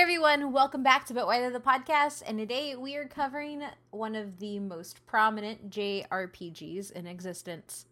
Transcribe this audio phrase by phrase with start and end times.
[0.00, 4.14] Hey everyone, welcome back to But Why the Podcast, and today we are covering one
[4.14, 7.84] of the most prominent JRPGs in existence,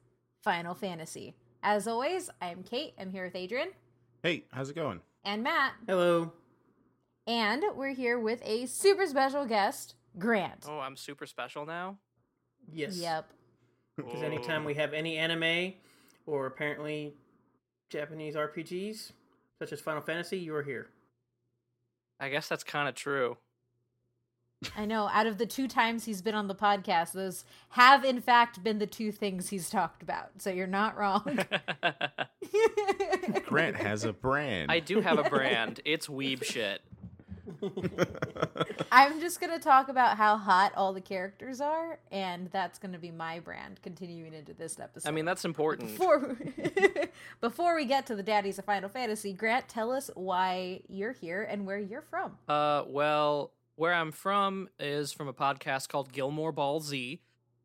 [0.42, 1.34] Final Fantasy.
[1.62, 3.68] As always, I'm Kate, I'm here with Adrian.
[4.22, 5.02] Hey, how's it going?
[5.22, 5.74] And Matt.
[5.86, 6.32] Hello.
[7.26, 10.64] And we're here with a super special guest, Grant.
[10.66, 11.98] Oh, I'm super special now?
[12.72, 12.96] Yes.
[12.96, 13.30] Yep.
[13.98, 15.74] Because anytime we have any anime
[16.24, 17.12] or apparently
[17.90, 19.12] Japanese RPGs,
[19.58, 20.88] such as Final Fantasy, you are here.
[22.20, 23.36] I guess that's kind of true.
[24.76, 28.20] I know, out of the two times he's been on the podcast, those have in
[28.20, 30.30] fact been the two things he's talked about.
[30.38, 31.22] So you're not wrong.
[33.46, 34.72] Grant has a brand.
[34.72, 35.80] I do have a brand.
[35.88, 36.82] It's weeb shit.
[38.92, 42.92] I'm just going to talk about how hot all the characters are, and that's going
[42.92, 45.08] to be my brand continuing into this episode.
[45.08, 45.92] I mean, that's important.
[45.96, 46.36] Before,
[47.40, 51.42] before we get to the daddies of Final Fantasy, Grant, tell us why you're here
[51.42, 52.36] and where you're from.
[52.48, 57.20] Uh, well, where I'm from is from a podcast called Gilmore Ball Z,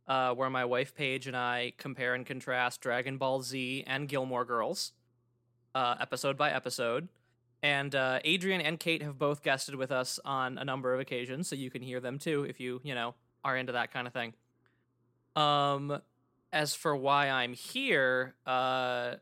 [0.07, 4.45] uh, where my wife Paige and I compare and contrast Dragon Ball Z and Gilmore
[4.45, 4.93] Girls,
[5.73, 7.07] uh, episode by episode.
[7.63, 11.47] And uh, Adrian and Kate have both guested with us on a number of occasions,
[11.47, 14.11] so you can hear them too if you, you know, are into that kind of
[14.11, 14.33] thing.
[15.37, 16.01] Um,
[16.51, 19.15] as for why I'm here, uh,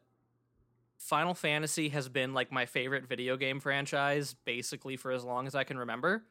[0.98, 5.54] Final Fantasy has been like my favorite video game franchise basically for as long as
[5.54, 6.24] I can remember.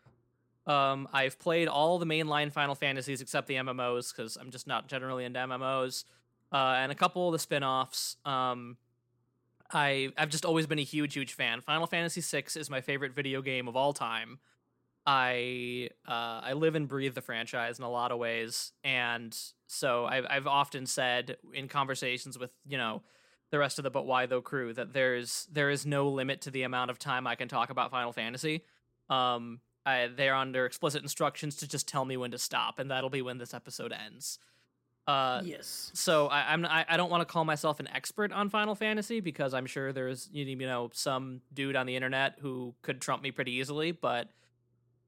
[0.67, 4.89] Um, I've played all the mainline Final Fantasies except the MMOs because I'm just not
[4.89, 6.05] generally into MMOs,
[6.53, 8.17] uh, and a couple of the spin-offs.
[8.25, 8.77] Um,
[9.73, 11.61] I I've just always been a huge huge fan.
[11.61, 14.39] Final Fantasy VI is my favorite video game of all time.
[15.07, 19.37] I uh, I live and breathe the franchise in a lot of ways, and
[19.67, 23.03] so I've I've often said in conversations with you know
[23.51, 26.51] the rest of the But Why Though crew that there's there is no limit to
[26.51, 28.65] the amount of time I can talk about Final Fantasy.
[29.09, 33.11] Um, I, they're under explicit instructions to just tell me when to stop, and that'll
[33.11, 34.39] be when this episode ends.
[35.11, 35.91] Uh, yes.
[35.95, 39.21] So I, I'm I, I don't want to call myself an expert on Final Fantasy
[39.21, 43.23] because I'm sure there's you you know some dude on the internet who could trump
[43.23, 44.29] me pretty easily, but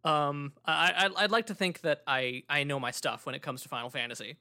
[0.04, 3.42] um I I- I'd like to think that I I know my stuff when it
[3.42, 4.36] comes to Final Fantasy.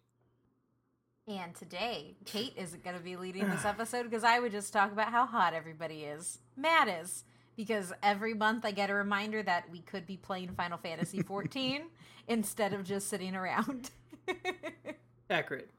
[1.27, 4.91] And today, Kate isn't going to be leading this episode because I would just talk
[4.91, 6.39] about how hot everybody is.
[6.57, 7.23] Matt is.
[7.55, 11.83] Because every month I get a reminder that we could be playing Final Fantasy 14
[12.27, 13.91] instead of just sitting around.
[15.31, 15.69] Accurate.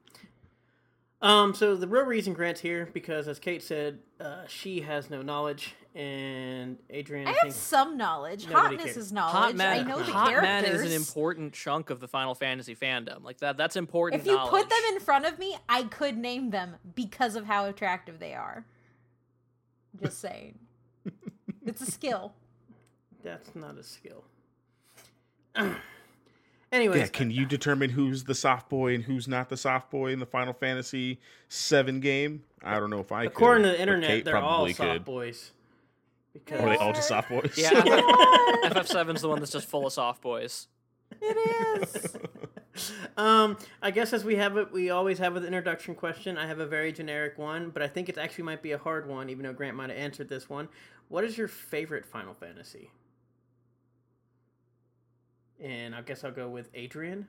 [1.21, 5.21] Um, so the real reason Grant's here because, as Kate said, uh, she has no
[5.21, 7.27] knowledge, and Adrian.
[7.27, 8.45] I I have some knowledge.
[8.45, 8.97] Hotness cares.
[8.97, 9.33] is knowledge.
[9.33, 10.49] Hot man, I know the Hot characters.
[10.49, 13.23] man is an important chunk of the Final Fantasy fandom.
[13.23, 14.21] Like that that's important.
[14.21, 14.51] If you knowledge.
[14.51, 18.33] put them in front of me, I could name them because of how attractive they
[18.33, 18.65] are.
[20.01, 20.59] Just saying.
[21.65, 22.33] it's a skill.
[23.23, 24.25] that's not a skill.
[26.73, 30.11] Anyways, yeah, can you determine who's the soft boy and who's not the soft boy
[30.11, 31.19] in the Final Fantasy
[31.51, 32.43] VII game?
[32.63, 33.27] I don't know if I can.
[33.27, 35.05] according could, to the internet, Kate they're all probably soft could.
[35.05, 35.51] boys.
[36.33, 37.53] Because Are they all just soft boys?
[37.55, 37.69] Yeah,
[38.65, 40.67] FF7's the one that's just full of soft boys.
[41.21, 42.17] It is.
[43.17, 46.39] um, I guess as we have it, we always have an introduction question.
[46.39, 49.07] I have a very generic one, but I think it actually might be a hard
[49.07, 50.69] one, even though Grant might have answered this one.
[51.07, 52.89] What is your favorite Final Fantasy?
[55.63, 57.25] And I guess I'll go with Adrian.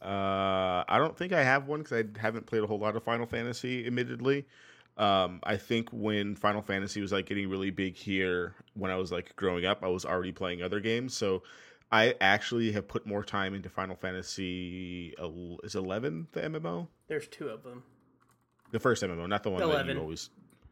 [0.00, 3.02] Uh, I don't think I have one because I haven't played a whole lot of
[3.02, 4.46] Final Fantasy, admittedly.
[4.96, 9.10] Um, I think when Final Fantasy was like getting really big here, when I was
[9.10, 11.14] like growing up, I was already playing other games.
[11.16, 11.42] So
[11.90, 15.14] I actually have put more time into Final Fantasy.
[15.62, 16.88] Is eleven the MMO?
[17.08, 17.82] There's two of them.
[18.70, 19.96] The first MMO, not the one that 11.
[19.96, 20.30] you always.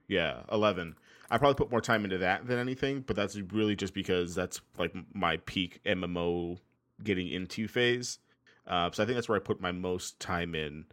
[0.08, 0.96] Yeah, eleven.
[1.30, 4.60] I probably put more time into that than anything, but that's really just because that's
[4.78, 6.58] like my peak MMO
[7.04, 8.18] getting into phase.
[8.66, 10.84] Uh, so I think that's where I put my most time in.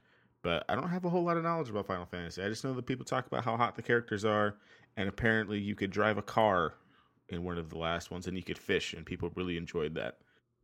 [0.43, 2.41] But I don't have a whole lot of knowledge about Final Fantasy.
[2.41, 4.55] I just know that people talk about how hot the characters are,
[4.95, 6.75] and apparently you could drive a car
[7.29, 10.19] in one of the last ones, and you could fish, and people really enjoyed that.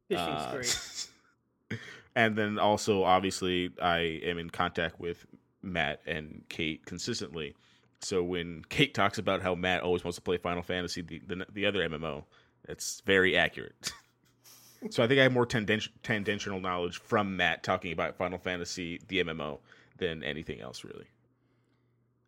[0.07, 1.79] Fishing's Uh, great.
[2.15, 5.25] and then also, obviously, I am in contact with
[5.61, 7.55] Matt and Kate consistently.
[8.03, 11.45] So when Kate talks about how Matt always wants to play Final Fantasy, the the,
[11.51, 12.23] the other MMO,
[12.67, 13.93] it's very accurate.
[14.89, 19.23] so I think I have more tangential knowledge from Matt talking about Final Fantasy, the
[19.23, 19.59] MMO,
[19.97, 21.05] than anything else, really.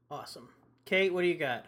[0.10, 0.50] Awesome.
[0.86, 1.66] Kate, what do you got?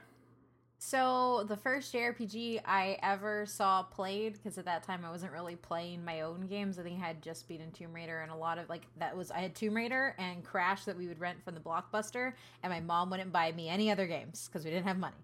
[0.79, 5.55] So the first JRPG I ever saw played, because at that time I wasn't really
[5.55, 6.77] playing my own games.
[6.77, 9.31] I think I had just beaten Tomb Raider and a lot of like that was
[9.31, 12.79] I had Tomb Raider and Crash that we would rent from the Blockbuster, and my
[12.79, 15.15] mom wouldn't buy me any other games because we didn't have money.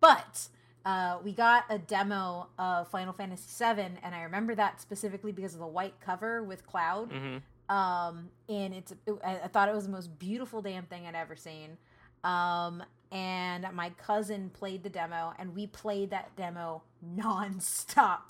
[0.00, 0.48] But
[0.84, 5.54] uh, we got a demo of Final Fantasy VII, and I remember that specifically because
[5.54, 7.10] of the white cover with Cloud.
[7.12, 7.36] hmm
[7.68, 11.14] Um, and it's it, I, I thought it was the most beautiful damn thing I'd
[11.14, 11.76] ever seen.
[12.24, 12.82] Um,
[13.12, 16.82] and my cousin played the demo, and we played that demo
[17.16, 18.20] nonstop.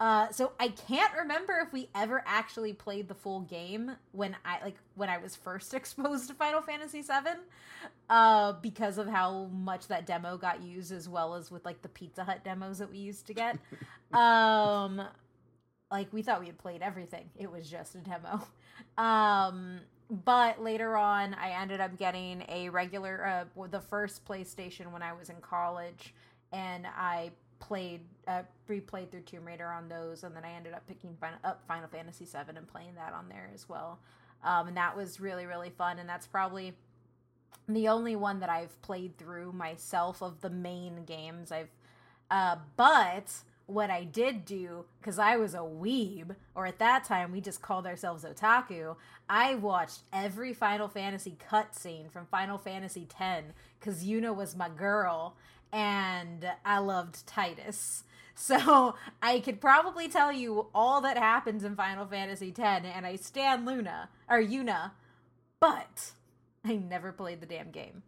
[0.00, 4.62] Uh, so I can't remember if we ever actually played the full game when I
[4.64, 7.40] like when I was first exposed to Final Fantasy VII,
[8.10, 11.88] uh, because of how much that demo got used, as well as with like the
[11.88, 13.58] Pizza Hut demos that we used to get.
[14.12, 15.02] um,
[15.90, 17.30] like we thought we had played everything.
[17.36, 18.42] It was just a demo.
[18.98, 19.80] Um,
[20.12, 25.14] but later on, I ended up getting a regular, uh, the first PlayStation when I
[25.14, 26.12] was in college,
[26.52, 27.30] and I
[27.60, 31.38] played, uh, replayed through Tomb Raider on those, and then I ended up picking fin-
[31.44, 34.00] up Final Fantasy VII and playing that on there as well.
[34.44, 36.74] Um, and that was really, really fun, and that's probably
[37.66, 41.50] the only one that I've played through myself of the main games.
[41.50, 41.70] I've,
[42.30, 43.32] uh, but
[43.72, 47.62] what I did do, because I was a weeb, or at that time we just
[47.62, 48.96] called ourselves otaku,
[49.28, 53.46] I watched every Final Fantasy cutscene from Final Fantasy X,
[53.78, 55.36] because Yuna was my girl,
[55.72, 58.02] and I loved Tidus.
[58.34, 63.16] So I could probably tell you all that happens in Final Fantasy X, and I
[63.16, 64.92] stand Luna, or Yuna,
[65.60, 66.12] but
[66.64, 68.02] I never played the damn game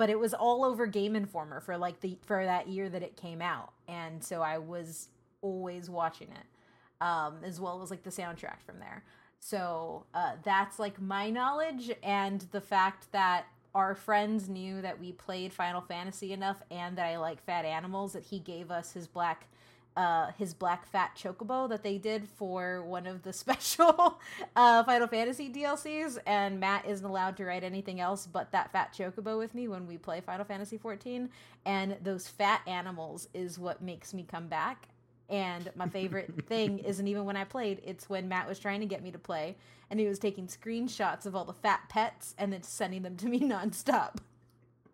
[0.00, 3.18] but it was all over Game Informer for like the for that year that it
[3.18, 5.08] came out, and so I was
[5.42, 9.04] always watching it, um, as well as like the soundtrack from there.
[9.40, 13.44] So uh, that's like my knowledge, and the fact that
[13.74, 18.14] our friends knew that we played Final Fantasy enough, and that I like fat animals,
[18.14, 19.48] that he gave us his black.
[19.96, 24.20] Uh, his black fat chocobo that they did for one of the special
[24.54, 28.94] uh, Final Fantasy DLCs, and Matt isn't allowed to write anything else but that fat
[28.96, 31.28] chocobo with me when we play Final Fantasy XIV.
[31.66, 34.88] And those fat animals is what makes me come back.
[35.28, 38.86] And my favorite thing isn't even when I played; it's when Matt was trying to
[38.86, 39.56] get me to play,
[39.90, 43.26] and he was taking screenshots of all the fat pets and then sending them to
[43.26, 44.16] me nonstop.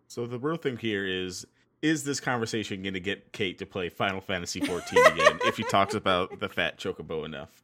[0.07, 1.45] So the real thing here is
[1.81, 5.63] is this conversation going to get Kate to play Final Fantasy 14 again if he
[5.63, 7.63] talks about the fat chocobo enough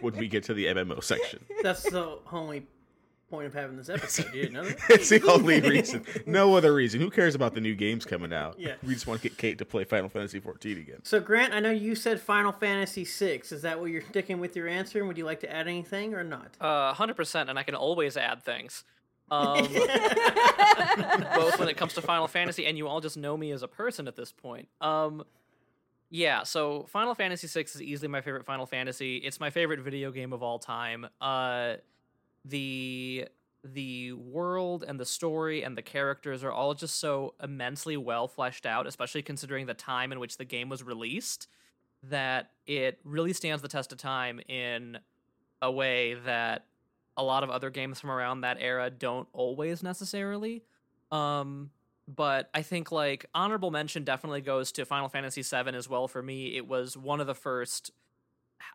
[0.00, 1.44] when we get to the MMO section?
[1.62, 2.66] That's the only
[3.32, 4.26] point of having this episode.
[4.34, 4.78] You didn't know that?
[4.90, 6.04] It's the only reason.
[6.26, 7.00] No other reason.
[7.00, 8.60] Who cares about the new games coming out?
[8.60, 8.74] Yeah.
[8.86, 10.98] We just want to get Kate to play Final Fantasy 14 again.
[11.02, 13.42] So, Grant, I know you said Final Fantasy VI.
[13.50, 14.98] Is that what you're sticking with your answer?
[14.98, 16.56] And would you like to add anything or not?
[16.60, 18.84] Uh, hundred percent, and I can always add things.
[19.30, 19.56] Um,
[21.34, 23.68] both when it comes to Final Fantasy, and you all just know me as a
[23.68, 24.68] person at this point.
[24.80, 25.24] Um,
[26.10, 29.16] yeah, so Final Fantasy VI is easily my favorite Final Fantasy.
[29.16, 31.06] It's my favorite video game of all time.
[31.20, 31.76] Uh,
[32.44, 33.26] the
[33.64, 38.66] the world and the story and the characters are all just so immensely well fleshed
[38.66, 41.46] out, especially considering the time in which the game was released,
[42.02, 44.98] that it really stands the test of time in
[45.62, 46.66] a way that
[47.16, 50.62] a lot of other games from around that era don't always necessarily.
[51.10, 51.70] Um,
[52.08, 56.22] but I think like honorable mention definitely goes to Final Fantasy VII as well for
[56.22, 56.56] me.
[56.56, 57.90] It was one of the first.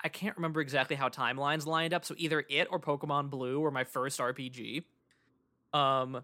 [0.03, 3.71] I can't remember exactly how timelines lined up, so either it or Pokemon Blue were
[3.71, 4.83] my first RPG.
[5.73, 6.23] Um,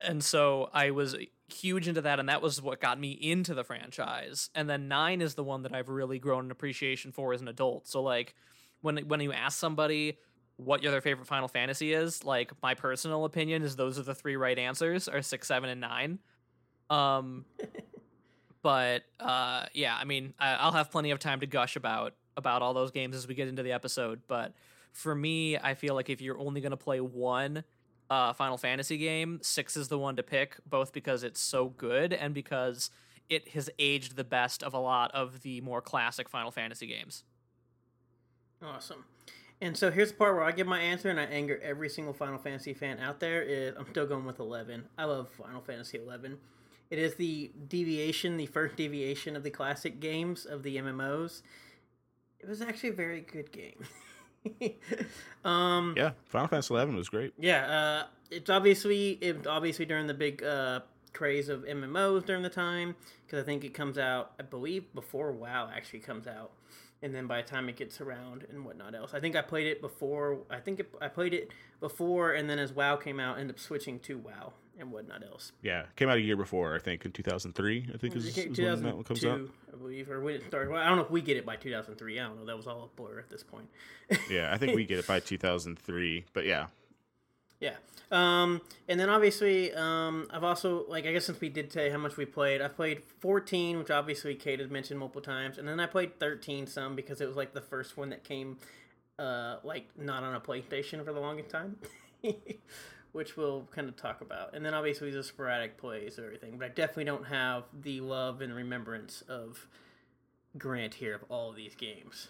[0.00, 1.16] and so I was
[1.48, 4.50] huge into that, and that was what got me into the franchise.
[4.54, 7.48] And then nine is the one that I've really grown an appreciation for as an
[7.48, 7.88] adult.
[7.88, 8.34] So like
[8.80, 10.18] when when you ask somebody
[10.58, 14.36] what your favorite Final Fantasy is, like my personal opinion is those are the three
[14.36, 16.18] right answers are six, seven, and nine.
[16.90, 17.44] Um,
[18.62, 22.62] but uh, yeah, I mean, I, I'll have plenty of time to gush about about
[22.62, 24.20] all those games as we get into the episode.
[24.26, 24.52] But
[24.92, 27.62] for me, I feel like if you're only gonna play one
[28.10, 32.12] uh, Final Fantasy game, six is the one to pick, both because it's so good
[32.12, 32.90] and because
[33.28, 37.22] it has aged the best of a lot of the more classic Final Fantasy games.
[38.60, 39.04] Awesome.
[39.60, 42.12] And so here's the part where I give my answer and I anger every single
[42.12, 43.42] Final Fantasy fan out there.
[43.42, 44.84] Is I'm still going with 11.
[44.96, 46.38] I love Final Fantasy 11.
[46.90, 51.42] It is the deviation, the first deviation of the classic games of the MMOs.
[52.40, 53.84] It was actually a very good game.
[55.44, 57.34] um, Yeah, Final Fantasy 11 was great.
[57.38, 60.80] yeah, uh, it's obviously it obviously during the big uh,
[61.12, 62.94] craze of MMOs during the time
[63.26, 66.52] because I think it comes out, I believe, before WoW actually comes out,
[67.02, 69.66] and then by the time it gets around and whatnot else, I think I played
[69.66, 70.38] it before.
[70.50, 71.50] I think it, I played it
[71.80, 75.52] before, and then as WoW came out, ended up switching to WoW and whatnot else.
[75.62, 77.90] Yeah, came out a year before, I think, in 2003.
[77.92, 79.38] I think is, is when that one comes out.
[79.38, 80.70] 2002, I believe, or when it started.
[80.70, 82.18] Well, I don't know if we get it by 2003.
[82.18, 82.46] I don't know.
[82.46, 83.68] That was all a blur at this point.
[84.30, 86.24] Yeah, I think we get it by 2003.
[86.32, 86.66] But yeah,
[87.60, 87.74] Yeah.
[88.10, 91.98] Um, and then obviously, um, I've also like I guess since we did say how
[91.98, 95.78] much we played, I've played 14, which obviously Kate has mentioned multiple times, and then
[95.80, 98.58] I played 13 some because it was like the first one that came,
[99.18, 101.76] uh, like not on a PlayStation for the longest time,
[103.12, 104.54] which we'll kind of talk about.
[104.54, 108.40] And then obviously the sporadic plays and everything, but I definitely don't have the love
[108.40, 109.66] and remembrance of
[110.56, 112.28] Grant here of all of these games.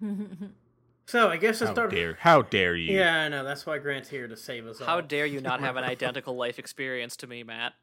[1.06, 1.90] So I guess let's How start.
[1.90, 2.16] dare?
[2.20, 2.96] How dare you?
[2.96, 3.44] Yeah, I know.
[3.44, 4.86] That's why Grant's here to save us all.
[4.86, 7.74] How dare you not have an identical life experience to me, Matt?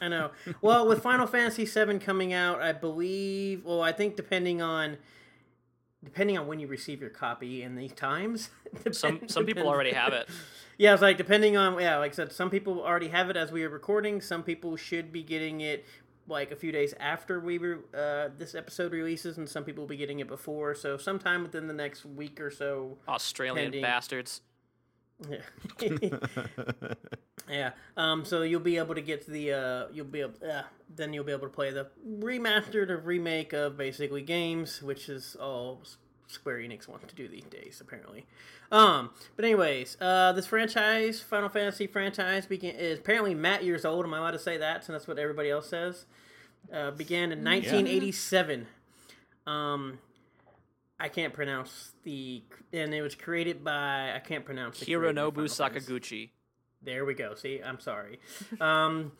[0.00, 0.30] I know.
[0.60, 3.64] Well, with Final Fantasy VII coming out, I believe.
[3.64, 4.96] Well, I think depending on
[6.04, 8.50] depending on when you receive your copy in these times.
[8.92, 10.28] Some depend- some people already have it.
[10.78, 13.50] Yeah, it's like depending on yeah, like I said, some people already have it as
[13.50, 14.20] we are recording.
[14.20, 15.86] Some people should be getting it
[16.28, 19.88] like a few days after we were uh, this episode releases, and some people will
[19.88, 20.74] be getting it before.
[20.74, 22.98] So sometime within the next week or so.
[23.08, 23.82] Australian Pending.
[23.82, 24.40] bastards.
[25.28, 25.38] Yeah.
[27.48, 27.70] Yeah.
[27.96, 28.24] Um.
[28.24, 29.52] So you'll be able to get the.
[29.52, 29.86] Uh.
[29.92, 30.34] You'll be able.
[30.44, 30.62] Uh,
[30.94, 35.36] then you'll be able to play the remastered or remake of basically games, which is
[35.40, 35.82] all
[36.26, 38.26] Square Enix wants to do these days, apparently.
[38.72, 39.10] Um.
[39.36, 44.04] But anyways, uh, this franchise, Final Fantasy franchise, began is apparently Matt years old.
[44.04, 44.84] Am I allowed to say that?
[44.84, 46.06] Since that's what everybody else says.
[46.72, 48.66] Uh, began in 1987.
[49.46, 49.98] Um.
[50.98, 52.42] I can't pronounce the,
[52.72, 55.90] and it was created by I can't pronounce the Hironobu Final Fantasy.
[55.92, 56.30] Sakaguchi.
[56.82, 57.34] There we go.
[57.34, 58.18] See, I'm sorry.
[58.60, 59.12] Um,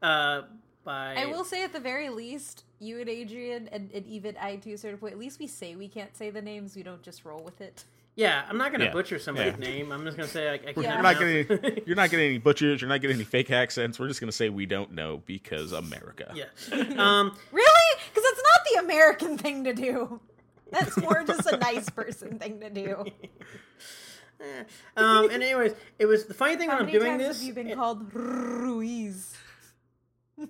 [0.00, 0.42] uh,
[0.84, 4.56] by I will say at the very least, you and Adrian, and, and even I
[4.56, 6.76] to a certain point, at least we say we can't say the names.
[6.76, 7.84] We don't just roll with it.
[8.16, 8.92] yeah, I'm not gonna Yeah.
[8.92, 9.66] butcher somebody's Yeah.
[9.68, 9.90] name.
[9.92, 10.76] I'm just gonna say I, I can't.
[10.76, 12.80] You're You're not getting any, you're not getting any butchers.
[12.80, 13.98] You're not getting any fake accents.
[13.98, 16.32] We're just gonna say we don't know because America.
[16.34, 16.44] yeah.
[16.98, 18.00] Um, Really?
[18.08, 20.20] Because that's not the American thing to do.
[20.70, 23.04] That's more just a nice person thing to do.
[24.40, 24.64] eh.
[24.96, 27.38] um, and anyways, it was the funny thing How when I'm many doing times this.
[27.38, 29.34] have you been it- called Ruiz?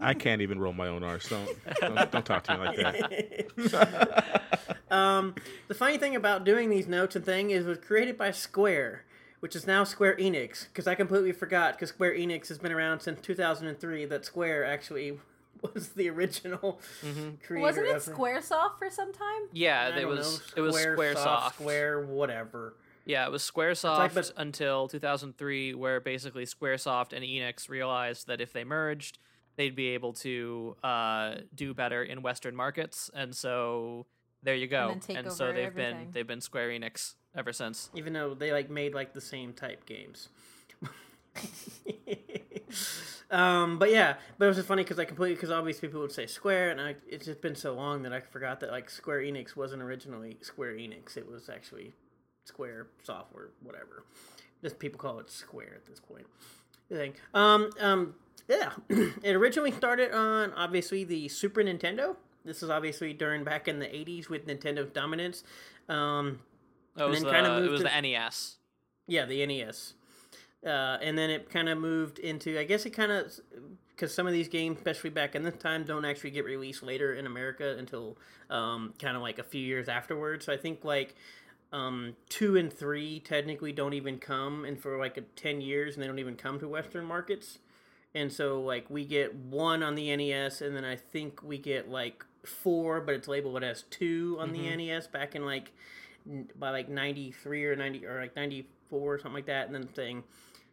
[0.01, 1.29] I can't even roll my own R's.
[1.29, 1.49] Don't,
[1.81, 4.43] don't don't talk to me like that.
[4.91, 5.35] um,
[5.69, 9.05] the funny thing about doing these notes and thing is it was created by Square,
[9.41, 10.69] which is now Square Enix.
[10.69, 14.07] Because I completely forgot because Square Enix has been around since 2003.
[14.07, 15.19] That Square actually
[15.75, 16.81] was the original
[17.47, 17.63] creator.
[17.63, 19.49] Wasn't it SquareSoft for some time?
[19.53, 21.53] Yeah, I it was know, it was Squaresoft, SquareSoft.
[21.55, 22.75] Square, whatever.
[23.07, 28.41] Yeah, it was SquareSoft like, but- until 2003, where basically SquareSoft and Enix realized that
[28.41, 29.19] if they merged,
[29.57, 34.07] they'd be able to uh, do better in Western markets, and so
[34.43, 34.91] there you go.
[34.91, 37.91] And, take so over they've been they've been Square Enix ever since.
[37.95, 40.29] Even though they like made like the same type games.
[43.31, 46.13] um, but yeah, but it was just funny because I completely because obviously people would
[46.13, 49.21] say Square, and I it's just been so long that I forgot that like Square
[49.21, 51.95] Enix wasn't originally Square Enix; it was actually
[52.45, 54.05] Square Software, whatever.
[54.63, 56.27] Just people call it Square at this point.
[56.89, 57.15] The thing.
[57.33, 58.15] Um, um,
[58.49, 58.73] yeah,
[59.23, 62.17] it originally started on obviously the Super Nintendo.
[62.45, 65.45] This is obviously during back in the '80s with Nintendo's dominance.
[65.89, 66.41] Um,
[66.97, 68.57] It was, then the, it was to- the NES.
[69.07, 69.95] yeah, the NES.
[70.65, 73.31] Uh, and then it kind of moved into, I guess it kind of,
[73.91, 77.13] because some of these games, especially back in this time, don't actually get released later
[77.13, 78.17] in America until
[78.49, 80.47] um, kind of like a few years afterwards.
[80.47, 81.17] So I think like
[81.71, 86.03] um, two and three technically don't even come, and for like a, 10 years, and
[86.03, 87.59] they don't even come to Western markets.
[88.15, 91.91] And so like we get one on the NES, and then I think we get
[91.91, 95.73] like four, but it's labeled as two on the NES back in like
[96.59, 100.25] by like 93 or 90 or like 94 or something like that and then saying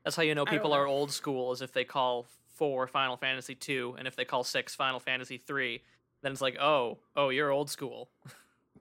[0.03, 0.77] That's how you know people know.
[0.77, 4.43] are old school, is if they call four Final Fantasy two, and if they call
[4.43, 5.81] six Final Fantasy three,
[6.21, 8.10] then it's like, oh, oh, you're old school.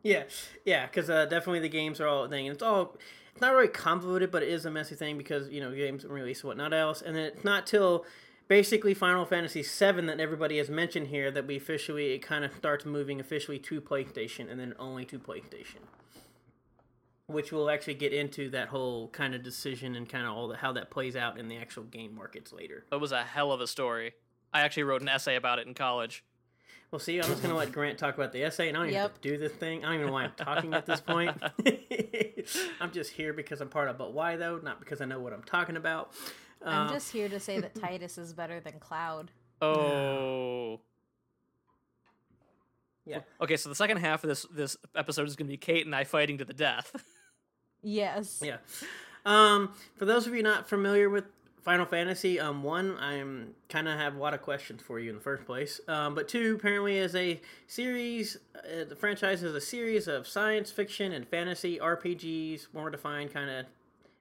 [0.02, 0.22] yeah
[0.64, 2.96] yeah because uh, definitely the games are all thing and it's all
[3.32, 6.40] it's not really convoluted but it is a messy thing because you know games release
[6.40, 8.04] and whatnot else and then it's not till
[8.50, 12.52] basically final fantasy 7 that everybody has mentioned here that we officially it kind of
[12.52, 15.78] starts moving officially to playstation and then only to playstation
[17.28, 20.56] which we'll actually get into that whole kind of decision and kind of all the
[20.56, 23.60] how that plays out in the actual game markets later It was a hell of
[23.60, 24.14] a story.
[24.52, 26.24] I actually wrote an essay about it in college.
[26.90, 29.00] Well, see, I'm just gonna let Grant talk about the essay, and I don't even
[29.00, 29.20] have Yep.
[29.22, 29.84] to do this thing.
[29.84, 31.40] I don't even know why I'm talking at this point.
[32.80, 35.32] I'm just here because I'm part of But Why though, not because I know what
[35.32, 36.12] I'm talking about.
[36.64, 39.30] I'm Uh, just here to say that Tidus is better than Cloud.
[39.62, 40.80] Oh.
[43.04, 43.20] yeah.
[43.40, 45.94] Okay, so the second half of this this episode is going to be Kate and
[45.94, 46.92] I fighting to the death.
[47.82, 48.42] Yes.
[48.44, 48.58] Yeah.
[49.24, 51.24] Um, for those of you not familiar with
[51.62, 55.16] Final Fantasy, um, one, I'm kind of have a lot of questions for you in
[55.16, 55.80] the first place.
[55.88, 58.36] Um, but two, apparently, is a series.
[58.54, 63.48] Uh, the franchise is a series of science fiction and fantasy RPGs, more defined kind
[63.48, 63.64] of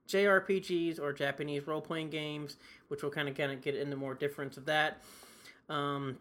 [0.09, 4.13] JRPGs or Japanese role playing games, which will kind of kind of get into more
[4.13, 5.01] difference of that.
[5.69, 6.17] Um,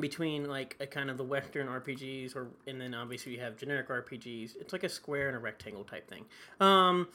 [0.00, 3.88] between like a kind of the Western RPGs, or and then obviously you have generic
[3.88, 4.56] RPGs.
[4.60, 6.24] It's like a square and a rectangle type thing.
[6.60, 7.08] Um,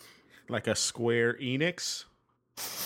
[0.49, 2.05] like a Square Enix.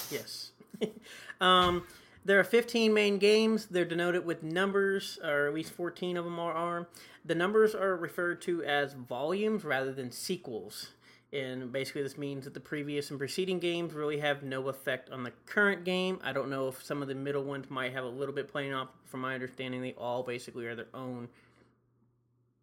[0.09, 0.51] Yes.
[1.41, 1.83] um,
[2.25, 3.67] there are 15 main games.
[3.67, 6.53] They're denoted with numbers, or at least 14 of them are.
[6.53, 6.87] are.
[7.23, 10.89] The numbers are referred to as volumes rather than sequels.
[11.33, 15.23] And basically, this means that the previous and preceding games really have no effect on
[15.23, 16.19] the current game.
[16.23, 18.73] I don't know if some of the middle ones might have a little bit playing
[18.73, 18.89] off.
[19.05, 21.29] From my understanding, they all basically are their own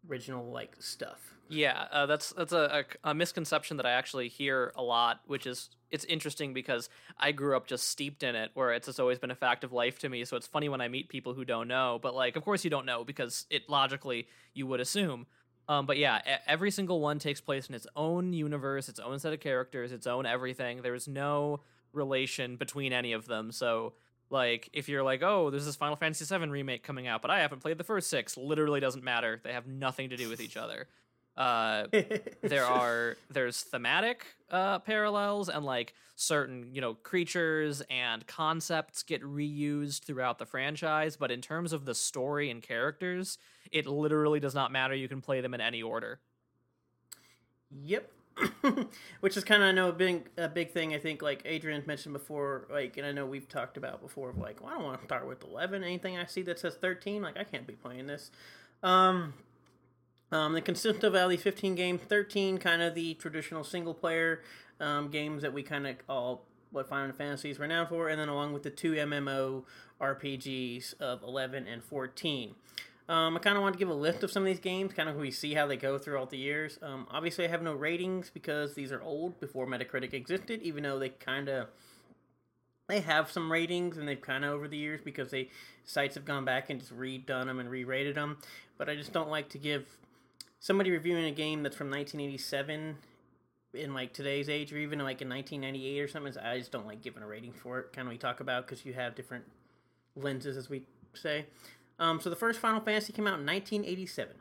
[0.07, 1.35] original like stuff.
[1.51, 5.47] Yeah, uh, that's that's a, a, a, misconception that I actually hear a lot, which
[5.47, 9.17] is it's interesting because I grew up just steeped in it, where it's just always
[9.17, 10.25] been a fact of life to me.
[10.25, 12.69] So it's funny when I meet people who don't know, but like, of course you
[12.69, 15.25] don't know because it logically you would assume.
[15.69, 19.33] Um, but yeah, every single one takes place in its own universe, its own set
[19.33, 20.81] of characters, its own everything.
[20.81, 21.61] There's no
[21.93, 23.51] relation between any of them.
[23.51, 23.93] So
[24.31, 27.39] like if you're like, oh, there's this Final Fantasy VII remake coming out, but I
[27.39, 29.39] haven't played the first six, literally doesn't matter.
[29.43, 30.87] They have nothing to do with each other.
[31.39, 31.87] Uh,
[32.41, 39.23] there are there's thematic uh, parallels and like certain you know creatures and concepts get
[39.23, 43.37] reused throughout the franchise, but in terms of the story and characters,
[43.71, 44.93] it literally does not matter.
[44.93, 46.19] You can play them in any order.
[47.71, 48.11] Yep.
[49.21, 50.93] Which is kind of I know a big a big thing.
[50.93, 54.29] I think like Adrian mentioned before, like, and I know we've talked about before.
[54.29, 55.85] Of like, well, I don't want to start with eleven.
[55.85, 58.31] Anything I see that says thirteen, like, I can't be playing this.
[58.83, 59.33] Um,
[60.31, 64.41] um, they consist of at least 15 games, 13 kind of the traditional single player
[64.79, 68.29] um, games that we kind of all what Final Fantasy is renowned for, and then
[68.29, 69.63] along with the two MMO
[69.99, 72.53] RPGs of 11 and 14.
[73.07, 75.09] Um, I kind of want to give a list of some of these games, kind
[75.09, 76.77] of we see how they go throughout the years.
[76.83, 80.99] Um, obviously, I have no ratings because these are old before Metacritic existed, even though
[80.99, 81.69] they kind of
[82.87, 85.49] they have some ratings and they've kind of over the years because they
[85.85, 88.37] sites have gone back and just redone them and re-rated them.
[88.77, 89.97] But I just don't like to give
[90.59, 92.97] somebody reviewing a game that's from 1987
[93.73, 97.01] in like today's age or even like in 1998 or something i just don't like
[97.01, 99.45] giving a rating for it kind of we talk about because you have different
[100.15, 101.45] lenses as we say.
[101.97, 104.35] Um, so the first final fantasy came out in 1987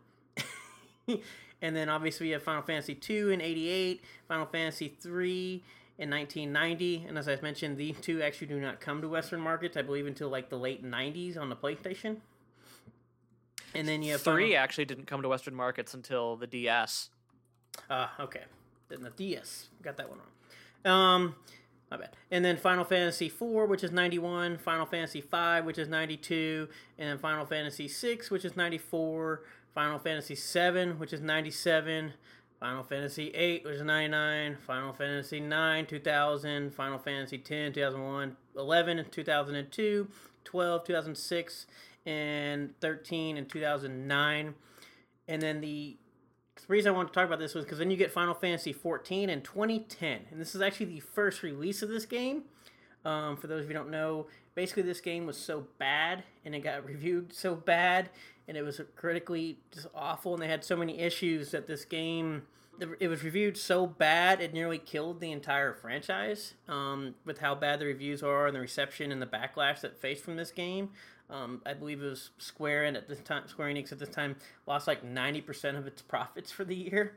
[1.63, 5.63] and then obviously we have final fantasy 2 in 88 final fantasy 3
[5.99, 9.77] in 1990 and as i mentioned these two actually do not come to western markets
[9.77, 12.19] i believe until like the late 90s on the playstation
[13.75, 14.63] and then you have three Final...
[14.63, 17.11] actually didn't come to Western markets until the DS.
[17.91, 18.43] Ah, uh, okay.
[18.89, 20.93] Then the DS got that one wrong.
[20.93, 21.35] Um,
[21.91, 22.11] my bad.
[22.31, 27.11] And then Final Fantasy IV, which is 91, Final Fantasy V, which is 92, and
[27.11, 29.43] then Final Fantasy VI, which is 94,
[29.75, 32.13] Final Fantasy VII, which is 97,
[32.61, 39.07] Final Fantasy VIII, which is 99, Final Fantasy IX, 2000, Final Fantasy X, 2001, 11,
[39.11, 40.09] 2002,
[40.45, 41.67] 12, 2006,
[42.09, 44.55] and 13 and 2009.
[45.29, 45.97] And then the,
[46.67, 49.31] reason I want to talk about this was because then you get Final Fantasy 14
[49.31, 50.21] in 2010.
[50.31, 52.45] And this is actually the first release of this game.
[53.05, 56.61] Um, for those of you don't know, basically this game was so bad and it
[56.61, 58.11] got reviewed so bad
[58.49, 62.43] and it was critically just awful and they had so many issues that this game
[63.01, 67.81] it was reviewed so bad it nearly killed the entire franchise um, with how bad
[67.81, 70.91] the reviews are and the reception and the backlash that faced from this game
[71.31, 74.37] um, I believe it was Square and at this time Square Enix at this time
[74.67, 77.17] lost like ninety percent of its profits for the year.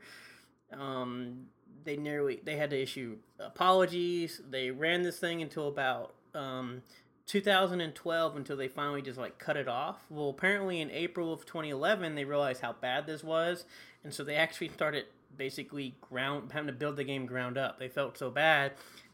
[0.72, 1.46] Um,
[1.84, 4.40] they nearly they had to issue apologies.
[4.48, 6.82] They ran this thing until about um,
[7.26, 9.98] 2012 until they finally just like cut it off.
[10.10, 13.64] Well, apparently in April of 2011 they realized how bad this was,
[14.04, 17.78] and so they actually started basically ground having to build the game ground up.
[17.78, 18.72] They felt so bad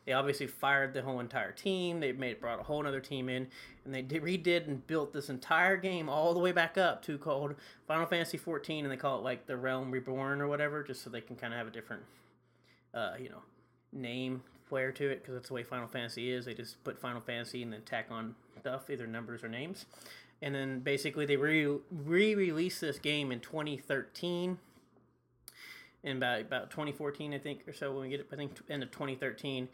[0.08, 2.00] they obviously fired the whole entire team.
[2.00, 3.46] They made brought a whole other team in,
[3.84, 7.18] and they did, redid and built this entire game all the way back up to
[7.18, 7.54] called
[7.86, 11.10] Final Fantasy 14, and they call it like the Realm Reborn or whatever, just so
[11.10, 12.04] they can kind of have a different,
[12.94, 13.42] uh, you know,
[13.92, 16.46] name flair to it because that's the way Final Fantasy is.
[16.46, 19.84] They just put Final Fantasy and then tack on stuff, either numbers or names.
[20.40, 24.56] And then basically they re released this game in 2013
[26.04, 28.82] in about about 2014 I think or so when we get it I think end
[28.82, 29.68] of 2013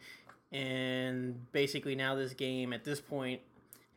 [0.55, 3.41] and basically now this game at this point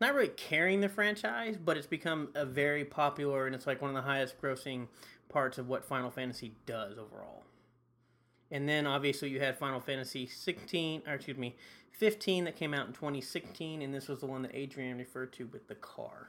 [0.00, 3.90] not really carrying the franchise but it's become a very popular and it's like one
[3.90, 4.88] of the highest grossing
[5.28, 7.44] parts of what final fantasy does overall.
[8.50, 11.54] And then obviously you had final fantasy 16 or excuse me
[11.92, 15.46] 15 that came out in 2016 and this was the one that adrian referred to
[15.46, 16.28] with the car.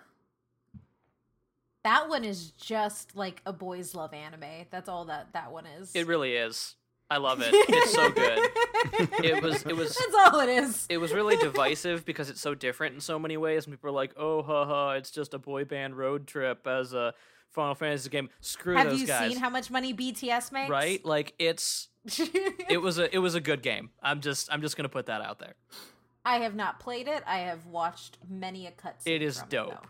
[1.84, 4.68] That one is just like a boys love anime.
[4.70, 5.96] That's all that that one is.
[5.96, 6.76] It really is
[7.12, 7.52] I love it.
[7.70, 8.40] It's so good.
[9.26, 10.86] It was- it was- That's all it is.
[10.90, 13.94] It was really divisive because it's so different in so many ways, and people are
[13.94, 17.14] like, "Oh, haha, it's just a boy band road trip as a
[17.52, 20.70] Final Fantasy game." Screw Have those you guys, seen how much money BTS makes?
[20.70, 21.04] right?
[21.06, 21.90] Like it's
[22.70, 23.90] it was a it was a good game.
[24.02, 25.56] I'm just I'm just gonna put that out there.
[26.26, 27.24] I have not played it.
[27.26, 29.08] I have watched many a cutscene.
[29.08, 29.72] It is dope.
[29.72, 29.90] though.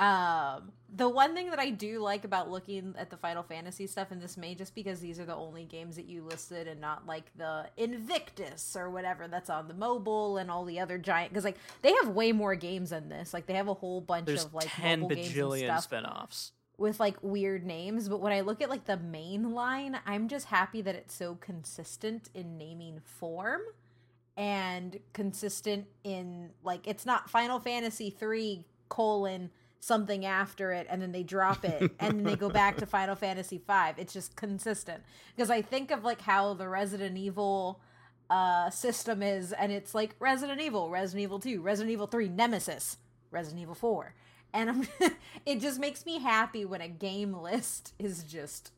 [0.00, 4.10] Um, the one thing that I do like about looking at the Final Fantasy stuff,
[4.10, 7.06] and this may just because these are the only games that you listed, and not
[7.06, 11.32] like the Invictus or whatever that's on the mobile and all the other giant.
[11.32, 13.34] Because like they have way more games than this.
[13.34, 15.84] Like they have a whole bunch There's of like ten mobile games and bajillion stuff
[15.84, 16.52] spin-offs.
[16.78, 18.08] with like weird names.
[18.08, 21.34] But when I look at like the main line, I'm just happy that it's so
[21.36, 23.60] consistent in naming form
[24.36, 29.50] and consistent in like it's not Final Fantasy three colon
[29.80, 33.16] something after it and then they drop it and then they go back to Final
[33.16, 35.02] Fantasy 5 it's just consistent.
[35.34, 37.80] Because I think of like how the Resident Evil
[38.28, 42.98] uh system is and it's like Resident Evil Resident Evil 2 Resident Evil 3 Nemesis
[43.32, 44.14] Resident Evil 4
[44.52, 44.88] and I'm
[45.46, 48.72] it just makes me happy when a game list is just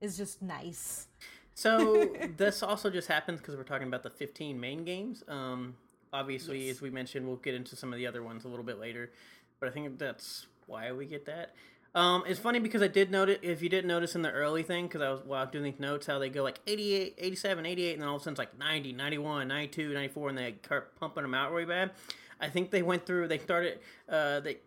[0.00, 1.08] is just nice.
[1.54, 5.24] So this also just happens because we're talking about the 15 main games.
[5.26, 5.74] Um,
[6.12, 6.76] obviously, Yes.
[6.76, 9.10] as we mentioned, we'll get into some of the other ones a little bit later,
[9.60, 11.54] but I think that's why we get that.
[11.94, 14.86] Um, it's funny because I did notice, if you didn't notice in the early thing,
[14.86, 18.02] because I was while doing these notes, how they go like 88, 87, 88, and
[18.02, 21.22] then all of a sudden it's like 90, 91, 92, 94, and they start pumping
[21.22, 21.92] them out really bad.
[22.38, 23.78] I think they went through, they started,
[24.10, 24.58] uh, they,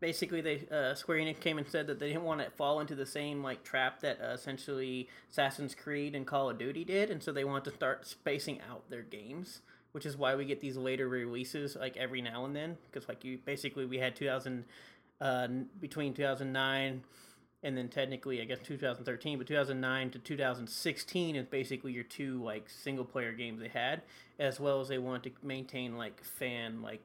[0.00, 2.94] basically they uh, Square Enix came and said that they didn't want to fall into
[2.94, 7.22] the same like trap that uh, essentially Assassin's Creed and Call of Duty did, and
[7.22, 9.60] so they want to start spacing out their games,
[9.96, 12.76] which is why we get these later releases like every now and then.
[12.84, 14.62] Because like you basically we had 2000
[15.22, 15.48] uh,
[15.80, 17.02] between 2009
[17.62, 22.68] and then technically I guess 2013, but 2009 to 2016 is basically your two like
[22.68, 24.02] single player games they had,
[24.38, 27.00] as well as they want to maintain like fan like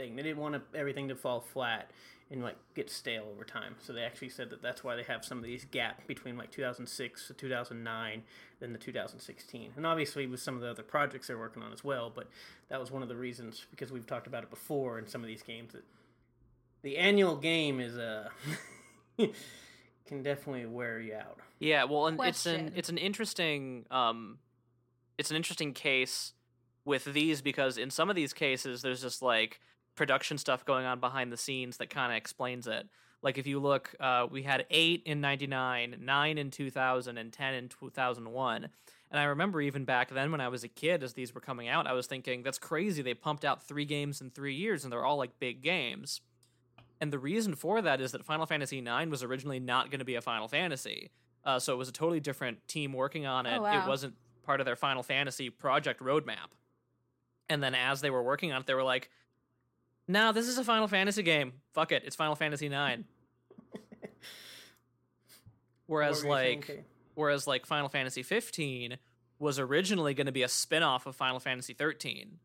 [0.00, 0.16] thing.
[0.16, 1.90] They didn't want everything to fall flat
[2.30, 3.74] and like get stale over time.
[3.80, 6.50] So they actually said that that's why they have some of these gap between like
[6.50, 8.22] 2006 to 2009,
[8.60, 11.82] then the 2016, and obviously with some of the other projects they're working on as
[11.82, 12.10] well.
[12.14, 12.28] But
[12.68, 15.26] that was one of the reasons because we've talked about it before in some of
[15.26, 15.84] these games that
[16.82, 18.28] the annual game is uh,
[20.06, 21.38] can definitely wear you out.
[21.58, 24.38] Yeah, well, and it's an it's an interesting um,
[25.18, 26.32] it's an interesting case
[26.84, 29.60] with these because in some of these cases there's just like
[29.94, 32.88] production stuff going on behind the scenes that kind of explains it.
[33.22, 37.54] Like if you look, uh, we had eight in '99, nine in 2000, and ten
[37.54, 38.68] in 2001.
[39.10, 41.68] And I remember even back then when I was a kid, as these were coming
[41.68, 43.02] out, I was thinking that's crazy.
[43.02, 46.20] They pumped out three games in three years, and they're all like big games.
[47.00, 50.04] And the reason for that is that Final Fantasy IX was originally not going to
[50.04, 51.10] be a Final Fantasy.
[51.44, 53.56] Uh, so it was a totally different team working on it.
[53.58, 53.82] Oh, wow.
[53.82, 56.50] It wasn't part of their Final Fantasy project roadmap.
[57.48, 59.10] And then as they were working on it, they were like,
[60.10, 61.52] "No, this is a Final Fantasy game.
[61.72, 63.04] Fuck it, it's Final Fantasy 9.
[65.86, 66.84] Whereas What were you saying, like Kay?
[67.14, 68.96] whereas like Final Fantasy 15
[69.38, 72.38] was originally going to be a spin-off of Final Fantasy 13.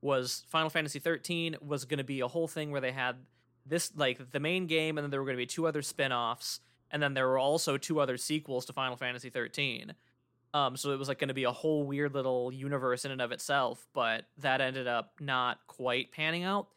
[0.00, 3.16] Was Final Fantasy 13 was going to be a whole thing where they had
[3.66, 6.60] this like the main game and then there were going to be two other spin-offs
[6.90, 9.94] and then there were also two other sequels to Final Fantasy 13.
[10.52, 13.20] Um, so it was like going to be a whole weird little universe in and
[13.20, 16.68] of itself, but that ended up not quite panning out.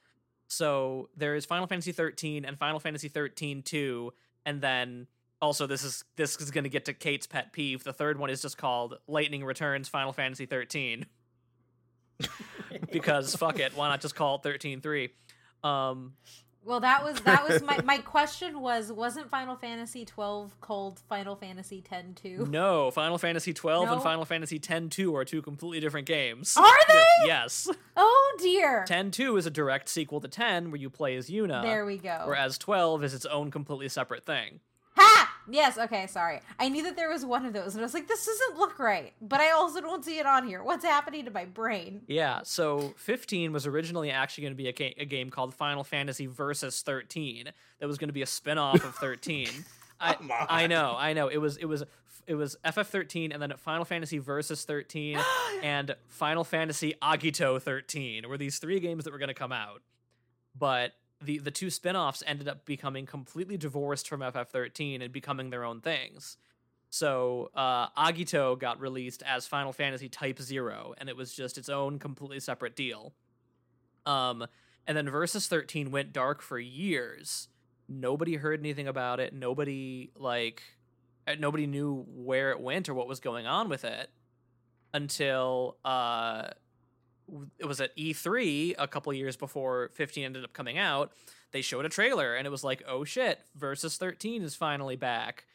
[0.48, 4.14] So there is Final Fantasy 13 and Final Fantasy 13 2,
[4.46, 5.08] and then
[5.42, 7.84] also this is this is going to get to Kate's pet peeve.
[7.84, 11.06] The third one is just called Lightning Returns Final Fantasy 13
[12.92, 15.10] because fuck it, why not just call it 13 3?
[15.64, 16.14] Um,
[16.68, 21.38] Well, that was that was my my question was wasn't Final Fantasy 12 called Final
[21.38, 22.48] Fantasy 10 2?
[22.50, 23.94] no, Final Fantasy 12 No?
[23.94, 26.58] and Final Fantasy 10 2 are two completely different games.
[26.58, 27.06] Are they?
[27.26, 27.70] yes.
[27.96, 28.84] Oh dear.
[28.86, 31.62] 10 2 is a direct sequel to 10 where you play as Yuna.
[31.64, 32.24] There we go.
[32.26, 34.60] Whereas 12 is its own completely separate thing.
[34.98, 35.37] Ha!
[35.50, 36.42] Yes, okay, sorry.
[36.60, 38.80] I knew that there was one of those and I was like this doesn't look
[38.80, 40.64] right, but I also don't see it on here.
[40.64, 42.02] What's happening to my brain?
[42.08, 45.84] Yeah, so 15 was originally actually going to be a, ga- a game called Final
[45.84, 49.50] Fantasy Versus 13 that was going to be a spin-off of 13.
[50.00, 50.16] I,
[50.50, 51.28] I know, I know.
[51.28, 51.84] It was it was
[52.28, 55.20] it was FF13 and then Final Fantasy Versus 13
[55.64, 59.82] and Final Fantasy Agito 13 were these three games that were going to come out.
[60.58, 65.64] But the the two spin-offs ended up becoming completely divorced from FF13 and becoming their
[65.64, 66.38] own things.
[66.90, 71.70] So uh, Agito got released as Final Fantasy Type Zero, and it was just its
[71.70, 73.14] own completely separate deal.
[74.06, 74.48] Um,
[74.88, 77.50] and then Versus 13 went dark for years.
[77.90, 79.34] Nobody heard anything about it.
[79.34, 80.64] Nobody like
[81.28, 84.10] uh, nobody knew where it went or what was going on with it.
[84.94, 86.50] until uh,
[87.60, 91.12] it was at E3 a couple years before 15 ended up coming out.
[91.52, 95.46] They showed a trailer and it was like, oh shit, Versus 13 is finally back.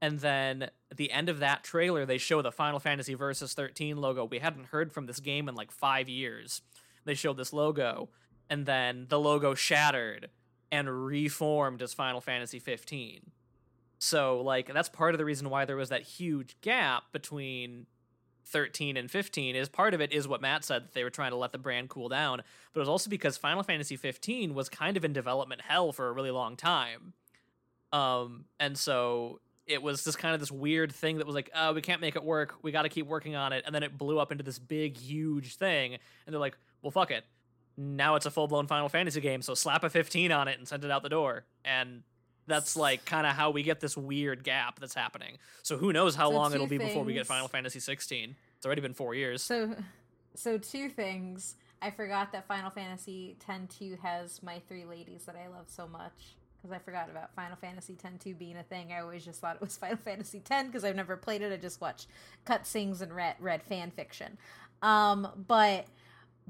[0.00, 3.96] And then at the end of that trailer, they show the Final Fantasy Versus 13
[3.96, 4.24] logo.
[4.24, 6.62] We hadn't heard from this game in like five years.
[7.04, 8.10] They showed this logo,
[8.50, 10.28] and then the logo shattered
[10.70, 13.30] and reformed as Final Fantasy 15.
[13.98, 17.86] So, like, that's part of the reason why there was that huge gap between
[18.50, 21.30] 13 and 15 is part of it is what Matt said that they were trying
[21.30, 24.68] to let the brand cool down, but it was also because Final Fantasy 15 was
[24.68, 27.12] kind of in development hell for a really long time.
[27.92, 31.74] Um, and so it was just kind of this weird thing that was like, oh,
[31.74, 32.54] we can't make it work.
[32.62, 33.64] We got to keep working on it.
[33.66, 35.94] And then it blew up into this big, huge thing.
[35.94, 37.24] And they're like, well, fuck it.
[37.76, 39.42] Now it's a full blown Final Fantasy game.
[39.42, 41.44] So slap a 15 on it and send it out the door.
[41.64, 42.02] And
[42.48, 45.38] that's like kind of how we get this weird gap that's happening.
[45.62, 47.26] So who knows how So long it'll be before we get.
[47.26, 48.34] Final Fantasy 16.
[48.56, 49.42] It's already been four years.
[49.42, 49.76] So,
[50.34, 51.56] so two things.
[51.80, 56.34] I forgot that Final Fantasy X-2 has my three ladies that I love so much
[56.56, 58.92] because I forgot about Final Fantasy X-2 being a thing.
[58.92, 61.52] I always just thought it was Final Fantasy X because I've never played it.
[61.52, 62.08] I just watched
[62.46, 64.38] cutscenes and read read fan fiction.
[64.82, 65.86] Um, but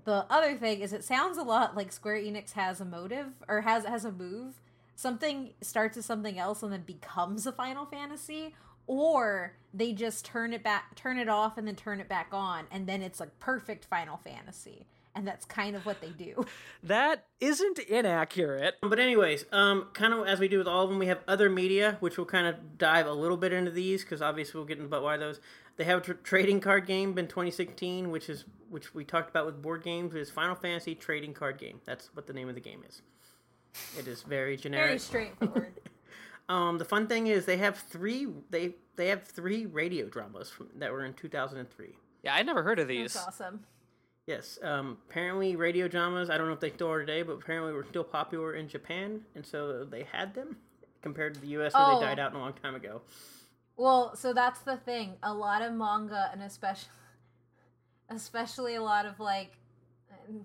[0.04, 3.62] the other thing is, it sounds a lot like Square Enix has a motive or
[3.62, 4.60] has has a move.
[4.98, 8.56] Something starts as something else and then becomes a Final Fantasy,
[8.88, 12.64] or they just turn it back, turn it off, and then turn it back on,
[12.72, 14.86] and then it's like perfect Final Fantasy.
[15.14, 16.44] And that's kind of what they do.
[16.82, 18.74] That isn't inaccurate.
[18.82, 21.48] But anyways, um, kind of as we do with all of them, we have other
[21.48, 24.78] media, which we'll kind of dive a little bit into these because obviously we'll get
[24.78, 25.40] into about why those.
[25.76, 29.46] They have a tr- trading card game in 2016, which is which we talked about
[29.46, 30.16] with board games.
[30.16, 31.80] Is Final Fantasy trading card game.
[31.84, 33.02] That's what the name of the game is.
[33.98, 34.86] It is very generic.
[34.88, 35.74] Very straightforward.
[36.50, 38.26] Um, the fun thing is they have three.
[38.48, 41.88] They they have three radio dramas from, that were in 2003.
[42.22, 43.12] Yeah, I never heard of these.
[43.12, 43.60] that's awesome.
[44.26, 44.58] Yes.
[44.62, 46.30] Um, apparently, radio dramas.
[46.30, 49.20] I don't know if they still are today, but apparently were still popular in Japan,
[49.34, 50.56] and so they had them
[51.02, 51.74] compared to the U.S.
[51.74, 52.00] where Oh.
[52.00, 53.02] they died out a long time ago.
[53.76, 55.16] Well, so that's the thing.
[55.22, 56.88] A lot of manga, and especially,
[58.08, 59.52] especially a lot of like,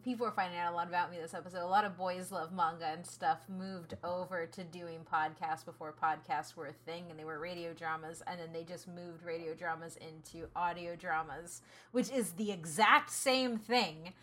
[0.03, 1.63] people are finding out a lot about me this episode.
[1.63, 3.39] A lot of boys love manga and stuff.
[3.49, 8.21] Moved over to doing podcasts before podcasts were a thing, and they were radio dramas,
[8.27, 13.57] and then they just moved radio dramas into audio dramas, which is the exact same
[13.57, 14.13] thing.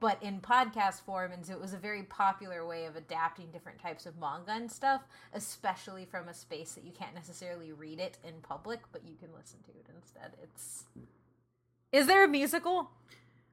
[0.00, 3.78] But in podcast form, and so it was a very popular way of adapting different
[3.78, 5.00] types of manga and stuff,
[5.32, 9.30] especially from a space that you can't necessarily read it in public, but you can
[9.34, 10.36] listen to it instead.
[10.42, 10.84] It's
[11.90, 12.90] is there a musical?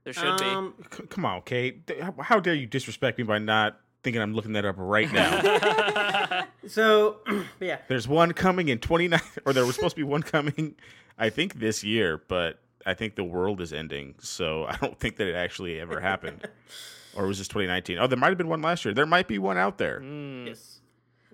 [0.06, 1.82] There should Um, C- come on, Kate.
[2.02, 6.46] How- How dare you disrespect me by not thinking I'm looking that up right now?
[6.68, 7.18] So,
[7.60, 10.74] yeah, There's one coming in 29, or there was supposed to be one coming,
[11.18, 15.18] I think this year, but I think the world is ending, so I don't think
[15.18, 16.48] that it actually ever happened.
[17.16, 18.00] or was this 2019?
[18.00, 18.96] Oh, there might have been one last year.
[18.96, 20.00] There might be one out there.
[20.02, 20.48] Mm.
[20.48, 20.80] yes.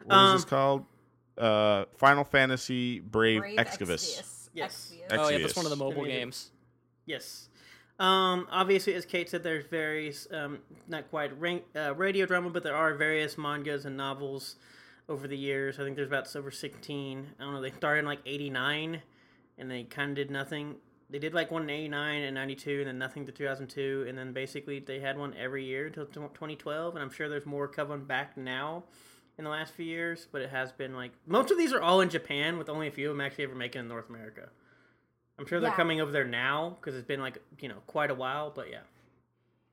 [0.04, 0.86] What is this Um, called?
[1.38, 4.20] Uh, Final Fantasy Brave, Brave Exvius.
[4.20, 4.50] Exvius.
[4.54, 4.94] Yes.
[5.10, 5.18] Exvius.
[5.18, 6.52] Oh yeah, that's one of the mobile games.
[7.06, 7.48] Yes.
[8.02, 12.64] Um, obviously, as Kate said, there's various, um, not quite rank, uh, radio drama, but
[12.64, 14.56] there are various mangas and novels
[15.08, 15.80] over the years.
[15.80, 17.28] I think there's about over 16.
[17.40, 19.04] I don't know, they started in like 89
[19.60, 20.78] and they kind of did nothing.
[21.12, 24.06] They did like one in 89 and 92 and then nothing to 2002.
[24.10, 26.96] And then basically they had one every year until 2012.
[26.96, 28.86] And I'm sure there's more coming back now
[29.38, 32.02] in the last few years, but it has been like most of these are all
[32.02, 34.50] in Japan with only a few of them actually ever making in North America.
[35.42, 35.76] I'm sure they're Yeah.
[35.76, 38.52] coming over there now because it's been like you know quite a while.
[38.56, 38.82] But yeah,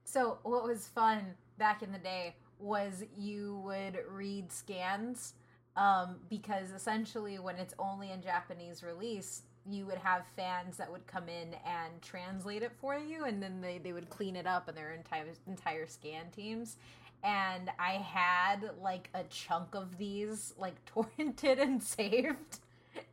[0.05, 5.35] So what was fun back in the day was you would read scans
[5.77, 11.07] um, because essentially when it's only in Japanese release, you would have fans that would
[11.07, 14.69] come in and translate it for you, and then they, they would clean it up
[14.69, 16.79] and their entire entire scan teams.
[17.23, 22.61] And I had like a chunk of these like torrented and saved.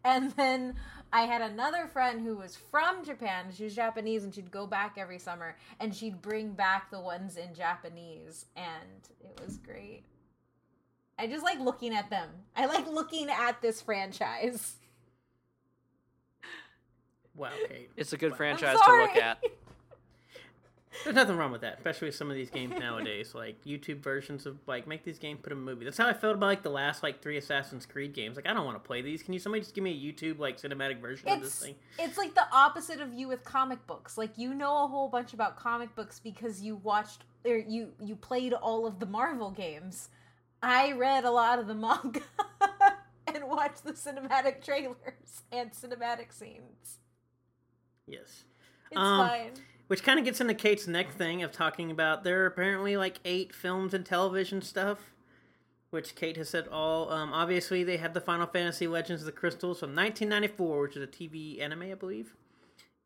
[0.03, 0.75] And then
[1.15, 3.45] I had another friend who was from Japan.
[3.55, 7.37] She was Japanese and she'd go back every summer and she'd bring back the ones
[7.37, 10.03] in Japanese and it was great.
[11.17, 12.27] I just like looking at them.
[12.53, 14.75] I like looking at this franchise.
[17.33, 17.91] wow, Kate.
[17.95, 18.37] It's a good Wow.
[18.37, 19.41] franchise to look at.
[21.03, 24.45] There's nothing wrong with that, especially with some of these games nowadays, like YouTube versions
[24.45, 25.85] of like make these games put a movie.
[25.85, 28.35] That's how I felt about like the last like three Assassin's Creed games.
[28.35, 29.21] Like I don't want to play these.
[29.21, 31.75] Can you somebody just give me a YouTube like cinematic version of this thing?
[31.99, 34.17] it's like the opposite of you with comic books.
[34.17, 38.15] Like you know a whole bunch about comic books because you watched or you you
[38.15, 40.09] played all of the Marvel games.
[40.63, 42.21] I read a lot of the manga
[43.27, 46.99] and watched the cinematic trailers and cinematic scenes.
[48.07, 48.43] Yes.
[48.91, 49.51] It's Um, fine.
[49.87, 53.19] Which kind of gets into Kate's next thing of talking about there are apparently like
[53.23, 55.11] eight films and television stuff,
[55.91, 57.11] which Kate has said all.
[57.11, 61.03] Um, obviously, they had the Final Fantasy Legends of the Crystals from 1994, which is
[61.03, 62.33] a TV anime, I believe.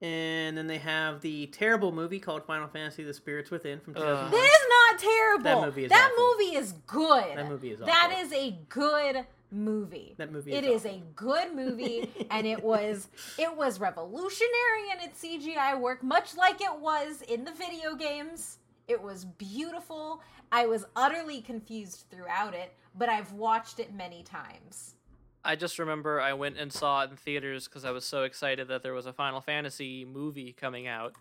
[0.02, 4.02] And then they have the terrible movie called Final Fantasy: The Spirits Within from Ugh.
[4.02, 4.32] 2001.
[4.32, 5.44] That is not terrible.
[5.62, 6.34] That movie is That awful.
[6.38, 7.38] movie is good.
[7.38, 8.26] That movie is That awful.
[8.26, 10.16] is a good movie.
[10.18, 13.08] That movie It is is a good movie, and it was
[13.38, 18.58] it was revolutionary in its CGI work, much like it was in the video games.
[18.88, 20.22] It was beautiful.
[20.52, 24.96] I was utterly confused throughout it, but I've watched it many times.
[25.44, 28.68] I just remember I went and saw it in theaters because I was so excited
[28.68, 31.14] that there was a Final Fantasy movie coming out.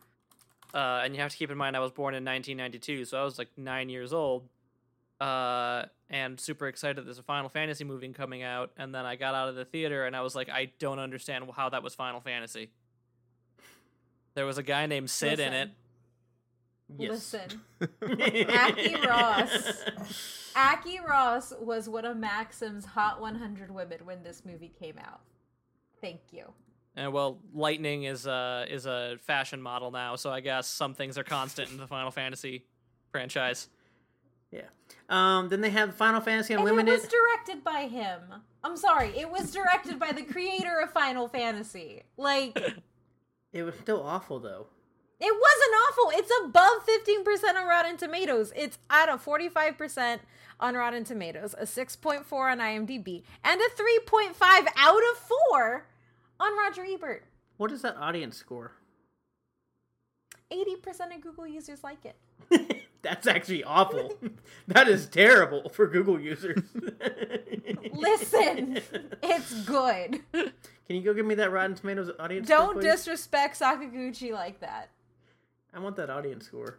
[0.74, 3.24] Uh, and you have to keep in mind I was born in 1992, so I
[3.24, 4.48] was like nine years old.
[5.20, 8.70] Uh, and super excited there's a Final Fantasy movie coming out.
[8.76, 11.44] And then I got out of the theater and I was like, I don't understand
[11.54, 12.70] how that was Final Fantasy.
[14.34, 15.70] There was a guy named Sid in it.
[16.96, 17.10] Yes.
[17.10, 17.60] Listen,
[18.48, 19.84] Aki Ross.
[20.56, 25.20] Aki Ross was one of Maxim's Hot 100 women when this movie came out.
[26.00, 26.44] Thank you.
[26.96, 31.18] And well, Lightning is a is a fashion model now, so I guess some things
[31.18, 32.64] are constant in the Final Fantasy
[33.12, 33.68] franchise.
[34.50, 34.62] Yeah.
[35.08, 36.94] Um, then they have Final Fantasy And Unlimited.
[36.94, 38.20] it was directed by him.
[38.64, 42.02] I'm sorry, it was directed by the creator of Final Fantasy.
[42.16, 42.82] Like, it
[43.52, 44.66] It was still awful though.
[45.20, 46.10] It wasn't awful.
[46.18, 48.52] It's above 15% on Rotten Tomatoes.
[48.54, 50.20] It's at a 45%
[50.60, 55.18] on Rotten Tomatoes, a 6.4 on IMDb, and a 3.5 out of
[55.50, 55.86] 4
[56.38, 57.24] on Roger Ebert.
[57.56, 58.72] What is that audience score?
[60.52, 62.16] 80% of Google users like it.
[63.02, 64.18] That's actually awful.
[64.68, 66.62] that is terrible for Google users.
[67.92, 68.80] Listen,
[69.22, 70.20] it's good.
[70.32, 70.52] Can
[70.96, 72.82] you go give me that Rotten Tomatoes audience Don't score?
[72.82, 74.90] disrespect Sakaguchi like that.
[75.72, 76.78] I want that audience score.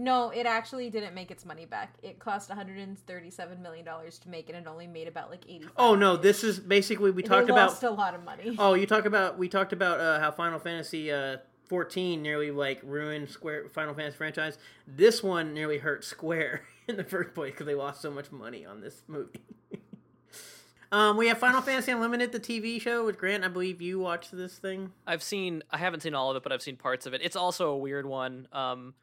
[0.00, 1.96] No, it actually didn't make its money back.
[2.04, 5.66] It cost 137 million dollars to make it, and only made about like 80.
[5.76, 7.82] Oh no, this is basically we talked about.
[7.82, 8.54] a lot of money.
[8.60, 12.80] Oh, you talk about we talked about uh, how Final Fantasy uh, 14 nearly like
[12.82, 14.58] ruined Square Final Fantasy franchise.
[14.86, 18.64] This one nearly hurt Square in the first place because they lost so much money
[18.64, 19.40] on this movie.
[20.92, 23.44] um, we have Final Fantasy Unlimited, the TV show with Grant.
[23.44, 24.92] I believe you watched this thing.
[25.06, 27.20] I've seen I haven't seen all of it, but I've seen parts of it.
[27.22, 28.94] It's also a weird one, um,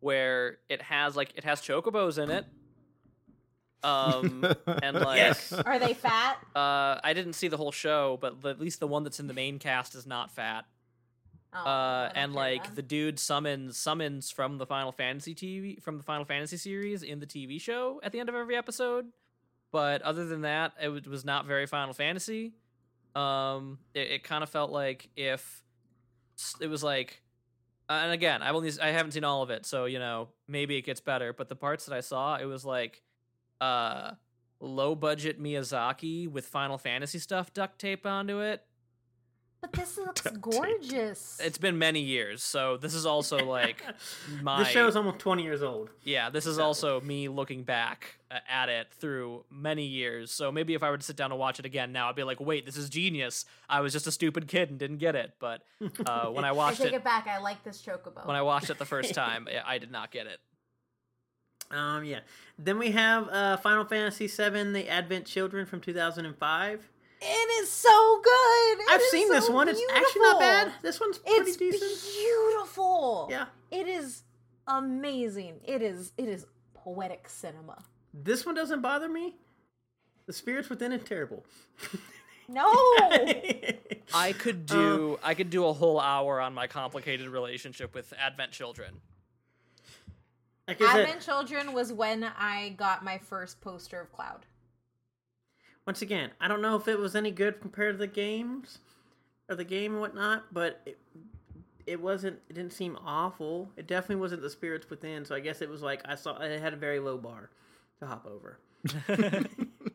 [0.00, 2.46] where it has like it has chocobos in it.
[3.82, 4.44] Um
[4.82, 5.52] and like Yes.
[5.52, 6.38] Are they fat?
[6.56, 9.34] uh I didn't see the whole show, but at least the one that's in the
[9.34, 10.64] main cast is not fat.
[11.54, 12.74] Oh, Uh and like then.
[12.74, 17.20] the dude summons summons from the Final Fantasy TV from the Final Fantasy series in
[17.20, 19.06] the TV show at the end of every episode.
[19.70, 22.54] But other than that, it was- was not very Final Fantasy.
[23.14, 25.62] Um it, it kind of felt like if
[26.60, 27.22] it was like
[27.88, 30.82] and again, I've only I haven't seen all of it, so you know, maybe it
[30.82, 33.02] gets better, but the parts that I saw, it was like
[33.60, 34.12] uh
[34.60, 38.62] low budget Miyazaki with Final Fantasy stuff duct tape onto it.
[39.64, 41.40] But this looks gorgeous.
[41.42, 43.82] It's been many years, so this is also like
[44.42, 45.88] my This show is almost 20 years old.
[46.02, 46.28] yeah.
[46.28, 50.30] This is also me looking back uh, at it through many years.
[50.32, 52.24] So maybe if I were to sit down and watch it again now, I'd be
[52.24, 53.46] like, "Wait, this is genius!
[53.68, 55.62] I was just a stupid kid and didn't get it." But
[56.04, 57.26] uh, when I watched I take it, it back.
[57.26, 58.26] I like this chocobo.
[58.26, 60.40] when I watched it the first time, I- I did not get it.
[61.70, 62.20] Um, yeah.
[62.58, 66.90] Then we have uh, Final Fantasy VII: The Advent Children from 2005.
[67.24, 68.78] It is so good.
[68.80, 69.68] It I've is seen this so one.
[69.68, 70.72] It's actually not bad.
[70.82, 72.14] This one's pretty It's decent.
[72.20, 73.28] beautiful.
[73.30, 73.46] Yeah.
[73.70, 74.22] It is
[74.66, 75.60] amazing.
[75.64, 77.82] It is it is poetic cinema.
[78.12, 79.36] This one doesn't bother me.
[80.26, 81.44] The spirits within it terrible.
[82.48, 82.70] No.
[84.14, 88.12] I could uh, do I could do a whole hour on my complicated relationship with
[88.18, 89.00] Advent Children.
[90.68, 94.46] like I said, Advent Children was when I got my first poster of Cloud.
[95.86, 98.78] Once again, I don't know if it was any good compared to the games
[99.48, 100.98] or the game and whatnot, but it,
[101.86, 102.38] it wasn't.
[102.48, 103.70] It didn't seem awful.
[103.76, 105.24] It definitely wasn't the spirits within.
[105.24, 107.50] So I guess it was like I saw it had a very low bar
[108.00, 108.58] to hop over.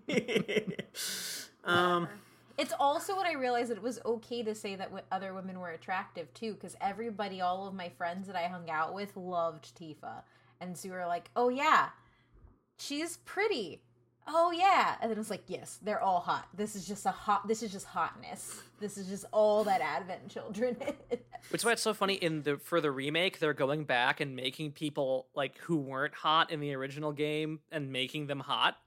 [1.65, 2.07] um,
[2.57, 5.69] It's also what I realized that it was okay to say that other women were
[5.69, 10.23] attractive too, because everybody, all of my friends that I hung out with, loved Tifa,
[10.59, 11.89] and so we were like, "Oh yeah,
[12.77, 13.81] she's pretty."
[14.31, 16.47] Oh yeah, and then it was like, "Yes, they're all hot.
[16.55, 17.47] This is just a hot.
[17.47, 18.61] This is just hotness.
[18.79, 20.77] This is just all that Advent Children
[21.11, 21.19] is."
[21.49, 24.35] Which is why it's so funny in the for the remake, they're going back and
[24.35, 28.77] making people like who weren't hot in the original game and making them hot.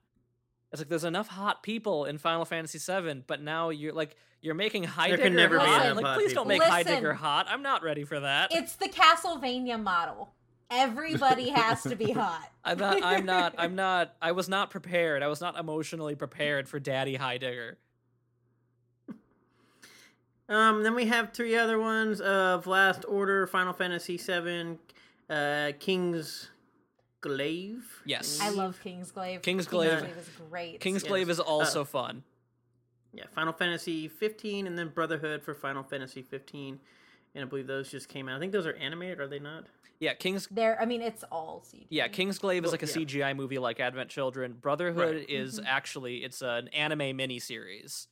[0.71, 4.55] It's like there's enough hot people in Final Fantasy VII, but now you're like you're
[4.55, 6.59] making Heidegger can never be enough Like, hot please don't people.
[6.61, 7.17] make Heidegger Listen.
[7.17, 7.47] hot.
[7.49, 8.53] I'm not ready for that.
[8.55, 10.33] It's the Castlevania model.
[10.73, 12.51] Everybody has to be hot.
[12.65, 13.03] I'm not.
[13.05, 13.55] I'm not.
[13.59, 14.15] I'm not.
[14.23, 15.23] I was not prepared.
[15.23, 17.79] I was not emotionally prepared for Daddy Heidegger.
[20.49, 24.77] Um, then we have three other ones of Last Order, Final Fantasy VII,
[25.31, 26.51] uh, King's
[27.21, 28.03] Glaive.
[28.05, 28.39] Yes.
[28.43, 29.41] I love Kingsglaive.
[29.43, 30.81] Kingsglaive- is great.
[30.81, 31.37] Kingsglaive Yes.
[31.37, 32.25] is also fun.
[33.15, 36.81] Yeah, Final Fantasy 15, and then Brotherhood for Final Fantasy 15.
[37.35, 38.37] And I believe those just came out.
[38.37, 39.65] I think those are animated, are they not?
[40.01, 40.49] Yeah, Kings.
[40.51, 41.87] There, I mean, it's all CG.
[41.89, 42.93] Yeah, Kingsglaive is like a yeah.
[42.93, 44.55] CGI movie like Advent Children.
[44.61, 45.31] Brotherhood Right.
[45.31, 45.65] is Mhm.
[45.67, 48.09] actually it's an anime miniseries.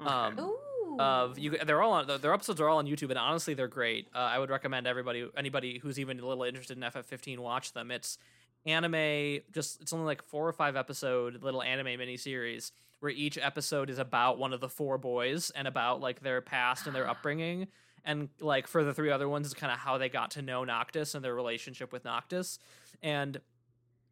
[0.00, 0.08] Okay.
[0.08, 0.96] Um, Ooh.
[1.00, 4.06] of you they're all on their episodes are all on youtube and honestly they're great
[4.14, 7.90] uh, i would recommend everybody anybody who's even a little interested in ff15 watch them
[7.90, 8.16] it's
[8.64, 13.90] anime just it's only like four or five episode little anime miniseries where each episode
[13.90, 17.66] is about one of the four boys and about like their past and their upbringing
[18.04, 20.64] and like for the three other ones is kind of how they got to know
[20.64, 22.58] noctis and their relationship with noctis
[23.02, 23.40] and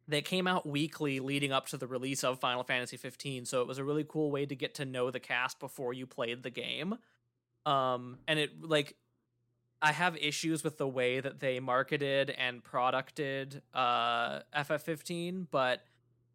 [0.07, 3.67] they came out weekly leading up to the release of Final Fantasy 15, so it
[3.67, 6.49] was a really cool way to get to know the cast before you played the
[6.49, 6.95] game.
[7.65, 8.95] Um, and it like
[9.81, 15.83] I have issues with the way that they marketed and producted uh, FF15, but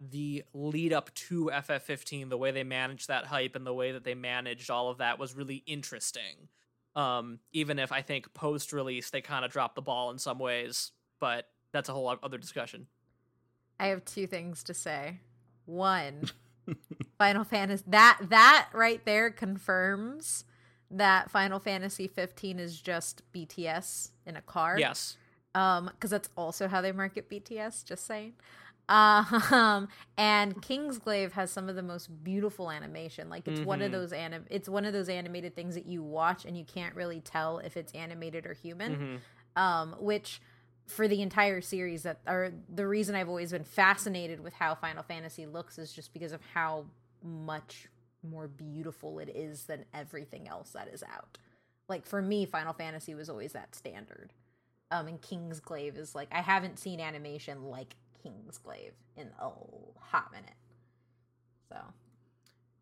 [0.00, 4.04] the lead up to FF15, the way they managed that hype and the way that
[4.04, 6.48] they managed all of that was really interesting.
[6.96, 10.38] Um, even if I think post release they kind of dropped the ball in some
[10.38, 12.86] ways, but that's a whole other discussion.
[13.78, 15.20] I have two things to say.
[15.66, 16.24] One,
[17.18, 20.44] Final Fantasy that that right there confirms
[20.90, 24.78] that Final Fantasy 15 is just BTS in a car.
[24.78, 25.16] Yes.
[25.54, 27.84] Um, because that's also how they market BTS.
[27.84, 28.34] Just saying.
[28.88, 33.28] Um, and Kingsglaive has some of the most beautiful animation.
[33.28, 33.92] Like it's one of Mhm.
[33.92, 34.46] those anim.
[34.50, 37.76] It's one of those animated things that you watch and you can't really tell if
[37.76, 39.20] it's animated or human
[39.56, 39.60] Mhm.
[39.60, 40.40] um, which
[40.86, 45.02] for the entire series that or the reason I've always been fascinated with how Final
[45.02, 46.86] Fantasy looks is just because of how
[47.22, 47.88] much
[48.22, 51.36] more beautiful it is than everything else that is out.
[51.88, 54.32] Like for me, Final Fantasy was always that standard.
[54.90, 59.50] Um, and Kingsglaive is like I haven't seen animation like Kingsglaive in a
[60.00, 60.54] hot minute.
[61.70, 61.76] So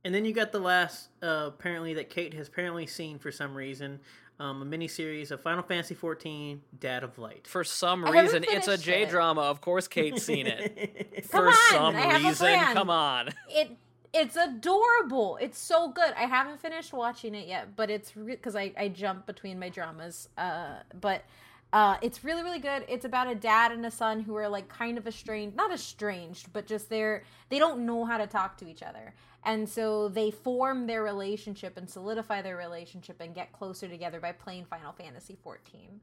[0.04, 3.54] And then you got the last, uh, apparently, that Kate has apparently seen for some
[3.54, 4.00] reason,
[4.38, 7.46] um, a miniseries of Final Fantasy XIV Dad of Light.
[7.46, 9.08] For some I reason, it's a J it.
[9.08, 9.40] drama.
[9.42, 11.26] Of course, Kate's seen it.
[11.32, 12.74] Come For on, some I have a reason, plan.
[12.74, 13.30] come on.
[13.48, 13.76] it
[14.12, 15.36] it's adorable.
[15.42, 16.12] It's so good.
[16.16, 20.28] I haven't finished watching it yet, but it's because I I jump between my dramas.
[20.38, 21.24] Uh, but
[21.72, 22.84] uh, it's really really good.
[22.88, 26.52] It's about a dad and a son who are like kind of estranged, not estranged,
[26.52, 29.14] but just they're they don't know how to talk to each other,
[29.44, 34.32] and so they form their relationship and solidify their relationship and get closer together by
[34.32, 36.00] playing Final Fantasy 14.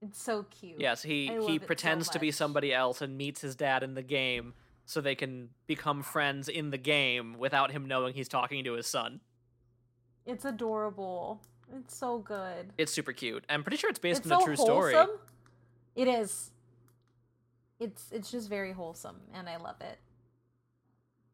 [0.00, 0.80] It's so cute.
[0.80, 3.94] Yes, he he it so pretends to be somebody else and meets his dad in
[3.94, 4.54] the game
[4.84, 8.86] so they can become friends in the game without him knowing he's talking to his
[8.86, 9.20] son.
[10.24, 11.42] It's adorable.
[11.76, 12.72] It's so good.
[12.78, 13.44] It's super cute.
[13.48, 14.94] I'm pretty sure it's based it's on so a true story.
[14.94, 15.16] wholesome.
[15.94, 16.50] It is.
[17.80, 19.98] It's it's just very wholesome, and I love it.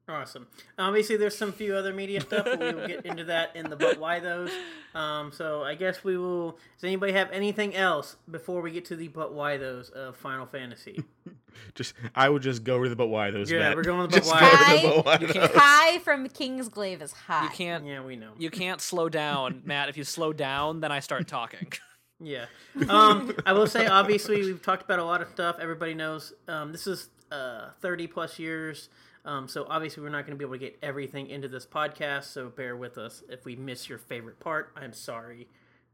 [0.06, 0.46] Awesome.
[0.78, 3.76] Obviously, there's some few other media stuff, but we will get into that in the
[3.76, 4.50] but why those.
[4.94, 6.52] Um, so I guess we will.
[6.52, 10.46] Does anybody have anything else before we get to the but why those of Final
[10.46, 11.02] Fantasy?
[11.74, 13.50] Just I would just go to the but why those.
[13.50, 13.76] Yeah, Matt.
[13.76, 15.18] we're going with the but go why.
[15.20, 15.50] with the but why those.
[15.50, 17.42] Kai from Kingsglaive is hot.
[17.42, 18.34] You can't yeah, we know.
[18.38, 19.88] you can't slow down, Matt.
[19.88, 21.72] If you slow down, then I start talking.
[22.20, 22.46] Yeah.
[22.88, 25.56] Um, I will say, obviously, we've talked about a lot of stuff.
[25.60, 28.88] Everybody knows um, this is uh, 30 plus years.
[29.24, 32.24] Um, so obviously, we're not going to be able to get everything into this podcast.
[32.24, 34.72] So bear with us if we miss your favorite part.
[34.76, 35.48] I'm sorry.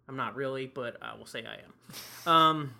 [0.09, 2.33] I'm not really, but I will say I am.
[2.33, 2.75] Um,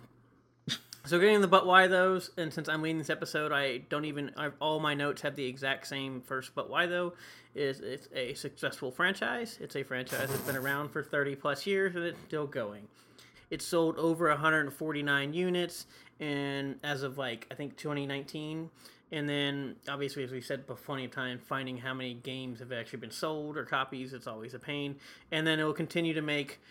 [1.05, 4.31] so getting the but why those, and since I'm leading this episode, I don't even
[4.37, 7.13] I, all my notes have the exact same first but why though.
[7.55, 9.57] Is it's a successful franchise.
[9.59, 12.87] It's a franchise that's been around for 30 plus years and it's still going.
[13.49, 15.85] It sold over 149 units,
[16.19, 18.69] and as of like I think 2019.
[19.11, 22.99] And then, obviously, as we've said plenty of times, finding how many games have actually
[22.99, 24.95] been sold or copies, it's always a pain.
[25.31, 26.61] And then it will continue to make,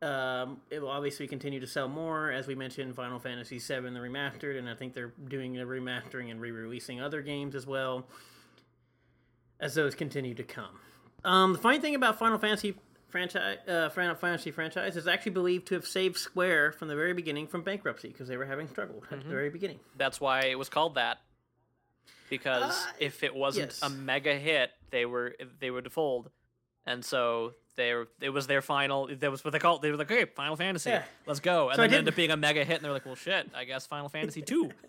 [0.00, 2.30] um, it will obviously continue to sell more.
[2.30, 6.30] As we mentioned, Final Fantasy VII, the remastered, and I think they're doing the remastering
[6.30, 8.06] and re releasing other games as well
[9.60, 10.80] as those continue to come.
[11.22, 12.76] Um, the funny thing about Final Fantasy
[13.10, 17.12] franchise, uh, Final Fantasy franchise is actually believed to have saved Square from the very
[17.12, 19.80] beginning from bankruptcy because they were having trouble at the very beginning.
[19.98, 21.18] That's why it was called that.
[22.30, 23.82] Because Uh, if it wasn't yes.
[23.82, 26.30] a mega hit, they were they would fold,
[26.86, 29.08] and so they were, it was their final.
[29.08, 29.82] That was what they called.
[29.82, 31.04] They were like, "Okay, Final Fantasy, Yeah.
[31.26, 33.06] let's go," and So then it ended up being a mega hit, and they're like,
[33.06, 34.70] "Well, shit, I guess Final Fantasy two.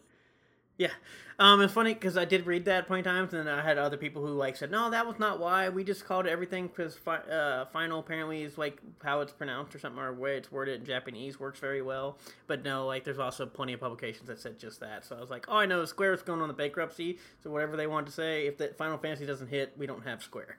[0.78, 0.92] Yeah,
[1.38, 3.98] um, it's funny because I did read that plenty times, and then I had other
[3.98, 5.70] people who like said, "No, that was not why.
[5.70, 9.76] We just called it everything because fi- uh, final apparently is like how it's pronounced
[9.76, 12.18] or something, or way it's worded in Japanese works very well."
[12.48, 15.06] But no, like there's also plenty of publications that said just that.
[15.06, 17.76] So I was like, "Oh, I know Square is going on the bankruptcy, so whatever
[17.78, 20.58] they want to say, if the Final Fantasy doesn't hit, we don't have Square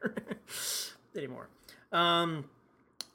[1.17, 1.49] anymore."
[1.91, 2.45] Um,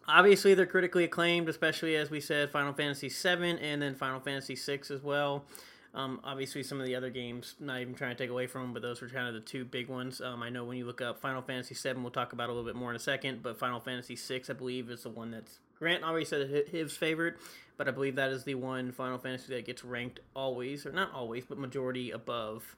[0.08, 4.56] obviously they're critically acclaimed, especially as we said, Final Fantasy VII and then Final Fantasy
[4.56, 5.46] VI as well.
[5.94, 8.74] Um, obviously, some of the other games, not even trying to take away from them,
[8.74, 10.22] but those were kind of the two big ones.
[10.22, 12.66] Um, I know when you look up Final Fantasy VII, we'll talk about a little
[12.68, 15.60] bit more in a second, but Final Fantasy VI, I believe, is the one that's
[15.80, 17.36] Grant already said his favorite,
[17.78, 21.14] but I believe that is the one Final Fantasy that gets ranked always, or not
[21.14, 22.76] always, but majority above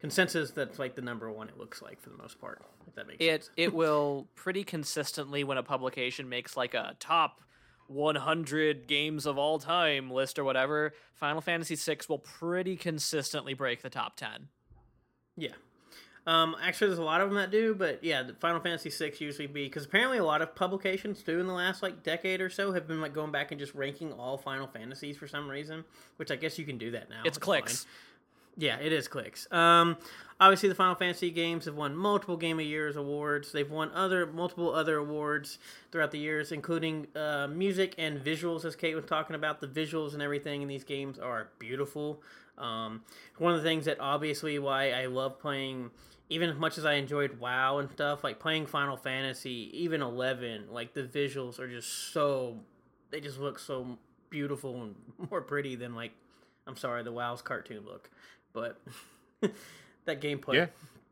[0.00, 0.50] consensus.
[0.50, 1.48] That's like the number one.
[1.48, 2.62] It looks like for the most part.
[2.86, 3.50] If that makes It sense.
[3.56, 7.40] it will pretty consistently when a publication makes like a top
[7.88, 10.92] 100 games of all time list or whatever.
[11.14, 14.48] Final Fantasy VI will pretty consistently break the top 10.
[15.36, 15.50] Yeah.
[16.26, 19.12] Um, actually, there's a lot of them that do, but yeah, the Final Fantasy VI
[19.20, 22.50] usually be because apparently a lot of publications too in the last like decade or
[22.50, 25.84] so have been like going back and just ranking all Final Fantasies for some reason,
[26.16, 27.22] which I guess you can do that now.
[27.24, 27.44] It's fine.
[27.44, 27.86] clicks.
[28.56, 29.50] Yeah, it is clicks.
[29.52, 29.98] Um,
[30.40, 33.52] obviously, the Final Fantasy games have won multiple Game of Years awards.
[33.52, 35.58] They've won other multiple other awards
[35.92, 38.64] throughout the years, including uh, music and visuals.
[38.64, 42.22] As Kate was talking about, the visuals and everything in these games are beautiful.
[42.56, 43.02] Um,
[43.36, 45.90] one of the things that obviously why I love playing,
[46.30, 50.64] even as much as I enjoyed WoW and stuff, like playing Final Fantasy, even Eleven,
[50.70, 52.60] like the visuals are just so,
[53.10, 53.98] they just look so
[54.30, 54.94] beautiful and
[55.30, 56.12] more pretty than like,
[56.66, 58.10] I'm sorry, the WoW's cartoon look
[58.56, 58.80] but
[60.06, 60.54] that gameplay.
[60.54, 60.66] Yeah.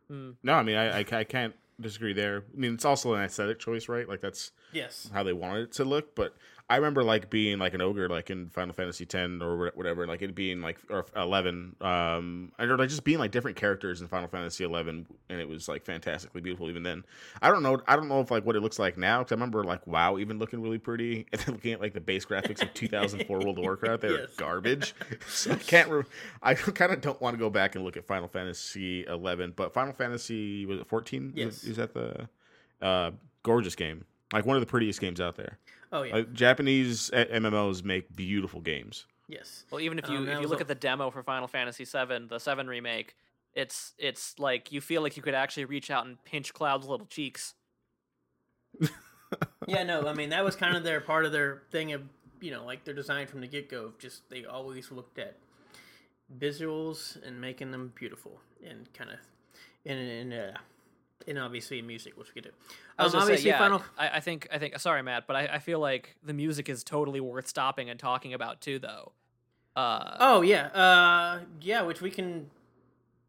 [0.08, 0.30] Hmm.
[0.42, 2.38] No, I mean, I, I, I can't disagree there.
[2.54, 4.08] I mean, it's also an aesthetic choice, right?
[4.08, 5.10] Like that's Yes.
[5.12, 6.14] how they wanted it to look.
[6.14, 6.34] But
[6.70, 10.22] I remember like being like an ogre, like in Final Fantasy X or whatever, like
[10.22, 14.08] it being like or eleven, um, and or like just being like different characters in
[14.08, 17.04] Final Fantasy eleven, and it was like fantastically beautiful even then.
[17.42, 19.34] I don't know, I don't know if like what it looks like now because I
[19.34, 22.62] remember like WoW even looking really pretty, and then looking at like the base graphics
[22.62, 24.34] of 2004 World of Warcraft, they were Yes.
[24.36, 24.94] garbage.
[25.28, 25.90] so I can't.
[25.90, 26.02] Re-
[26.42, 29.74] I kind of don't want to go back and look at Final Fantasy eleven, but
[29.74, 31.34] Final Fantasy was it 14?
[31.36, 31.58] Yes.
[31.62, 32.26] is, is that the
[32.80, 33.10] uh,
[33.42, 34.06] gorgeous game?
[34.32, 35.58] Like one of the prettiest games out there.
[35.94, 36.16] Oh yeah.
[36.16, 39.06] Like Japanese uh, MMOs make beautiful games.
[39.28, 39.64] yes.
[39.70, 41.84] Well, even if you Um, if you look a- at the demo for Final Fantasy
[41.84, 43.14] VII, the Seven remake,
[43.54, 47.06] it's it's like you feel like you could actually reach out and pinch Cloud's little
[47.06, 47.54] cheeks.
[49.66, 49.82] Yeah.
[49.82, 50.06] No.
[50.06, 52.02] I mean, that was kind of their part of their thing of
[52.40, 53.92] you know like their design from the get go.
[53.98, 55.36] Just they always looked at
[56.38, 59.16] visuals and making them beautiful and kind of
[59.86, 60.58] and and uh,
[61.26, 62.56] and obviously music, which we get do.
[62.98, 63.82] I was Um, gonna say, obviously, yeah, Final.
[63.98, 66.84] I, I think I think sorry, Matt, but I, I feel like the music is
[66.84, 69.12] totally worth stopping and talking about too, though.
[69.76, 70.66] Uh, Oh yeah.
[70.68, 72.50] Uh, yeah, which we can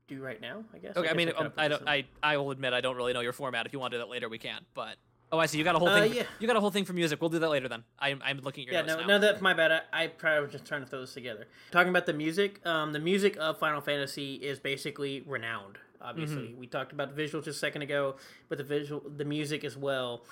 [0.08, 0.64] do right now.
[0.74, 0.96] I guess.
[0.96, 3.22] okay, I guess mean, um, I don't, I I will admit I don't really know
[3.22, 3.66] your format.
[3.66, 4.62] If you want to do that later, we can.
[4.76, 4.98] But
[5.32, 5.58] oh, I see.
[5.58, 6.14] You got a whole Uh, thing.
[6.14, 6.24] yeah.
[6.40, 7.20] You got a whole thing for music.
[7.22, 7.84] We'll do that later then.
[7.98, 9.08] I'm I'm looking at your Yeah, no, now.
[9.08, 9.72] no, that's my bad.
[9.72, 11.48] I, I probably was just trying to throw this together.
[11.72, 15.80] Talking about the music, um, the music of Final Fantasy is basically renowned.
[16.06, 18.16] Obviously, we talked about the visuals just a second ago,
[18.50, 20.24] but the visual, the music as well.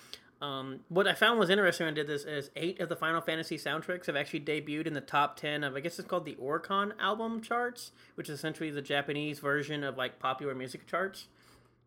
[0.42, 3.22] Um, what I found was interesting when I did this is eight of the Final
[3.22, 6.36] Fantasy soundtracks have actually debuted in the top ten of I guess it's called the
[6.36, 11.28] Oricon album charts, which is essentially the Japanese version of like popular music charts.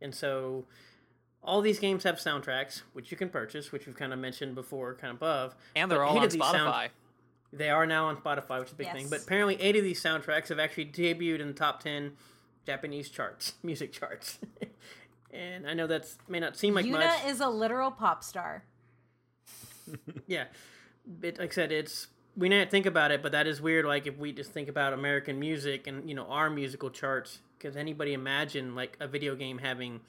[0.00, 0.64] And so
[1.42, 4.94] all these games have soundtracks, which you can purchase, which we've kind of mentioned before,
[4.94, 5.54] kind of above.
[5.74, 6.88] and they're but all on of these sound- Spotify.
[7.52, 9.08] They are now on Spotify, which is a big thing.
[9.08, 12.12] But apparently, eight of these soundtracks have actually debuted in the top ten
[12.66, 14.38] Japanese charts, music charts.
[15.32, 17.24] and I know that's may not seem like Yuna much.
[17.26, 18.64] is a literal pop star.
[20.26, 20.44] yeah,
[21.06, 23.84] but like I said, it's we didn't think about it, but that is weird.
[23.86, 27.76] Like if we just think about American music and you know our musical charts, because
[27.76, 30.00] anybody imagine like a video game having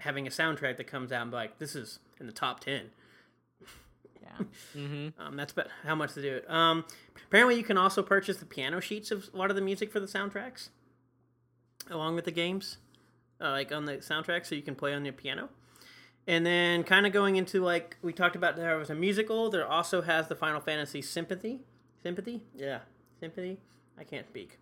[0.00, 2.90] having a soundtrack that comes out and be like this is in the top ten.
[4.22, 4.44] Yeah.
[4.74, 6.50] hmm Um, that's about how much to do it.
[6.50, 6.84] Um,
[7.26, 9.98] apparently, you can also purchase the piano sheets of a lot of the music for
[10.00, 10.68] the soundtracks,
[11.92, 12.78] along with the games,
[13.40, 15.48] uh, like on the soundtrack, so you can play on your piano.
[16.26, 19.50] And then, kind of going into like we talked about, there was a musical.
[19.50, 21.60] There also has the Final Fantasy Sympathy,
[22.02, 22.80] Sympathy, yeah,
[23.20, 23.58] Sympathy.
[23.98, 24.58] I can't speak.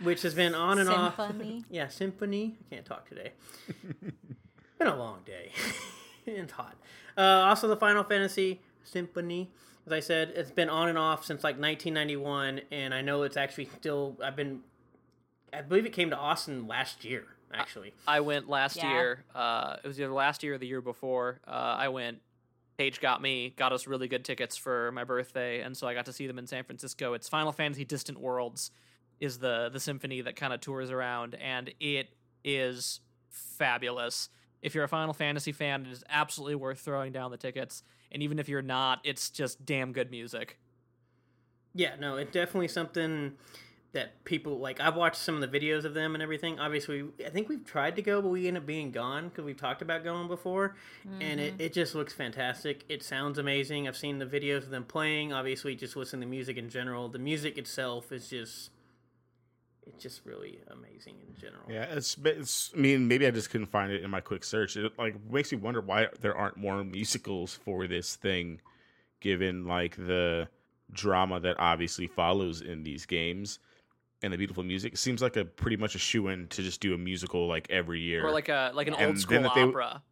[0.00, 1.16] Which has been on and off.
[1.16, 1.64] Symphony.
[1.70, 2.56] Yeah, symphony.
[2.60, 3.32] I can't talk today.
[4.78, 5.52] Been a long day.
[6.26, 6.74] it's hot.
[7.16, 9.50] Uh, also, the Final Fantasy Symphony.
[9.86, 13.36] As I said, it's been on and off since like 1991, and I know it's
[13.36, 14.16] actually still.
[14.22, 14.60] I've been
[15.56, 17.24] I believe it came to Austin last year.
[17.52, 18.90] Actually, I went last Yeah.
[18.90, 19.24] year.
[19.34, 21.40] Uh, it was either last year or the year before.
[21.46, 22.20] Uh, I went.
[22.76, 26.06] Paige got me, got us really good tickets for my birthday, and so I got
[26.06, 27.14] to see them in San Francisco.
[27.14, 28.72] It's Final Fantasy Distant Worlds,
[29.20, 32.08] is the the symphony that kind of tours around, and it
[32.42, 34.28] is fabulous.
[34.60, 37.84] If you're a Final Fantasy fan, it is absolutely worth throwing down the tickets.
[38.10, 40.58] And even if you're not, it's just damn good music.
[41.74, 43.34] Yeah, no, it's definitely something
[43.94, 44.80] that people like.
[44.80, 46.60] I've watched some of the videos of them and everything.
[46.60, 49.56] Obviously, I think we've tried to go, but we end up being gone because we've
[49.56, 50.76] talked about going before,
[51.20, 51.62] and it, mm-hmm.
[51.62, 52.84] it just looks fantastic.
[52.88, 53.88] It sounds amazing.
[53.88, 55.32] I've seen the videos of them playing.
[55.32, 57.08] Obviously, just listen to music in general.
[57.08, 58.70] The music itself is just.
[59.86, 61.64] It's just really amazing in general.
[61.68, 62.72] Yeah, it's, it's.
[62.74, 64.76] I mean, maybe I just couldn't find it in my quick search.
[64.76, 68.60] It like makes me wonder why there aren't more musicals for this thing,
[69.20, 70.48] given like the
[70.90, 73.58] drama that obviously follows in these games
[74.24, 74.94] and the beautiful music.
[74.94, 77.68] It seems like a pretty much a shoe in to just do a musical like
[77.70, 80.02] every year, Or like a like an And old school opera.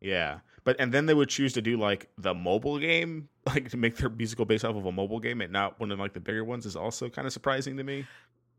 [0.00, 0.40] yeah.
[0.64, 3.96] But and then they would choose to do like the mobile game, like to make
[3.96, 6.44] their musical based off of a mobile game and not one of like the bigger
[6.44, 8.06] ones is also kind of surprising to me.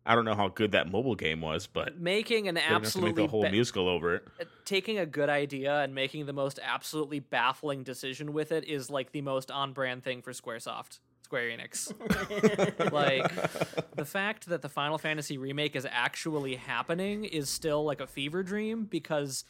[0.05, 3.27] I don't know how good that mobile game was, but Making an make absolutely the
[3.29, 4.23] whole ba- musical over it.
[4.39, 8.89] uh, taking a good idea and making the most absolutely baffling decision with it is
[8.89, 11.91] like the most on brand thing for Squaresoft, Square Enix.
[12.93, 18.07] like the fact that the Final Fantasy remake is actually happening is still like a
[18.07, 19.43] fever dream because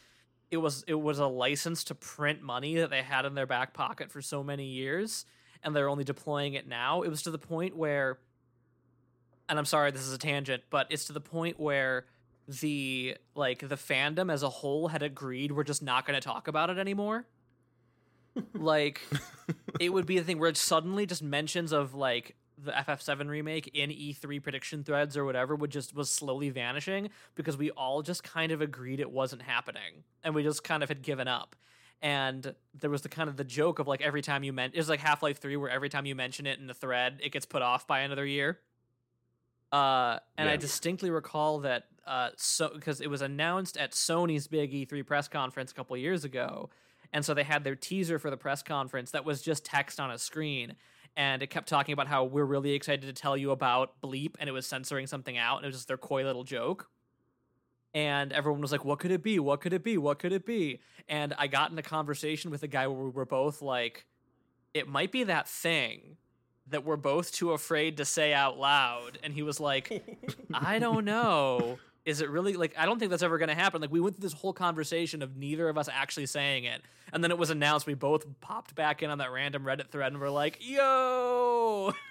[0.50, 3.76] it was it was a license to print money that they had in their back
[3.76, 5.28] pocket for so many years
[5.62, 7.04] and they're only deploying it now.
[7.04, 8.18] It was to the point where
[9.48, 12.08] and I'm sorry this is a tangent, but it's to the point where
[12.48, 16.48] the like the fandom as a whole had agreed we're just not going to talk
[16.48, 17.28] about it anymore.
[18.54, 19.02] Like
[19.80, 23.70] it would be the thing where it suddenly just mentions of like the FF7 remake
[23.74, 28.24] in E3 prediction threads or whatever would just was slowly vanishing because we all just
[28.24, 31.56] kind of agreed it wasn't happening and we just kind of had given up.
[32.02, 34.78] And there was the kind of the joke of like every time you meant it
[34.80, 37.32] was like Half Life Three where every time you mention it in the thread it
[37.32, 38.60] gets put off by another year.
[39.72, 44.72] Uh, and I distinctly recall that uh, so because it was announced at Sony's big
[44.72, 46.70] E3 press conference a couple years ago,
[47.14, 50.12] and so they had their teaser for the press conference that was just text on
[50.12, 50.76] a screen,
[51.16, 54.48] and it kept talking about how we're really excited to tell you about Bleep, and
[54.48, 56.90] it was censoring something out, and it was just their coy little joke.
[57.94, 59.40] And everyone was like, "What could it be?
[59.40, 59.98] What could it be?
[59.98, 63.10] What could it be?" And I got in a conversation with a guy where we
[63.10, 64.06] were both like,
[64.74, 66.18] "It might be that thing."
[66.70, 69.18] That we're both too afraid to say out loud.
[69.24, 69.90] And he was like,
[70.54, 71.80] I don't know.
[72.08, 73.82] Is it really like I don't think that's ever going to happen.
[73.82, 76.82] Like we went through this whole conversation of neither of us actually saying it,
[77.12, 77.86] and then it was announced.
[77.86, 81.92] We both popped back in on that random Reddit thread and we're like, "Yo!"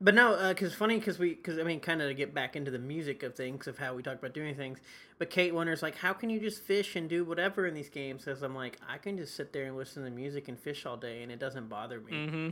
[0.00, 2.70] But no, because funny, because we, because I mean, kind of to get back into
[2.70, 4.78] the music of things of how we talk about doing things.
[5.18, 8.24] But Kate wonders like, how can you just fish and do whatever in these games?
[8.24, 10.96] Because I'm like, I can just sit there and listen to music and fish all
[10.96, 12.28] day, and it doesn't bother me.
[12.28, 12.48] hmm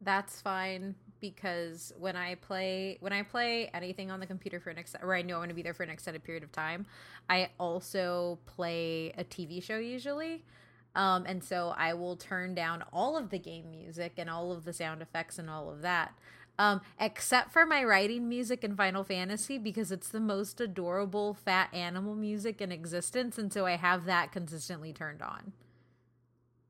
[0.00, 4.78] That's fine because when I play when I play anything on the computer for an
[4.78, 6.86] ex- or I know I'm going to be there for an extended period of time,
[7.28, 10.44] I also play a TV show usually.
[10.94, 14.64] Um, and so I will turn down all of the game music and all of
[14.64, 16.12] the sound effects and all of that.
[16.58, 21.72] Um, except for my writing music in Final Fantasy because it's the most adorable fat
[21.72, 25.52] animal music in existence, and so I have that consistently turned on.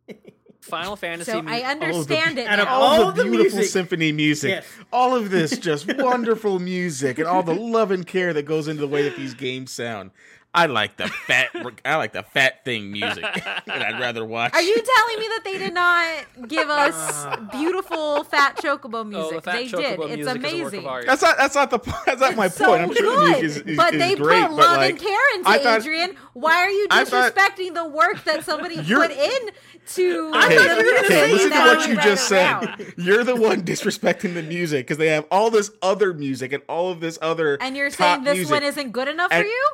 [0.61, 1.31] Final Fantasy.
[1.33, 3.57] So mu- I All of the- understand it out of all all the the beautiful
[3.59, 4.67] music- symphony music, Yes.
[4.93, 8.81] all of this just wonderful music, and all the love and care that goes into
[8.81, 10.11] the way that these games sound.
[10.55, 11.51] I like the fat,
[11.85, 13.23] I like the fat thing music,
[13.67, 14.55] and I'd rather watch.
[14.55, 19.35] Are you telling me that they did not give us beautiful fat chocobo oh, music?
[19.37, 19.99] the Fat they Chocobo did.
[19.99, 20.79] music It's is a work amazing.
[20.81, 21.07] of art.
[21.07, 21.37] That's not.
[21.37, 21.79] That's not the.
[22.07, 22.81] That's not my It's point.
[22.81, 25.35] I'm sure the music is, is, but is they great, put love like, and care
[25.37, 26.17] into I thought- Adrian.
[26.33, 29.51] Why are you I thought- disrespecting the work that somebody put in
[29.89, 30.31] to?
[30.35, 32.77] I Okay, thought you were gonna okay, say listen to what you Right just around.
[32.79, 32.95] said.
[32.97, 36.91] You're the one disrespecting the music because they have all this other music and all
[36.91, 37.59] of this other.
[37.61, 38.53] And you're top saying this music.
[38.53, 39.69] one isn't good enough for you?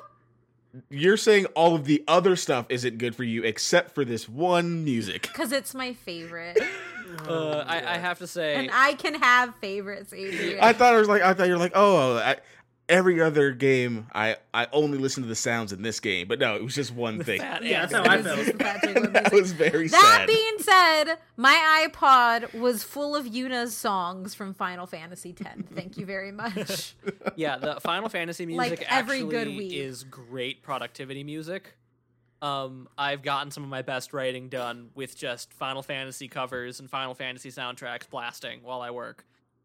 [0.90, 4.82] You're saying all of the other stuff isn't good for you except for this one
[4.84, 5.22] music.
[5.22, 6.58] Because it's my favorite,
[7.28, 10.58] Uh, I, I have to say, and I can have favorites, Adrian.
[10.60, 12.36] I thought it was like I thought you were like oh I,
[12.88, 16.54] every other game I I only listen to the sounds in this game, but no,
[16.56, 17.40] it was just one thing.
[17.40, 18.38] Yeah, that's how I felt.
[18.40, 20.26] is the Fat Chocobo that was very That sad.
[20.26, 25.62] being said, my iPod was full of Yuna's songs from Final Fantasy X.
[25.74, 26.94] Thank you very much.
[27.36, 29.72] yeah, the Final Fantasy Like music every actually good weed.
[29.78, 31.76] is great productivity music.
[32.42, 36.90] Um, I've gotten some of my best writing done with just Final Fantasy covers and
[36.90, 39.24] Final Fantasy soundtracks blasting while I work.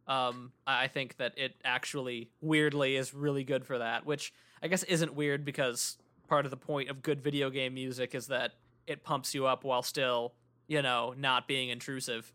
[0.10, 4.82] Um, I think that it actually weirdly is really good for that, which I guess
[4.84, 5.98] isn't weird because
[6.28, 8.54] part of the point of good video game music is that
[8.88, 10.34] it pumps you up while still,
[10.68, 12.34] you know, not being intrusive.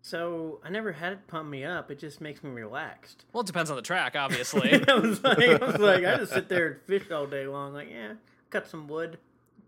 [0.00, 1.90] So I never had it pump me up.
[1.90, 3.24] It just makes me relaxed.
[3.32, 4.82] Well, it depends on the track, obviously.
[4.88, 7.74] I was like, I was like, I just sit there and fish all day long.
[7.74, 8.14] Like, yeah,
[8.48, 9.18] cut some wood,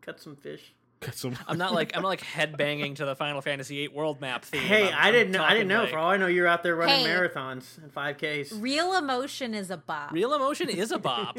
[0.01, 0.73] cut some fish.
[1.01, 1.37] Got some.
[1.47, 4.63] I'm not like I'm not like headbanging to the Final Fantasy VIII world map theme.
[4.63, 5.43] Hey, I'm- I didn't know.
[5.45, 5.83] I didn't know.
[5.83, 7.07] like- For all I know, you're out there running Hey.
[7.07, 8.53] marathons and five Ks.
[8.53, 10.13] Real emotion is a bop.
[10.13, 11.39] Real emotion is a bop.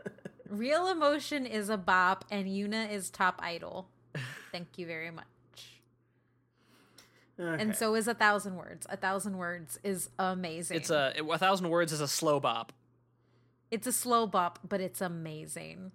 [0.48, 3.88] Real emotion is a bop, and Yuna is top idol.
[4.52, 5.26] Thank you very much.
[7.36, 8.86] And so is a thousand words.
[8.88, 10.76] A thousand words is amazing.
[10.76, 12.72] It's a a thousand words is a slow bop.
[13.70, 15.90] it's a slow bop, but it's amazing.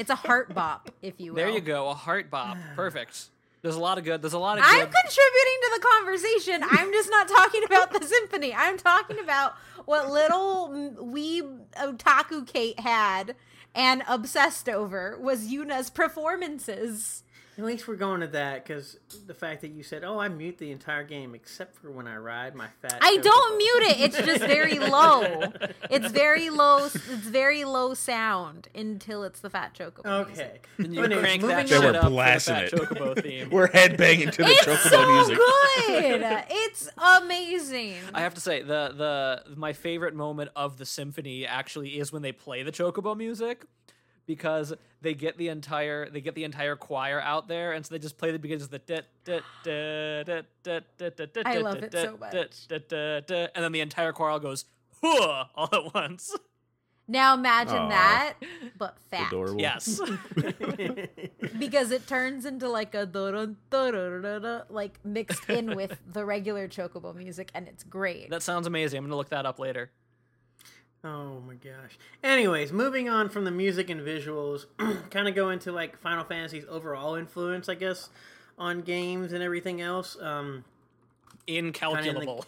[0.00, 1.36] It's a heart bop, if you will.
[1.36, 2.56] There you go, a heart bop.
[2.74, 3.28] Perfect.
[3.60, 4.22] There's a lot of good.
[4.22, 6.62] There's a lot of I'm contributing to the conversation.
[6.62, 8.54] I'm just not talking about the symphony.
[8.54, 13.36] I'm talking about what little weeb otaku Kate had
[13.74, 17.22] and obsessed over was Yuna's performances.
[17.60, 18.96] At least we're going to that because
[19.26, 22.16] the fact that you said, "Oh, I mute the entire game except for when I
[22.16, 24.00] ride my fat." I don't mute it.
[24.00, 25.42] It's just very low.
[25.90, 26.86] It's very low.
[26.86, 30.06] It's very low sound until it's the fat chocobo.
[30.06, 30.28] Okay.
[30.30, 30.68] music.
[30.78, 32.72] Then you But anyways, crank that They shit were up for the blasting Fat it.
[32.72, 33.50] Chocobo theme.
[33.50, 34.72] We're headbanging to the chocobo theme.
[34.72, 35.36] It's chocobo so music.
[35.36, 36.44] good.
[36.50, 37.96] It's amazing.
[38.14, 38.94] I have to say the
[39.46, 43.66] the my favorite moment of the symphony actually is when they play the chocobo music
[44.30, 47.98] because they get the entire they get the entire choir out there and so they
[47.98, 48.78] just play the beginnings of the
[51.44, 52.32] I love it so much.
[52.70, 54.66] and then the entire choir goes
[55.00, 55.50] Hua!
[55.56, 56.36] all at once.
[57.08, 57.88] Now imagine Aw.
[57.88, 58.34] that,
[58.78, 59.32] but fat.
[59.32, 59.60] Adorable.
[59.60, 60.00] Yes.
[61.58, 63.04] because it turns into like a
[64.70, 68.98] like mixed in with the regular chocobo music and it's great that sounds amazing.
[68.98, 69.90] I'm gonna look that up later.
[71.02, 71.98] Oh my gosh.
[72.22, 74.66] Anyways, moving on from the music and visuals,
[75.10, 78.10] kind of go into like Final Fantasy's overall influence, I guess,
[78.58, 80.18] on games and everything else.
[80.20, 80.64] Um,
[81.46, 82.44] Incalculable.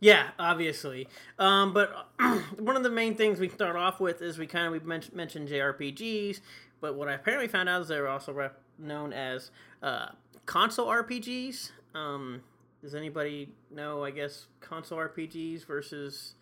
[0.00, 1.08] Yeah, obviously.
[1.38, 2.08] Um, but
[2.58, 5.04] one of the main things we start off with is we kind of we men-
[5.14, 6.40] mentioned JRPGs,
[6.80, 9.50] but what I apparently found out is they're also rep- known as
[9.82, 10.08] uh,
[10.44, 11.70] console RPGs.
[11.94, 12.42] Um,
[12.82, 14.04] does anybody know?
[14.04, 16.34] I guess console RPGs versus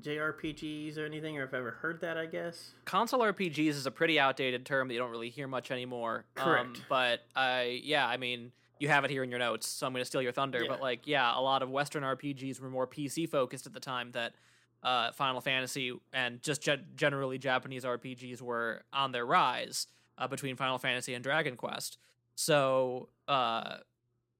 [0.00, 2.16] JRPGs or anything, or if I've ever heard that.
[2.16, 2.72] I guess.
[2.84, 6.24] console RPGs is a pretty outdated term that you don't really hear much anymore.
[6.36, 6.82] Um, Correct.
[6.88, 10.02] but I, yeah, I mean, you have it here in your notes, so I'm going
[10.02, 10.60] to steal your thunder.
[10.62, 10.68] Yeah.
[10.68, 14.12] But like, yeah, a lot of Western RPGs were more PC focused at the time
[14.12, 14.34] that
[14.82, 19.86] uh, Final Fantasy and just ge- generally Japanese RPGs were on their rise
[20.16, 21.98] uh, between Final Fantasy and Dragon Quest.
[22.34, 23.78] So, uh,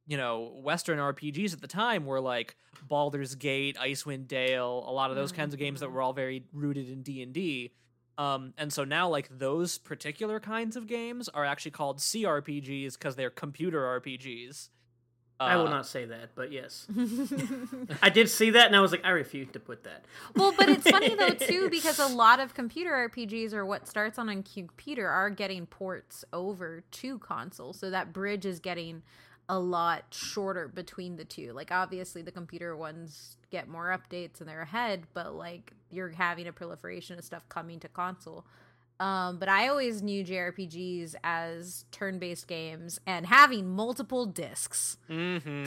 [0.07, 2.57] you know, Western RPGs at the time were like
[2.89, 6.45] Baldur's Gate, Icewind Dale, a lot of those kinds of games that were all very
[6.53, 7.73] rooted in D and D.
[8.19, 13.17] Um, and so now, like those particular kinds of games are actually called CRPGs because
[13.17, 14.69] they're computer RPGs.
[15.39, 16.87] I will Uh, not say that, but yes,
[18.03, 20.05] I did see that, and I was like, I refuse to put that.
[20.37, 24.19] well but it's funny though too because a lot of computer rpgs or what starts
[24.19, 29.03] on a computer are getting ports over to console so that bridge is getting
[29.51, 34.49] a lot shorter between the two like obviously the computer ones get more updates and
[34.49, 38.45] they're ahead but like you're having a proliferation of stuff coming to console
[39.01, 44.99] um, but I always knew JRPGs as turn-based games and having multiple discs.
[45.11, 45.67] mhm.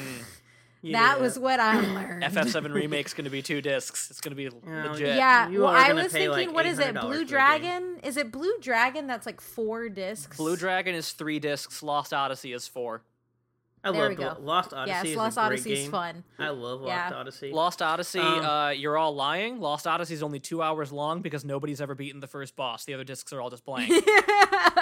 [0.83, 2.23] That was what I learned.
[2.23, 4.11] FF7 remake's going to be two discs.
[4.11, 5.15] It's going to be Yeah, legit.
[5.15, 6.93] Yeah, You well, I was thinking, like, what is it?
[6.93, 7.25] Blue.
[7.25, 7.99] Dragon?
[8.03, 9.07] Is it Blue Dragon?
[9.07, 10.37] That's like four discs.
[10.37, 11.81] Blue Dragon is three discs.
[11.81, 13.01] Lost Odyssey is four.
[13.85, 14.43] I There we love go.
[14.43, 14.89] Lost Odyssey.
[14.95, 16.23] Yes, is Lost Odyssey is fun.
[16.39, 17.11] I love Lost Yeah.
[17.13, 17.51] Odyssey.
[17.51, 19.59] Lost Odyssey, Um, uh, you're all lying.
[19.59, 22.85] Lost Odyssey is only two hours long because nobody's ever beaten the first boss.
[22.85, 23.89] The other discs are all just blank.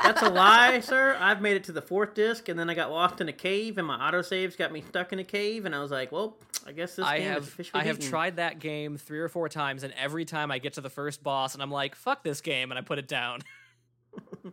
[0.04, 1.18] That's a lie, sir.
[1.20, 3.80] I've made it to the fourth disc, and then I got lost in a cave,
[3.80, 6.38] and my autosaves got me stuck in a cave, and I was like, well,
[6.68, 8.10] I guess this I game is have officially I have beaten.
[8.12, 11.24] tried that game three or four times, and every time I get to the first
[11.24, 13.40] boss, and I'm like, "Fuck this game," and I put it down.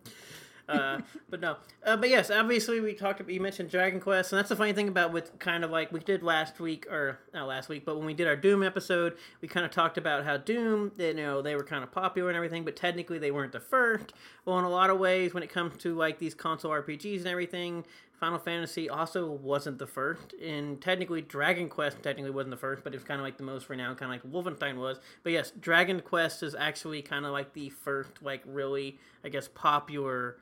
[0.68, 1.00] uh,
[1.30, 3.20] but no, uh, but yes, obviously we talked.
[3.20, 5.90] about You mentioned Dragon Quest, and that's the funny thing about with kind of like
[5.92, 9.16] we did last week, or not last week, but when we did our Doom episode,
[9.40, 12.36] we kind of talked about how Doom, you know, they were kind of popular and
[12.36, 14.12] everything, but technically they weren't the first.
[14.44, 17.28] Well, in a lot of ways, when it comes to like these console RPGs and
[17.28, 17.84] everything,
[18.18, 22.92] Final Fantasy also wasn't the first, and technically Dragon Quest technically wasn't the first, but
[22.92, 24.98] it was kind of like the most renowned, kind of like Wolfenstein was.
[25.22, 29.48] But yes, Dragon Quest is actually kind of like the first, like really, I guess,
[29.48, 30.36] popular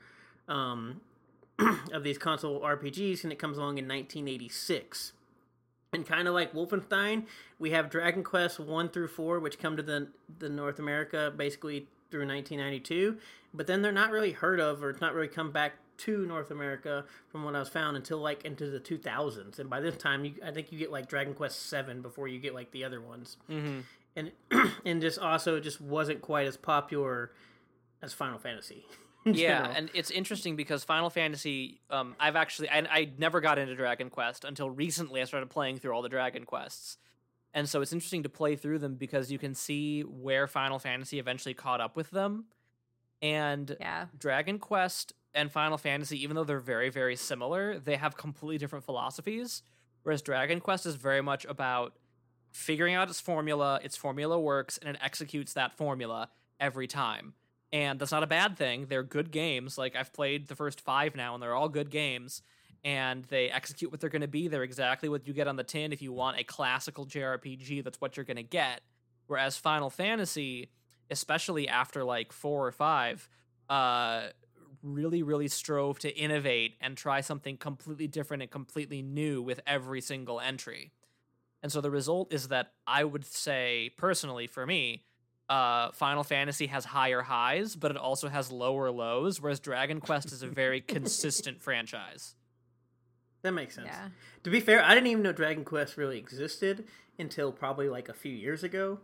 [0.49, 1.01] um,
[1.93, 5.13] of these console RPGs, and it comes along in 1986.
[5.93, 7.25] And kind of like Wolfenstein,
[7.59, 11.87] we have Dragon Quest 1 through 4 which come to the the North America basically
[12.11, 13.17] through 1992,
[13.55, 16.51] but then they're not really heard of or it's not really come back to North
[16.51, 19.59] America from what I was found until like into the 2000s.
[19.59, 22.39] And by this time, you, I think you get like Dragon Quest 7 before you
[22.39, 23.37] get like the other ones.
[23.51, 23.81] Mm-hmm.
[24.17, 24.33] And
[24.85, 27.33] and just also just wasn't quite as popular
[28.03, 28.85] as Final Fantasy.
[29.27, 29.77] in yeah general.
[29.77, 34.09] and it's interesting because final fantasy um, i've actually I, I never got into dragon
[34.11, 36.97] quest until recently i started playing through all the dragon quests
[37.53, 41.19] and so it's interesting to play through them because you can see where final fantasy
[41.19, 42.47] eventually caught up with them
[43.23, 44.07] and Yeah.
[44.19, 48.85] dragon quest and final fantasy even though they're very very similar they have completely different
[48.85, 49.63] philosophies
[50.03, 51.95] whereas dragon quest is very much about
[52.53, 57.35] figuring out its formula its formula works and it executes that formula every time
[57.73, 58.87] and that's not a bad thing.
[58.89, 59.77] They're good games.
[59.77, 62.43] Like I've played the first five now, and they're all good games.
[62.85, 64.47] And they execute what they're going to be.
[64.47, 65.93] They're exactly what you get on the tin.
[65.93, 68.81] If you want a classical JRPG, that's what you're going to get.
[69.27, 70.71] Whereas Final Fantasy,
[71.11, 73.29] especially after like four or five,
[73.69, 74.29] uh,
[74.83, 80.01] really, really strove to innovate and try something completely different and completely new with every
[80.01, 80.93] single entry.
[81.63, 85.03] And so the result is that I would say, personally, for me,
[85.49, 90.33] uh, Final Fantasy has higher highs, but it also has lower lows, whereas Dragon Quest
[90.33, 92.35] is a very consistent franchise.
[93.43, 93.89] that makes sense.
[93.91, 94.09] Yeah.
[94.45, 96.85] To be fair, I didn't even know Dragon Quest really existed
[97.19, 98.99] until probably like a few years ago.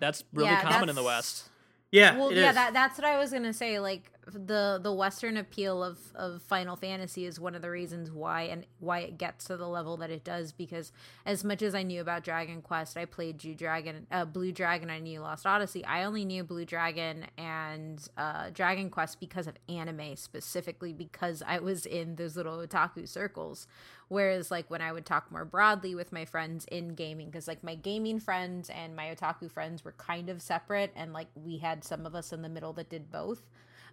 [0.00, 1.48] That's really Yeah, common in the West.
[1.90, 2.54] Yeah, well it yeah is.
[2.54, 6.76] that that's what i was gonna say like the the western appeal of of final
[6.76, 10.10] fantasy is one of the reasons why and why it gets to the level that
[10.10, 10.92] it does because
[11.26, 14.90] as much as i knew about dragon quest i played blue dragon uh, blue dragon
[14.90, 19.54] i knew lost odyssey i only knew blue dragon and uh, dragon quest because of
[19.68, 23.66] anime specifically because i was in those little otaku circles
[24.08, 27.64] Whereas, like, when I would talk more broadly with my friends in gaming, because, like,
[27.64, 31.82] my gaming friends and my otaku friends were kind of separate, and, like, we had
[31.82, 33.40] some of us in the middle that did both.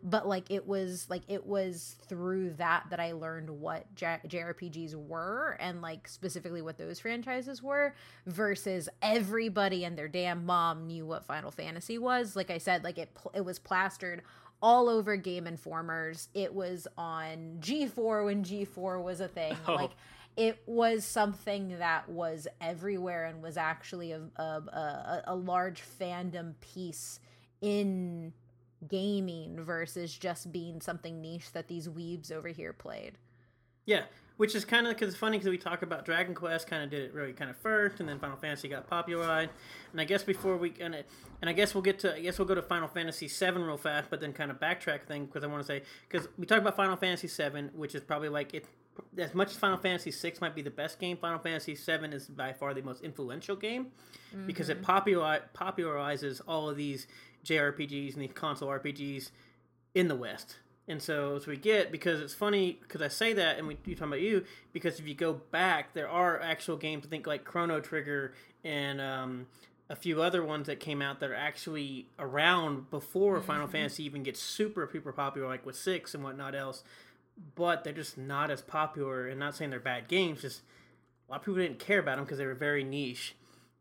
[0.01, 4.95] But, like, it was, like, it was through that that I learned what J- JRPGs
[4.95, 7.93] were and, like, specifically what those franchises were
[8.25, 12.35] versus everybody and their damn mom knew what Final Fantasy was.
[12.35, 14.21] Like I said, like, it, pl- it was plastered
[14.61, 16.29] all over Game Informers.
[16.33, 19.55] It was on G4 when G4 was a thing.
[19.67, 19.75] Oh.
[19.75, 19.91] Like
[20.37, 25.83] it was something that was everywhere and was actually a a, uh, a, a large
[25.99, 27.19] fandom piece
[27.61, 28.33] in
[28.87, 33.17] gaming versus just being something niche that these weebs over here played.
[33.85, 34.03] Yeah,
[34.37, 36.89] which is kind of because it's funny because we talk about Dragon Quest kind of
[36.89, 39.51] did it really kind of first, and then Final Fantasy got popularized.
[39.91, 41.09] And I guess before we and it,
[41.41, 43.75] and I guess we'll get to I guess we'll go to Final Fantasy VII real
[43.75, 46.59] fast, but then kind of backtrack thing because I want to say because we talk
[46.59, 48.65] about Final Fantasy VII, which is probably like it.
[49.17, 52.27] As much as Final Fantasy VI might be the best game, Final Fantasy VII is
[52.27, 53.87] by far the most influential game
[54.45, 54.85] because it mm-hmm.
[54.85, 57.07] popular, popularizes all of these
[57.45, 59.31] JRPGs and these console RPGs
[59.95, 60.57] in the West.
[60.87, 63.93] And so as we get, because it's funny, because I say that, and we you
[63.93, 67.05] talking about you, because if you go back, there are actual games.
[67.05, 68.33] I think like Chrono Trigger
[68.63, 69.45] and um,
[69.87, 74.23] a few other ones that came out that are actually around before Final Fantasy even
[74.23, 76.83] gets super super popular, like with six and whatnot else.
[77.55, 79.27] But they're just not as popular.
[79.27, 80.61] And not saying they're bad games, just
[81.27, 83.35] a lot of people didn't care about them because they were very niche.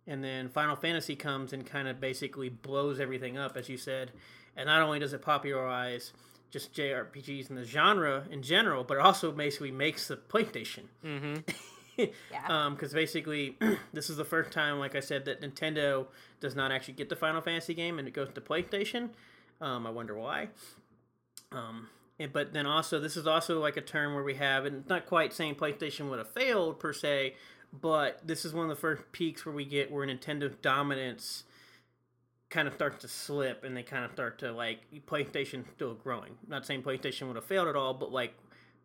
[0.08, 4.10] And then Final Fantasy comes and kind of basically blows everything up, as you said.
[4.56, 6.12] And not only does it popularize
[6.50, 10.84] just JRPGs in the genre in general, but it also basically makes the PlayStation.
[11.04, 11.34] Mm-hmm.
[12.30, 12.70] Yeah.
[12.70, 13.56] Because basically,
[13.92, 16.06] this is the first time, like I said, that Nintendo
[16.40, 19.08] does not actually get the Final Fantasy game and it goes to PlayStation.
[19.60, 20.46] Um, I wonder why.
[21.50, 21.88] Um,
[22.20, 24.88] and, but then also, this is also like a term where we have, and it's
[24.88, 27.34] not quite saying PlayStation would have failed per se,
[27.72, 31.44] but this is one of the first peaks where we get where Nintendo dominance
[32.50, 36.32] kind of starts to slip and they kind of start to like PlayStation still growing.
[36.46, 38.34] not saying PlayStation would have failed at all, but like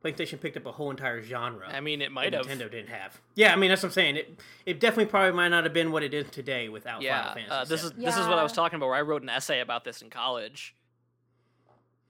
[0.04, 1.66] PlayStation picked up a whole entire genre.
[1.72, 2.58] I mean, it might that have.
[2.58, 3.22] Nintendo didn't have.
[3.36, 4.18] Yeah, I mean that's what I'm saying.
[4.18, 7.34] It it definitely probably might not have been what it is today without Yeah, Final
[7.36, 7.52] Fantasy.
[7.52, 7.88] uh, this VII.
[7.88, 8.88] is this is what I was talking about.
[8.88, 10.76] Where I wrote an essay about this in college.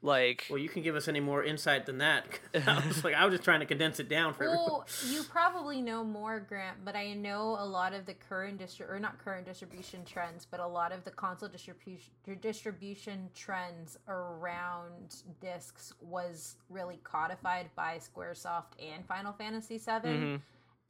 [0.03, 2.25] Like, Well, you can give us any more insight than that.
[2.67, 4.65] I was like, I was just trying to condense it down for everyone.
[4.67, 8.89] Well, you probably know more, Grant, but I know a lot of the current distri-
[8.89, 15.23] or not current distribution trends, but a lot of the console distribution distribution trends around
[15.41, 20.09] discs was really codified by SquareSoft and Final Fantasy VII.
[20.09, 20.41] mhm.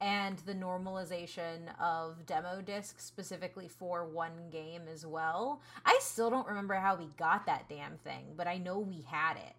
[0.04, 5.62] And the normalization of demo discs specifically for one game as well.
[5.86, 9.36] I still don't remember how we got that damn thing, but I know we had
[9.38, 9.54] it.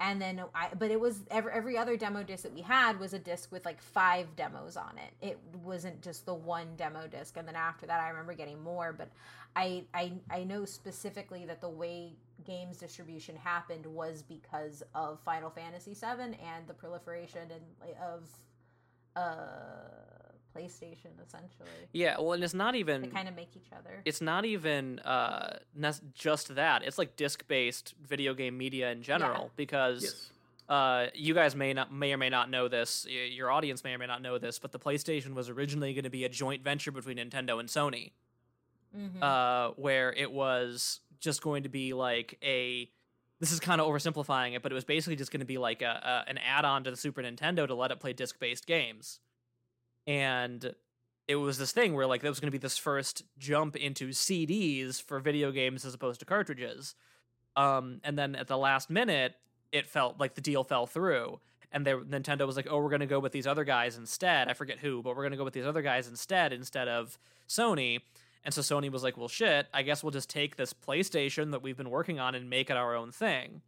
[0.00, 3.12] and then I but it was every, every other demo disc that we had was
[3.14, 5.12] a disc with like five demos on it.
[5.30, 8.92] It wasn't just the one demo disc and then after that I remember getting more,
[8.94, 9.10] but
[9.56, 15.50] I I I know specifically that the way games distribution happened was because of Final
[15.50, 18.22] Fantasy 7 and the proliferation and of
[19.16, 19.22] uh
[20.56, 21.68] PlayStation essentially.
[21.92, 24.02] Yeah, well, and it's not They even kind of make each other.
[24.04, 26.82] it's not even uh nes- just that.
[26.82, 30.30] It's like disc-based video game media in general because Yes.
[30.68, 33.06] uh, you guys may not may or may not know this.
[33.08, 36.04] y- Your audience may or may not know this, but the PlayStation was originally going
[36.04, 38.10] to be a joint venture between Nintendo and Sony,
[38.96, 39.22] Mhm.
[39.22, 42.90] uh, where it was just going to be like a.
[43.40, 45.82] This is kind of oversimplifying it, but it was basically just going to be like
[45.82, 49.18] a, a an add-on to the Super Nintendo to let it play disc-based games,
[50.06, 50.74] and
[51.26, 54.08] it was this thing where like there was going to be this first jump into
[54.08, 56.94] CDs for video games as opposed to cartridges.
[57.56, 59.34] Um, and then at the last minute,
[59.72, 61.40] it felt like the deal fell through,
[61.72, 64.48] and they, Nintendo was like, "Oh, we're going to go with these other guys instead."
[64.48, 67.18] I forget who, but we're going to go with these other guys instead instead of
[67.48, 68.00] Sony.
[68.44, 71.62] And so Sony was like, "Well, shit, I guess we'll just take this PlayStation that
[71.62, 73.62] we've been working on and make it our own thing."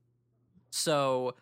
[0.71, 1.35] So,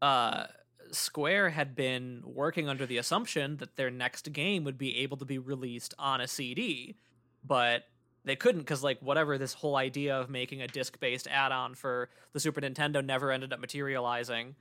[0.00, 0.44] uh,
[0.90, 5.24] Square had been working under the assumption that their next game would be able to
[5.24, 6.96] be released on a CD,
[7.44, 7.84] but
[8.24, 12.40] they couldn't because like whatever this whole idea of making a disc-based add-on for the
[12.40, 14.54] Super Nintendo never ended up materializing.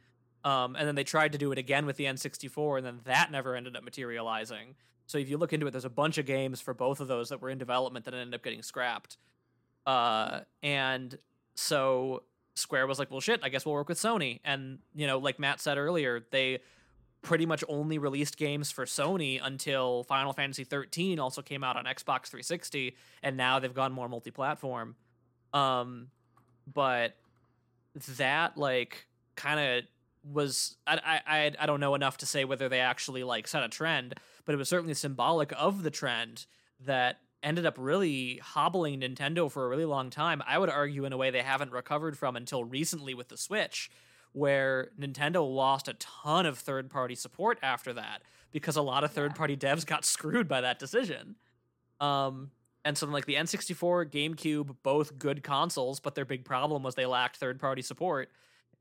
[0.43, 3.31] Um, and then they tried to do it again with the N64, and then that
[3.31, 4.75] never ended up materializing.
[5.07, 7.29] So if you look into it, there's a bunch of games for both of those
[7.29, 9.17] that were in development that ended up getting scrapped.
[9.85, 11.17] Uh, and
[11.55, 12.23] so
[12.55, 15.39] Square was like, "Well, shit, I guess we'll work with Sony." And you know, like
[15.39, 16.59] Matt said earlier, they
[17.21, 21.85] pretty much only released games for Sony until Final Fantasy 13 also came out on
[21.85, 24.95] Xbox 360, and now they've gone more multi-platform.
[25.53, 26.09] Um,
[26.71, 27.15] but
[28.17, 29.83] that like kind of
[30.23, 33.69] was I, I I don't know enough to say whether they actually like set a
[33.69, 34.15] trend,
[34.45, 36.45] but it was certainly symbolic of the trend
[36.85, 40.41] that ended up really hobbling Nintendo for a really long time.
[40.47, 43.91] I would argue in a way they haven't recovered from until recently with the Switch,
[44.31, 48.21] where Nintendo lost a ton of third party support after that
[48.51, 51.35] because a lot of third party devs got screwed by that decision.
[51.99, 52.51] Um,
[52.85, 57.05] and so like the N64, GameCube, both good consoles, but their big problem was they
[57.05, 58.29] lacked third party support.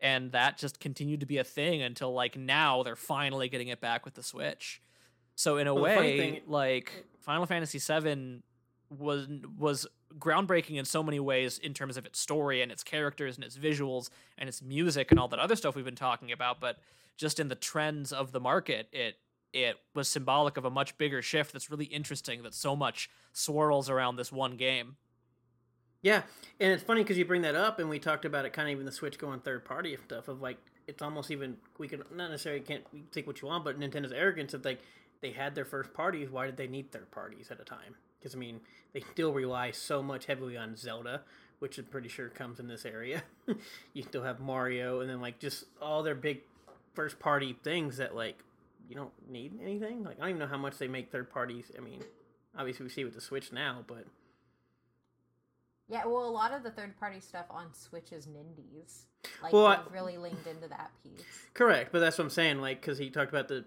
[0.02, 3.80] And that just continued to be a thing until like now they're finally getting it
[3.80, 4.82] back with the Switch.
[5.36, 8.42] So in a Well, way, thing- like Final Fantasy VII
[8.90, 9.26] was
[9.56, 9.86] was
[10.18, 13.56] groundbreaking in so many ways in terms of its story and its characters and its
[13.56, 16.76] visuals and its music and all that other stuff we've been talking about but
[17.16, 19.14] just in the trends of the market it
[19.54, 23.88] it was symbolic of a much bigger shift that's really interesting that so much swirls
[23.88, 24.96] around this one game
[26.02, 26.22] Yeah,
[26.58, 28.72] and it's funny because you bring that up, and we talked about it kind of
[28.72, 30.26] even the Switch going third party and stuff.
[30.26, 33.78] Of like, it's almost even we can not necessarily can't take what you want, but
[33.78, 34.80] Nintendo's arrogance of like
[35.20, 36.28] they had their first parties.
[36.28, 37.94] Why did they need third parties at a time?
[38.18, 38.60] Because I mean,
[38.92, 41.22] they still rely so much heavily on Zelda,
[41.60, 43.22] which I'm pretty sure comes in this area.
[43.92, 46.40] you still have Mario, and then like just all their big
[46.94, 48.38] first party things that like
[48.88, 50.02] you don't need anything.
[50.02, 51.70] Like I don't even know how much they make third parties.
[51.78, 52.02] I mean,
[52.58, 54.04] obviously we see with the Switch now, but
[55.92, 59.02] Yeah, well, a lot of the third party stuff on Switch is Nindies.
[59.42, 61.22] Like, Well, they've really leaned into that piece.
[61.54, 62.60] Correct, but that's what I'm saying.
[62.60, 63.64] Like, because he talked about the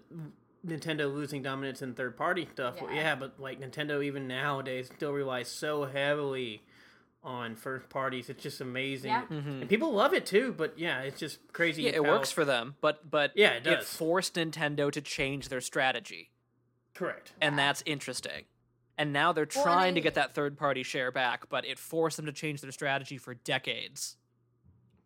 [0.66, 2.80] Nintendo losing dominance in third party stuff.
[2.80, 2.96] Well, Yeah.
[3.02, 3.14] Yeah.
[3.14, 6.62] but like Nintendo even nowadays still relies so heavily
[7.22, 8.28] on first parties.
[8.28, 9.22] It's just amazing, Yeah.
[9.30, 9.60] Mm-hmm.
[9.62, 10.52] and people love it too.
[10.52, 11.82] But yeah, it's just crazy.
[11.84, 13.88] yeah it how- works for them but but Yeah, it it does.
[13.94, 16.30] forced nintendo to change their strategy
[16.94, 17.32] correct.
[17.40, 18.44] and that's interesting
[18.98, 22.26] and now they're trying to get that third party share back but it forced them
[22.26, 24.16] to change their strategy for decades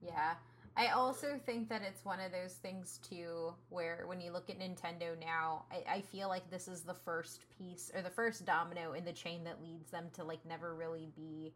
[0.02, 0.34] Yeah.
[0.76, 4.58] I also think that it's one of those things too where when you look at
[4.58, 8.92] Nintendo now, I, I feel like this is the first piece or the first domino
[8.92, 11.52] in the chain that leads them to like never really be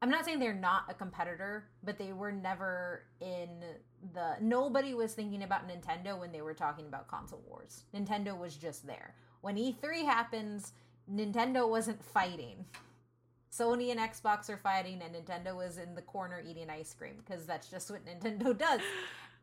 [0.00, 3.48] I'm not saying they're not a competitor, but they were never in
[4.14, 7.84] the nobody was thinking about Nintendo when they were talking about console wars.
[7.92, 9.14] Nintendo was just there.
[9.40, 10.72] When E3 happens,
[11.12, 12.64] Nintendo wasn't fighting.
[13.50, 17.46] Sony and Xbox are fighting, and Nintendo was in the corner eating ice cream because
[17.46, 18.80] that's just what Nintendo does.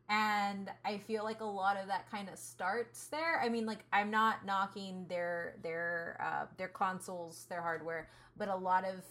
[0.08, 3.40] And I feel like a lot of that kind of starts there.
[3.42, 8.54] I mean, like I'm not knocking their their uh, their consoles, their hardware, but a
[8.54, 9.04] lot of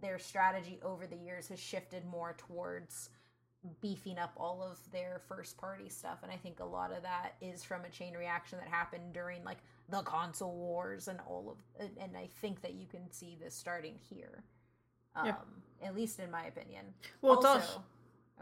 [0.00, 3.10] their strategy over the years has shifted more towards
[3.80, 7.34] beefing up all of their first party stuff and i think a lot of that
[7.40, 9.58] is from a chain reaction that happened during like
[9.90, 13.54] the console wars and all of and- and i think that you can see this
[13.54, 14.44] starting here
[15.16, 15.36] um Yeah.
[15.82, 17.82] at least in my opinion Well, it's also also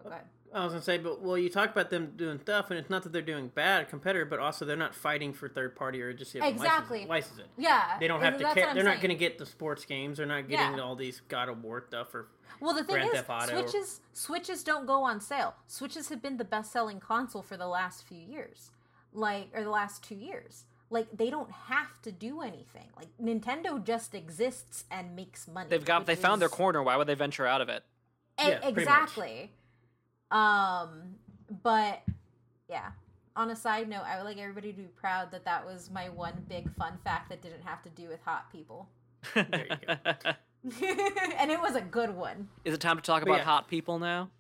[0.05, 0.13] Oh.
[0.53, 3.03] I was gonna say, but well, you talk about them doing stuff, and it's not
[3.03, 6.37] that they're doing bad competitor, but also they're not fighting for third party or just
[6.37, 7.07] Exactly.
[7.07, 7.47] license, license it.
[7.57, 8.73] Yeah, They don't have to care.
[8.75, 9.01] They're not saying.
[9.01, 10.19] going to get the sports games.
[10.19, 10.83] They're not getting Yeah.
[10.85, 12.29] all these God of War stuff or
[12.61, 15.55] Well, the thing Grand is, switches switches don't go on sale.
[15.67, 18.71] Switches have been the best selling console for the last few years,
[19.15, 20.67] like or the last two years.
[20.91, 22.89] Like they don't have to do anything.
[22.97, 25.69] Like Nintendo just exists and makes money.
[25.69, 26.83] They've got which they found their corner.
[26.83, 27.83] Why would they venture out of it?
[28.41, 29.51] E- Yeah, exactly.
[30.31, 31.17] Um,
[31.63, 32.03] but
[32.69, 32.91] yeah.
[33.35, 36.09] On a side note, I would like everybody to be proud that that was my
[36.09, 38.89] one big fun fact that didn't have to do with hot people,
[39.35, 39.95] There you go.
[41.39, 42.49] and it was a good one.
[42.65, 43.45] Is it time to talk But about yeah.
[43.45, 44.31] hot people now?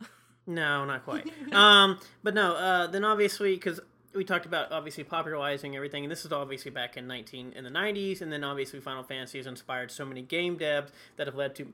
[0.46, 1.28] No, not quite.
[1.52, 2.54] um, but no.
[2.54, 3.80] Uh, then obviously, because
[4.16, 7.70] we talked about obviously popularizing everything, and this is obviously back in nineteen in the
[7.70, 11.54] nineties, and then obviously Final Fantasy has inspired so many game devs that have led
[11.56, 11.72] to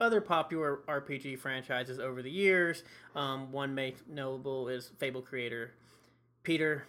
[0.00, 2.82] other popular RPG franchises over the years.
[3.14, 5.72] Um, one make notable is Fable creator
[6.42, 6.86] Peter.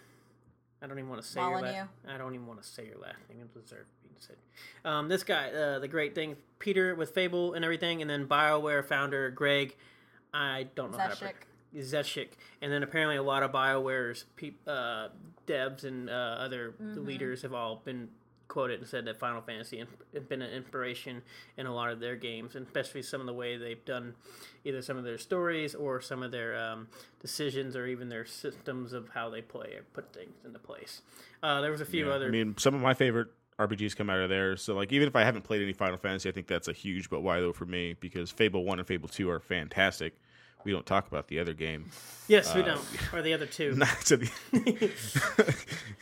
[0.82, 1.74] I don't even want to say your last.
[2.08, 3.40] I don't even want to say your last name.
[3.42, 4.36] It deserves being said.
[4.84, 8.84] Um, this guy, uh, the great thing, Peter with Fable and everything, and then Bioware
[8.84, 9.76] founder Greg.
[10.34, 11.24] I don't know how to.
[11.76, 12.28] Zeschuk.
[12.60, 15.08] and then apparently a lot of Bioware's peop, uh,
[15.46, 18.08] devs and uh, other leaders have all been
[18.48, 21.22] quoted and said that Final Fantasy has been an inspiration
[21.56, 24.14] in a lot of their games, and especially some of the way they've done
[24.64, 26.86] either some of their stories or some of their um,
[27.20, 31.00] decisions or even their systems of how they play or put things into place.
[31.42, 32.26] Uh, there was a few Yeah, other.
[32.26, 34.56] I mean, some of my favorite RPGs come out of there.
[34.58, 37.08] So, like, even if I haven't played any Final Fantasy, I think that's a huge
[37.08, 40.14] but why though for me because Fable One and Fable Two are fantastic.
[40.64, 41.90] We don't talk about the other game.
[42.28, 42.84] yes, we uh, don't.
[43.12, 43.74] Or the other two.
[43.76, 44.30] Not to the.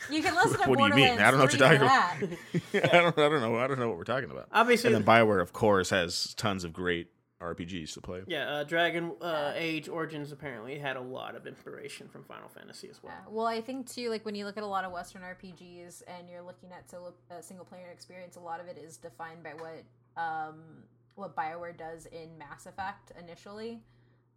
[0.09, 1.19] You can listen to What do you mean?
[1.19, 2.29] I don't know what you're for talking
[2.73, 2.93] that.
[2.93, 3.17] I don't.
[3.17, 3.57] I don't know.
[3.57, 4.47] I don't know what we're talking about.
[4.51, 7.07] Obviously, And then Bioware, of course, has tons of great
[7.41, 8.21] RPGs to play.
[8.27, 12.87] yeah, uh, Dragon uh, Age Origins apparently had a lot of inspiration from Final Fantasy
[12.89, 13.13] as well.
[13.15, 16.03] Yeah, Well, I think too, like when you look at a lot of Western RPGs
[16.07, 19.43] and you're looking at solo, uh, single player experience, a lot of it is defined
[19.43, 19.83] by what
[20.23, 20.83] um,
[21.15, 23.81] what Bioware does in Mass Effect initially,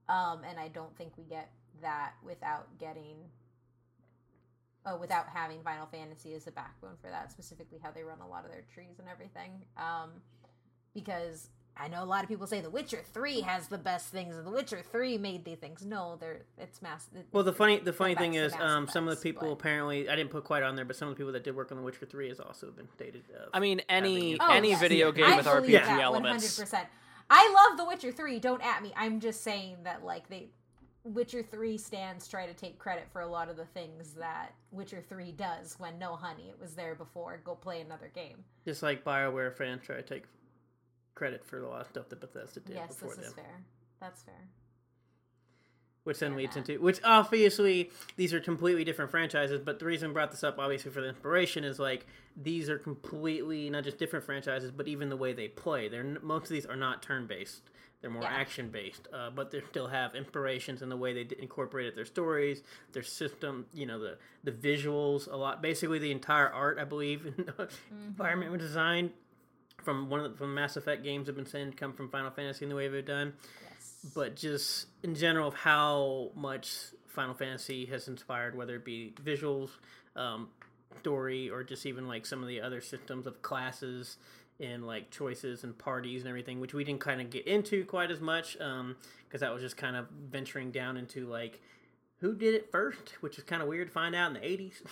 [0.09, 1.51] um, and I don't think we get
[1.83, 3.17] that without getting.
[4.87, 8.29] Oh, without having Final Fantasy as a backbone for that, specifically how they run a
[8.29, 9.63] lot of their trees and everything.
[9.79, 10.11] Um,
[10.93, 14.37] because I know a lot of people say The Witcher Three has the best things,
[14.37, 15.87] and The Witcher Three made the things.
[15.87, 17.09] No, they're it's mass.
[17.17, 19.53] it- Well, the funny the funny thing is, Mass um, some of the people but-
[19.55, 21.73] apparently I didn't put quite on there, but some of the people that did work
[21.73, 23.23] on The Witcher Three has also been dated.
[23.35, 24.37] Uh, I mean, any Having.
[24.43, 24.81] Oh, any yes.
[24.83, 26.61] video game I with RPG that, elements.
[26.61, 26.87] 100%.
[27.31, 28.39] I love The Witcher 3.
[28.39, 28.93] Don't at me.
[28.97, 30.49] I'm just saying that like they
[31.05, 35.03] Witcher 3 stands try to take credit for a lot of the things that Witcher
[35.07, 37.41] 3 does when no honey, it was there before.
[37.45, 38.45] Go play another game.
[38.65, 40.25] just like Bioware fans try to take
[41.15, 43.25] credit for a lot of stuff that Bethesda did yes, before this them.
[43.27, 43.65] is fair.
[44.01, 44.49] That's fair.
[46.05, 50.11] Which then Yeah, leads into which obviously these are completely different franchises but the reason
[50.11, 53.99] I brought this up obviously for the inspiration is like these are completely not just
[53.99, 55.89] different franchises but even the way they play.
[55.89, 57.63] They're most of these are not turn based
[58.01, 58.29] they're more Yeah.
[58.35, 62.05] action based uh, but they still have inspirations in the way they d- incorporated their
[62.05, 62.63] stories
[62.93, 67.27] their system you know the the visuals a lot basically the entire art i believe
[68.07, 69.11] environment was designed
[69.83, 72.65] from one of the, from Mass Effect games have been saying come from Final Fantasy
[72.65, 73.35] in the way they've done.
[73.63, 73.74] Yes.
[74.13, 76.69] But just in general of how much
[77.07, 79.71] Final Fantasy has inspired, whether it be visuals,
[80.17, 80.49] um,
[81.01, 84.17] story, or just even like some of the other systems of classes
[84.61, 88.11] and like choices and parties and everything, which we didn't kind of get into quite
[88.11, 91.61] as much because that was just kind of venturing down into like
[92.21, 94.83] who did it first, which is kind of weird to find out in the 80s.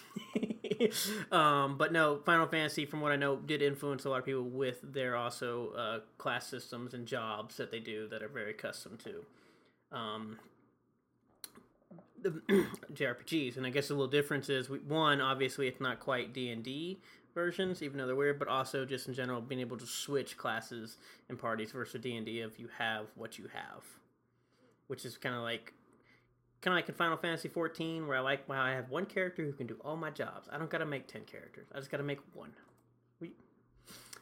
[1.32, 4.44] um, but no, Final Fantasy, from what I know, did influence a lot of people
[4.44, 8.98] with their also uh, class systems and jobs that they do that are very custom
[9.04, 10.38] to um,
[12.22, 12.30] the
[12.92, 13.56] JRPGs.
[13.56, 16.62] And I guess the little difference is we, one, obviously, it's not quite D and
[16.62, 16.98] D
[17.34, 20.98] versions, even though they're weird, but also just in general being able to switch classes
[21.28, 23.82] and parties versus D and D if you have what you have,
[24.86, 25.72] which is kind of like
[26.62, 29.44] kind of like in Final Fantasy 14, where I like wow, I have one character
[29.44, 30.48] who can do all my jobs.
[30.50, 31.66] I don't got to make ten characters.
[31.74, 32.52] I just got to make one.
[33.20, 33.34] We-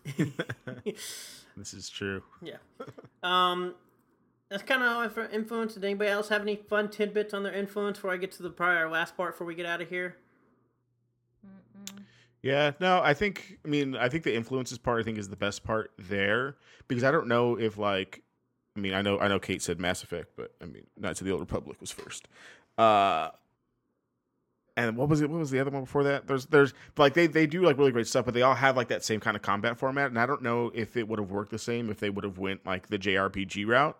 [1.56, 2.22] This is true.
[2.42, 2.56] yeah.
[3.22, 3.74] Um,
[4.48, 5.74] that's kind of how I influence.
[5.74, 8.50] Did anybody else have any fun tidbits on their influence before I get to the
[8.50, 10.16] prior last part before we get out of here?
[11.46, 12.02] Mm-mm.
[12.42, 15.36] Yeah, no, I think I mean I think the influences part I think is the
[15.36, 16.56] best part there
[16.88, 18.22] because I don't know if like
[18.81, 21.27] I mean I know I know Kate said Mass Effect, but I mean Knights of
[21.27, 22.28] the Old Republic was first.
[22.78, 23.28] Uh
[24.74, 26.27] and what was it what was the other one before that?
[26.27, 28.89] There's there's like they they do like really great stuff, but they all have like
[28.89, 31.51] that same kind of combat format and I don't know if it would have worked
[31.51, 33.98] the same if they would have went like the JRPG route.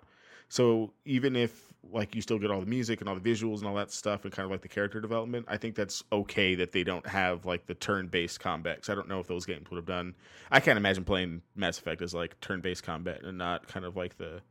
[0.49, 3.67] So even if like you still get all the music and all the visuals and
[3.67, 5.47] all that stuff and kind of like the character development.
[5.49, 8.81] I think that's okay that they don't have like the turn-based combat.
[8.81, 10.15] 'cause I don't know if those games would have done.
[10.51, 14.19] I can't imagine playing Mass Effect as like turn-based combat and not kind of like
[14.19, 14.43] the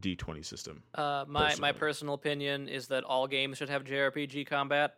[0.00, 0.82] D20 system.
[0.94, 4.96] Uh, my my personal opinion is that all games should have JRPG combat.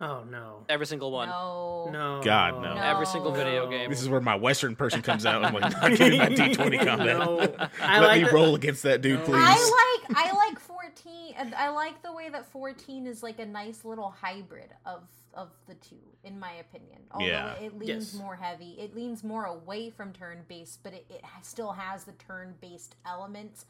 [0.00, 0.64] Oh no.
[0.68, 1.28] Every single one.
[1.28, 1.90] No.
[1.90, 2.20] No.
[2.22, 2.74] God, no.
[2.74, 3.70] Every single video No.
[3.70, 3.90] game.
[3.90, 5.44] This is where my Western person comes out.
[5.44, 7.18] I'm like, not giving my D20 combat.
[7.18, 7.40] No.
[7.82, 9.24] I Let like me the- roll against that dude, No.
[9.24, 9.34] please.
[9.44, 13.84] I like I like 14 I like the way that 14 is like a nice
[13.84, 15.02] little hybrid of
[15.34, 16.98] of the two in my opinion.
[17.10, 17.54] Although Yeah.
[17.54, 18.14] it leans Yes.
[18.14, 18.76] more heavy.
[18.78, 22.94] It leans more away from turn based, but it, it still has the turn based
[23.04, 23.66] elements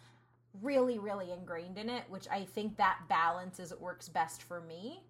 [0.62, 4.60] really really ingrained in it, which I think that balance is what works best for
[4.60, 5.02] me.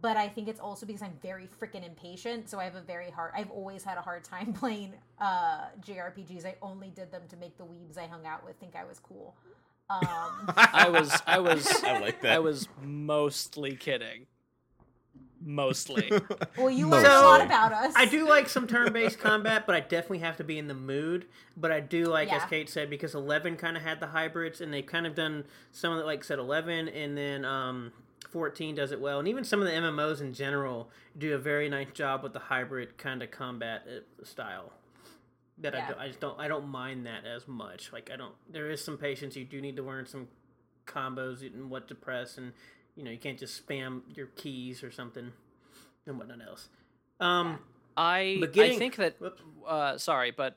[0.00, 3.10] But I think it's also because I'm very freaking impatient, so I have a very
[3.10, 3.32] hard.
[3.36, 6.46] I've always had a hard time playing uh, JRPGs.
[6.46, 8.98] I only did them to make the weebs I hung out with think I was
[8.98, 9.36] cool.
[9.90, 10.00] Um,
[10.56, 12.32] I was I was I like that.
[12.32, 14.26] I was mostly kidding.
[15.44, 16.10] Mostly.
[16.56, 17.92] well, you learned a lot about us.
[17.96, 21.26] I do like some turn-based combat, but I definitely have to be in the mood.
[21.56, 24.72] But I do like, as Kate said, because Eleven kind of had the hybrids, and
[24.72, 27.92] they've kind of done some of it, like said Eleven, and then um,
[28.30, 31.68] Fourteen does it well, and even some of the MMOs in general do a very
[31.68, 34.72] nice job with the hybrid kind of combat uh, style.
[35.58, 35.88] That I, Yeah.
[35.88, 37.92] do, I just don't I don't mind that as much.
[37.92, 38.34] Like I don't.
[38.50, 39.36] There is some patience.
[39.36, 40.28] You do need to learn some
[40.86, 42.52] combos and what to press, and
[42.96, 45.32] you know you can't just spam your keys or something
[46.06, 46.68] and whatnot else.
[47.20, 47.58] Um.
[47.94, 49.42] I getting- I think that Whoops.
[49.66, 50.56] uh, sorry, but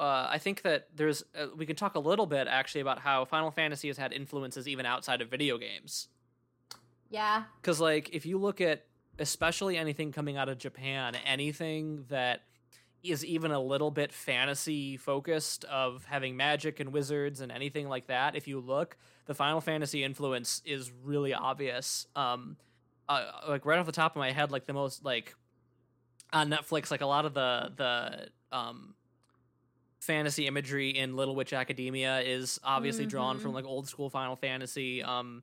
[0.00, 3.26] uh, I think that there's uh, we can talk a little bit actually about how
[3.26, 6.08] Final Fantasy has had influences even outside of video games.
[7.10, 8.86] yeah, Because like if you look at
[9.18, 12.42] especially anything coming out of Japan, anything that
[13.02, 18.06] is even a little bit fantasy focused of having magic and wizards and anything like
[18.08, 18.96] that, if you look,
[19.26, 22.06] the Final Fantasy influence is really obvious.
[22.16, 22.56] Um,
[23.08, 25.34] uh, like right off the top of my head, like the most like
[26.32, 28.94] on Netflix, like a lot of the the um
[30.00, 33.42] fantasy imagery in Little Witch Academia is obviously drawn Mhm.
[33.42, 35.02] from like old school Final Fantasy.
[35.02, 35.42] Um,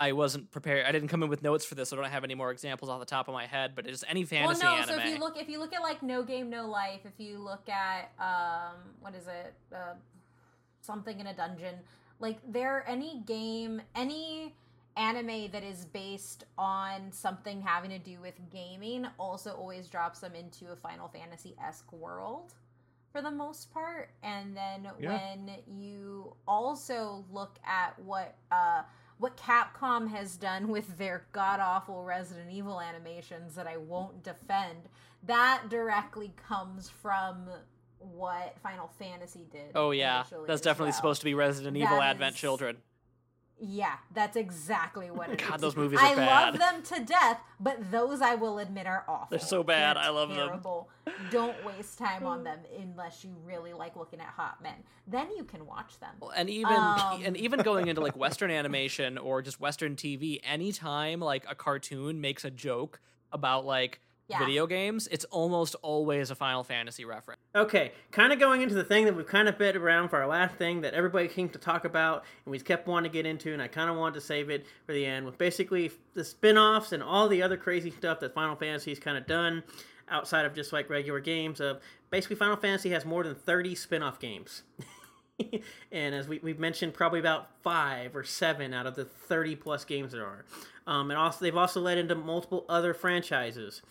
[0.00, 0.86] I wasn't prepared.
[0.86, 1.90] I didn't come in with notes for this.
[1.90, 3.72] So I don't have any more examples off the top of my head.
[3.76, 4.82] But just any fantasy well, no.
[4.82, 4.96] anime.
[4.96, 7.38] So if you look, if you look at like No Game No Life, if you
[7.38, 9.94] look at um, what is it, uh,
[10.80, 11.74] something in a dungeon,
[12.18, 14.54] like there any game, any
[14.96, 20.34] anime that is based on something having to do with gaming, also always drops them
[20.34, 22.54] into a Final Fantasy esque world.
[23.12, 25.10] For the most part, and then Yeah.
[25.10, 28.82] when you also look at what uh,
[29.20, 34.88] what Capcom has done with their god awful Resident Evil animations that I won't defend,
[35.24, 37.48] that directly comes from
[37.98, 39.72] what Final Fantasy did.
[39.74, 40.96] oh yeah, that's definitely well.
[40.96, 42.78] supposed to be Resident Evil That Advent Children.
[43.62, 45.46] Yeah, that's exactly what it is.
[45.48, 46.54] God, those movies I bad.
[46.54, 49.26] love them to death, but those I will admit are awful.
[49.30, 49.96] They're so bad.
[49.96, 50.38] They're I love them.
[50.38, 50.88] terrible.
[51.30, 54.76] Don't waste time on them unless you really like looking at hot men.
[55.06, 56.14] Then you can watch them.
[56.34, 57.22] and even Um.
[57.24, 62.20] and even going into like western animation or just western tv anytime like a cartoon
[62.20, 63.00] makes a joke
[63.32, 64.00] about like
[64.30, 64.38] Yeah.
[64.38, 68.84] video games it's almost always a final fantasy reference Okay, kind of going into the
[68.84, 71.58] thing that we've kind of bit around for our last thing that everybody came to
[71.58, 74.20] talk about and we kept wanting to get into, and I kind of wanted to
[74.20, 77.90] save it for the end with basically the spin offs and all the other crazy
[77.90, 79.64] stuff that Final Fantasy's kind of done
[80.08, 81.60] outside of just like regular games.
[81.60, 81.80] Of
[82.10, 84.62] basically, Final Fantasy has more than 30 spin off games.
[85.92, 89.84] and as we, we've mentioned, probably about five or seven out of the 30 plus
[89.84, 90.44] games there are.
[90.86, 93.82] Um, and also, they've also led into multiple other franchises.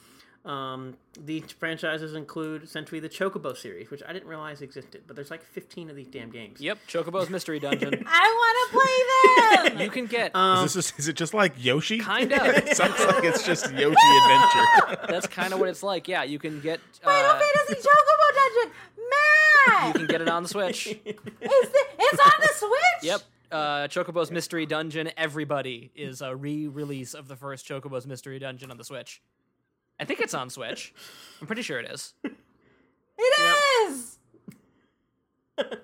[0.50, 5.30] Um, these franchises include essentially the Chocobo series, which I didn't realize existed, but there's
[5.30, 6.60] like 15 of these damn games.
[6.60, 9.82] yep chocobo's mystery dungeon I want to play them.
[9.86, 12.00] you can get Um, is, this, is it just like Yoshi?
[12.00, 15.08] kind of it sounds like it's just Yoshi Adventure.
[15.08, 18.72] that's kind of what it's like yeah you can get Final uh, Fantasy Chocobo Dungeon,
[19.12, 23.04] Man you can get it on the switch Is the, it's on the Switch.
[23.04, 23.22] yep
[23.52, 28.78] uh, Chocobo's Mystery Dungeon, everybody is a re-release of the first Chocobo's Mystery Dungeon on
[28.78, 29.22] the Switch.
[30.00, 30.94] I think it's on Switch.
[31.42, 32.14] I'm pretty sure it is.
[33.18, 34.18] It is.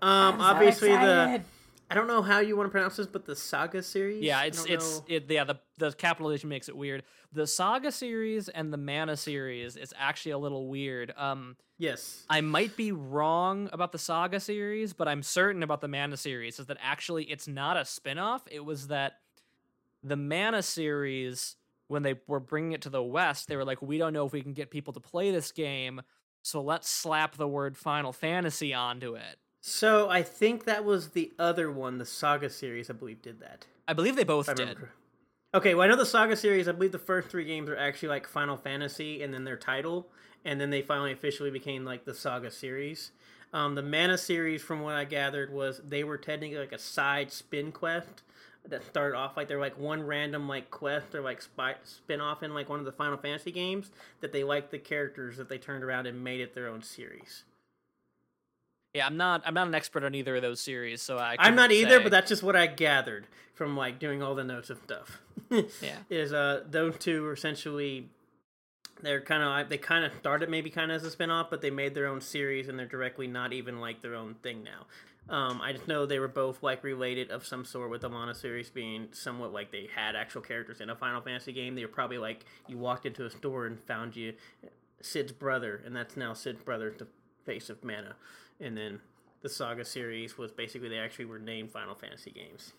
[0.00, 1.42] Um, I'm obviously the.
[1.90, 4.22] I don't know how you want to pronounce this, but the Saga series.
[4.22, 5.04] Yeah, it's it's know.
[5.08, 7.02] it, yeah the the capitalization makes it weird.
[7.32, 11.12] The Saga series and the Mana series is actually a little weird.
[11.16, 12.24] Um, yes.
[12.28, 16.58] I might be wrong about the Saga series, but I'm certain about the Mana series
[16.58, 18.42] is that actually it's not a spin-off.
[18.50, 19.14] It was that
[20.02, 21.56] the Mana series
[21.88, 24.32] when they were bringing it to the West, they were like, we don't know if
[24.32, 26.02] we can get people to play this game,
[26.42, 29.38] so let's slap the word Final Fantasy onto it.
[29.60, 32.88] So I think that was the other one, the Saga series.
[32.88, 33.66] I believe did that.
[33.88, 34.78] I believe they both did.
[35.54, 36.68] Okay, well I know the Saga series.
[36.68, 40.08] I believe the first three games are actually like Final Fantasy, and then their title,
[40.44, 43.10] and then they finally officially became like the Saga series.
[43.52, 47.32] Um, the Mana series, from what I gathered, was they were technically like a side
[47.32, 48.22] spin quest
[48.68, 52.42] that started off like they're like one random like quest or like spy, spin off
[52.42, 53.90] in like one of the Final Fantasy games
[54.20, 57.44] that they liked the characters that they turned around and made it their own series.
[58.94, 59.42] Yeah, I'm not.
[59.44, 61.36] I'm not an expert on either of those series, so I.
[61.38, 64.44] I'm not couldn't either, but that's just what I gathered from like doing all the
[64.44, 65.18] notes and stuff.
[65.50, 65.96] Yeah.
[66.10, 68.10] is uh those two are essentially
[69.00, 71.70] they're kind of they kind of started maybe kind of as a spin-off but they
[71.70, 74.84] made their own series and they're directly not even like their own thing now
[75.28, 78.34] um, I just know they were both like related of some sort with the Mana
[78.34, 81.74] series being somewhat like they had actual characters in a Final Fantasy game.
[81.74, 84.34] They were probably like you walked into a store and found you
[85.00, 87.06] Sid's brother, and that's now Sid's brother, the
[87.44, 88.16] face of Mana.
[88.60, 89.00] And then
[89.42, 92.72] the Saga series was basically they actually were named Final Fantasy games.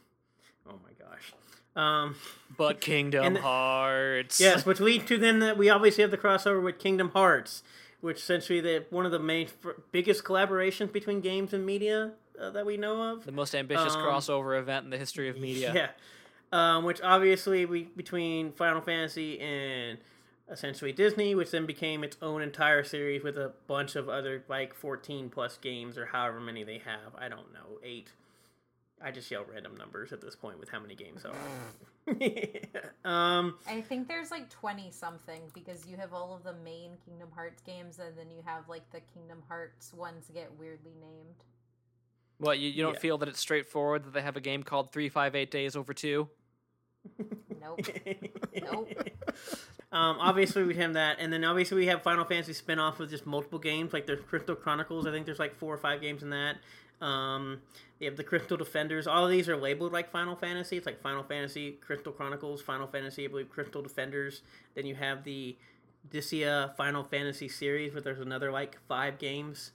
[0.68, 1.34] Oh my gosh.
[1.76, 2.16] Um,
[2.58, 4.40] But Kingdom the- Hearts.
[4.40, 7.64] Yes, which lead to then that we obviously have the crossover with Kingdom Hearts,
[8.02, 9.48] which essentially the one of the main
[9.92, 13.26] biggest collaborations between games and media uh, that we know of.
[13.26, 15.74] The most ambitious Um, crossover event in the history of media.
[15.74, 15.90] Yeah,
[16.52, 19.98] um, which obviously we between Final Fantasy and
[20.50, 24.74] essentially Disney, which then became its own entire series with a bunch of other like
[24.74, 27.16] fourteen plus games or however many they have.
[27.18, 28.12] I don't know, eight.
[29.02, 31.34] I just yell random numbers at this point with how many games are.
[33.10, 37.30] um, I think there's like 20 something because you have all of the main Kingdom
[37.34, 41.46] Hearts games and then you have like the Kingdom Hearts ones get weirdly named.
[42.40, 43.00] What you, you don't Yeah.
[43.00, 45.94] feel that it's straightforward that they have a game called three five eight days over
[45.94, 46.30] two?
[47.62, 47.80] Nope.
[48.62, 48.90] Nope.
[49.92, 53.26] Um, obviously we have that, and then obviously we have Final Fantasy spin-off with just
[53.26, 53.92] multiple games.
[53.92, 55.08] Like there's Crystal Chronicles.
[55.08, 56.58] I think there's like four or five games in that.
[57.02, 57.62] Um,
[58.00, 59.08] you have the Crystal Defenders.
[59.08, 60.78] All of these are labeled like Final Fantasy.
[60.78, 64.44] It's like Final Fantasy Crystal Chronicles, Final Fantasy, I believe Crystal Defenders.
[64.76, 65.58] Then you have the
[66.12, 69.72] Dissidia Final Fantasy series, but there's another like five games.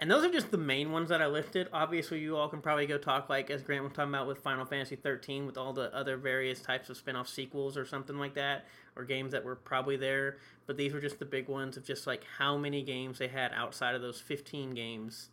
[0.00, 1.68] And those are just the main ones that I listed.
[1.72, 4.66] Obviously, you all can probably go talk like as Grant was talking about with Final
[4.66, 8.66] Fantasy 13 with all the other various types of spin-off sequels or something like that
[8.96, 12.06] or games that were probably there, but these were just the big ones of just
[12.06, 15.30] like how many games they had outside of those 15 games.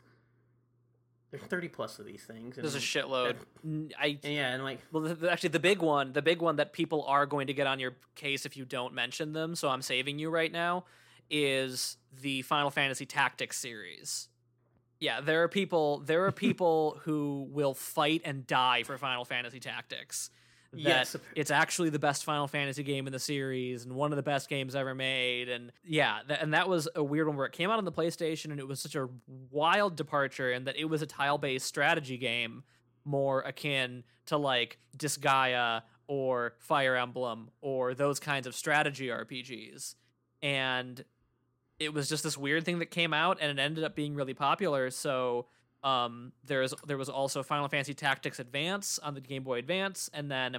[1.31, 2.55] There's 30 plus of these things.
[2.55, 3.35] There's a and- shitload.
[3.63, 6.41] N- I And yeah, and like well, the, the- actually, the big one, the big
[6.41, 9.55] one that people are going to get on your case if you don't mention them,
[9.55, 10.85] so I'm saving you right now,
[11.29, 14.27] is the Final Fantasy Tactics series.
[15.01, 15.99] Yeah, there are people.
[16.05, 20.29] There are people who will fight and die for Final Fantasy Tactics.
[20.73, 21.15] That Yes.
[21.35, 24.47] it's actually the best Final Fantasy game in the series and one of the best
[24.47, 25.49] games ever made.
[25.49, 27.91] And yeah, th- and that was a weird one where it came out on the
[27.91, 29.09] PlayStation and it was such a
[29.49, 32.63] wild departure in that it was a tile-based strategy game
[33.03, 39.95] more akin to like Disgaea or Fire Emblem or those kinds of strategy RPGs.
[40.41, 41.03] And
[41.81, 44.35] it was just this weird thing that came out and it ended up being really
[44.35, 44.91] popular.
[44.91, 45.47] So
[45.83, 50.29] um, there's there was also Final Fantasy Tactics Advance on the Game Boy Advance, and
[50.29, 50.57] then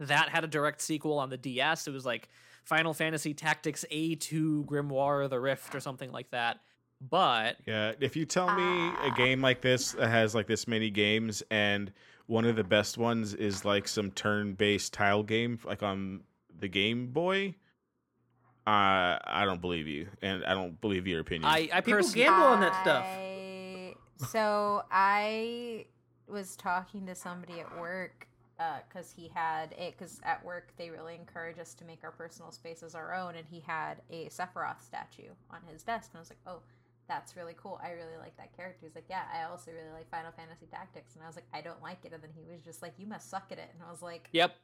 [0.00, 1.86] that had a direct sequel on the DS.
[1.86, 2.28] It was like
[2.64, 6.60] Final Fantasy Tactics A2 Grimoire the Rift or something like that.
[7.00, 10.90] But Yeah, if you tell me a game like this that has like this many
[10.90, 11.92] games and
[12.26, 16.22] one of the best ones is like some turn-based tile game like on
[16.58, 17.54] the Game Boy,
[18.68, 21.50] uh, I don't believe you, and I don't believe your opinion.
[21.50, 23.04] I, I People personally gamble on that stuff.
[23.06, 23.94] I-
[24.26, 25.86] So I
[26.26, 28.26] was talking to somebody at work
[28.88, 32.50] because he had it because at work they really encourage us to make our personal
[32.50, 36.30] spaces our own, and he had a Sephiroth statue on his desk, and I was
[36.30, 36.60] like, oh.
[37.08, 37.80] That's really cool.
[37.82, 38.80] I really like that character.
[38.84, 41.62] He's like, yeah, I also really like Final Fantasy Tactics, and I was like, I
[41.62, 42.12] don't like it.
[42.12, 44.28] And then he was just like, you must suck at it, and I was like,
[44.32, 44.54] yep.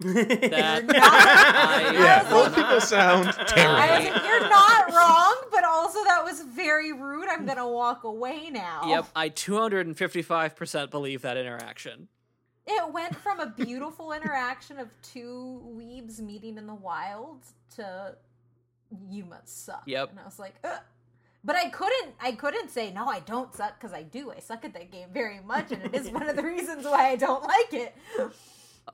[0.00, 4.04] That not- I- yeah, I was people sound I terrible.
[4.04, 7.28] was like, you're not wrong, but also that was very rude.
[7.28, 8.82] I'm gonna walk away now.
[8.86, 12.08] Yep, I 255% believe that interaction.
[12.66, 17.44] It went from a beautiful interaction of two weebs meeting in the wild
[17.76, 18.14] to
[19.08, 19.82] you must suck.
[19.86, 20.10] Yep.
[20.10, 20.78] And I was like, Ugh.
[21.44, 22.14] but I couldn't.
[22.20, 23.06] I couldn't say no.
[23.06, 24.30] I don't suck because I do.
[24.30, 27.08] I suck at that game very much, and it is one of the reasons why
[27.08, 27.94] I don't like it.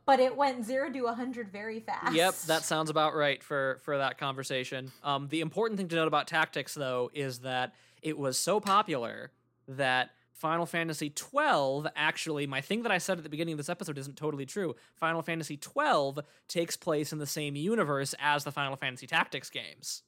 [0.07, 2.15] But it went zero to a hundred very fast.
[2.15, 4.93] Yep, that sounds about right for for that conversation.
[5.03, 9.33] Um, the important thing to note about Tactics, though, is that it was so popular
[9.66, 13.69] that Final Fantasy twelve actually, my thing that I said at the beginning of this
[13.69, 14.77] episode isn't totally true.
[14.95, 20.03] Final Fantasy twelve takes place in the same universe as the Final Fantasy Tactics games.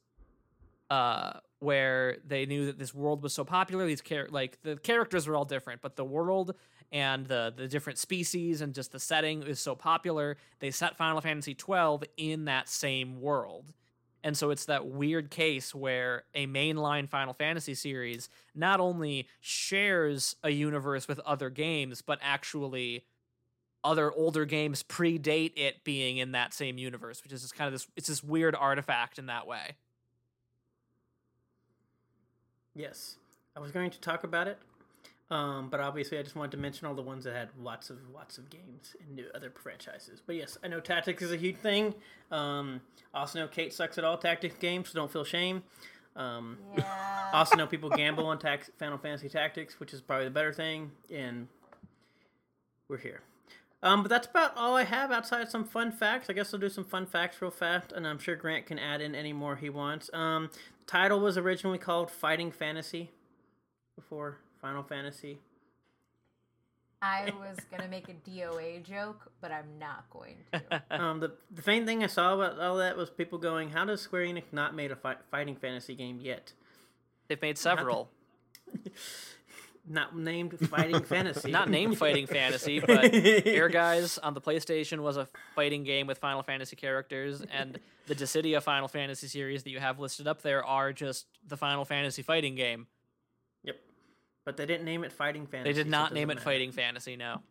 [0.89, 3.85] uh, where they knew that this world was so popular.
[3.85, 6.55] These char- like the characters were all different, but the world
[6.91, 10.37] and the the different species and just the setting is so popular.
[10.59, 13.73] They set Final Fantasy twelve in that same world.
[14.21, 20.35] And so it's that weird case where a mainline Final Fantasy series not only shares
[20.43, 23.05] a universe with other games, but actually
[23.81, 27.73] other older games predate it being in that same universe, which is just kind of
[27.73, 29.75] this it's this weird artifact in that way.
[32.75, 33.15] Yes,
[33.55, 34.57] I was going to talk about it,
[35.31, 37.97] um, but obviously I just wanted to mention all the ones that had lots of
[38.13, 40.21] lots of games and new other franchises.
[40.25, 41.93] But yes, I know tactics is a huge thing.
[42.31, 42.81] Um,
[43.13, 45.63] also know Kate sucks at all tactics games, so don't feel shame.
[46.15, 47.29] Um, Yeah.
[47.33, 50.91] also know people gamble on tax- Final Fantasy Tactics, which is probably the better thing,
[51.13, 51.47] and
[52.87, 53.21] we're here.
[53.81, 56.29] Um, but that's about all I have outside some fun facts.
[56.29, 58.99] I guess I'll do some fun facts real fast, and I'm sure Grant can add
[58.99, 60.09] in any more he wants.
[60.13, 60.49] Um,
[60.85, 63.11] title was originally called Fighting Fantasy
[63.95, 65.39] before Final Fantasy.
[67.01, 70.83] I was gonna make a DOA joke, but I'm not going to.
[70.91, 74.01] Um, the the main thing I saw about all that was people going, "How does
[74.01, 76.51] Square Enix not made a fi- fighting fantasy game yet?
[77.27, 78.09] They've made several.
[79.87, 81.49] Not named Fighting Fantasy.
[81.51, 86.43] Not named Fighting Fantasy, but Ehrgeiz on the PlayStation was a fighting game with Final
[86.43, 90.93] Fantasy characters, and the Dissidia Final Fantasy series that you have listed up there are
[90.93, 92.85] just the Final Fantasy fighting game.
[94.49, 95.71] But they didn't name it Fighting Fantasy.
[95.71, 96.43] They did so not name it matter.
[96.43, 97.41] Fighting Fantasy, no.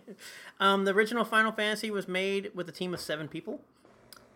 [0.58, 3.60] um, the original Final Fantasy was made with a team of seven people.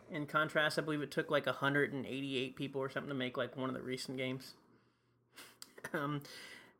[0.09, 3.69] In contrast, I believe it took like 188 people or something to make like one
[3.69, 4.55] of the recent games.
[5.93, 6.21] um,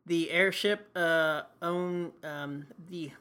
[0.05, 3.11] the airship uh, own um, the,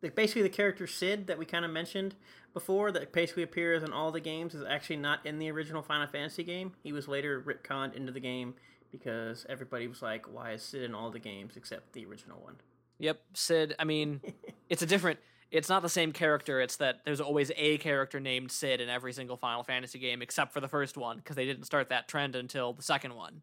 [0.00, 2.14] the basically the character Sid that we kind of mentioned
[2.54, 6.06] before that basically appears in all the games is actually not in the original Final
[6.06, 6.72] Fantasy game.
[6.82, 8.54] He was later retconned into the game
[8.90, 12.56] because everybody was like, "Why is Sid in all the games except the original one?"
[12.98, 13.74] Yep, Sid.
[13.78, 14.20] I mean,
[14.68, 15.18] it's a different.
[15.50, 16.60] It's not the same character.
[16.60, 20.52] It's that there's always a character named Sid in every single Final Fantasy game, except
[20.52, 23.42] for the first one, because they didn't start that trend until the second one.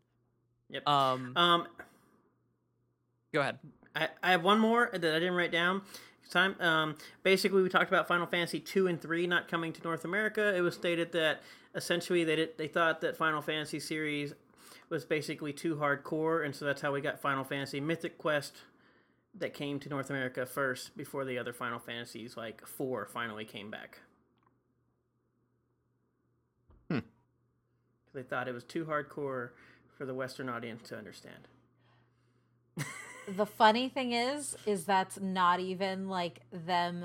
[0.69, 0.87] Yep.
[0.87, 1.67] Um, Um,
[3.33, 3.59] go ahead.
[3.95, 5.81] I, I have one more that I didn't write down.
[6.29, 6.55] Time.
[6.59, 10.53] Um, basically, we talked about Final Fantasy two and three not coming to North America.
[10.53, 11.41] It was stated that
[11.73, 14.33] essentially they did, they thought that Final Fantasy series
[14.89, 18.57] was basically too hardcore, and so that's how we got Final Fantasy Mystic Quest
[19.35, 23.69] that came to North America first before the other Final Fantasies like four finally came
[23.69, 23.99] back.
[26.89, 26.99] Hmm.
[28.13, 29.49] They thought it was too hardcore
[29.97, 31.47] for the Western audience to understand.
[33.35, 37.03] the funny thing is is that's not even like them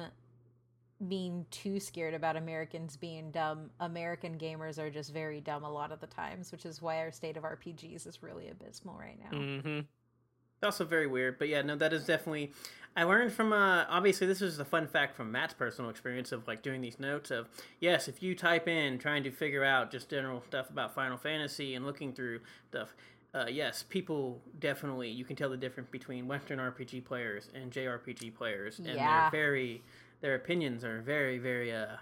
[1.08, 3.70] being too scared about Americans being dumb.
[3.80, 7.10] American gamers are just very dumb a lot of the times, which is why our
[7.10, 9.36] state of RPGs is really abysmal right now.
[9.38, 12.52] hmm It's also very weird, but yeah, no, that is definitely.
[12.94, 16.46] I learned from uh, obviously this is a fun fact from Matt's personal experience of
[16.46, 17.48] like doing these notes of
[17.80, 21.74] yes, if you type in trying to figure out just general stuff about Final Fantasy
[21.74, 22.94] and looking through stuff,
[23.34, 28.34] uh, yes, people definitely you can tell the difference between Western RPG players and JRPG
[28.34, 29.22] players, and Yeah.
[29.22, 29.82] they're very
[30.22, 31.96] their opinions are very very uh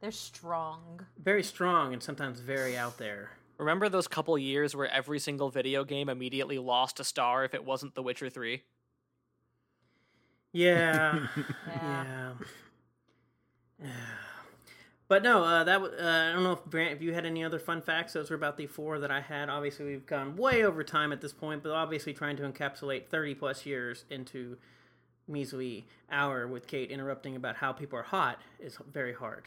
[0.00, 1.00] They're strong.
[1.22, 3.32] very strong and sometimes very out there.
[3.58, 7.64] Remember those couple years where every single video game immediately lost a star if it
[7.64, 8.62] wasn't The Witcher 3?
[10.52, 11.26] Yeah.
[11.66, 12.32] Yeah.
[13.82, 13.90] Yeah.
[15.08, 17.42] But no, uh, that w- uh, I don't know if Grant, if you had any
[17.44, 18.12] other fun facts.
[18.12, 19.48] Those were about the four that I had.
[19.48, 23.34] Obviously, we've gone way over time at this point, but obviously trying to encapsulate thirty
[23.34, 24.56] plus years into
[25.28, 29.44] measly hour with Kate interrupting about how people are hot is very hard.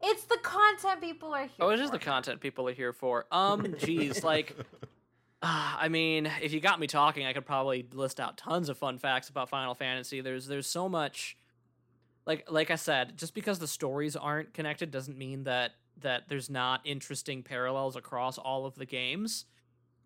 [0.00, 1.50] It's the content people are here.
[1.60, 1.98] Oh, it is for.
[1.98, 3.24] the content people are here for.
[3.30, 4.56] Um, geez, like,
[5.42, 8.76] uh, I mean, if you got me talking, I could probably list out tons of
[8.76, 10.20] fun facts about Final Fantasy.
[10.20, 11.36] There's there's so much,
[12.26, 16.50] like like I said, just because the stories aren't connected doesn't mean that that there's
[16.50, 19.44] not interesting parallels across all of the games.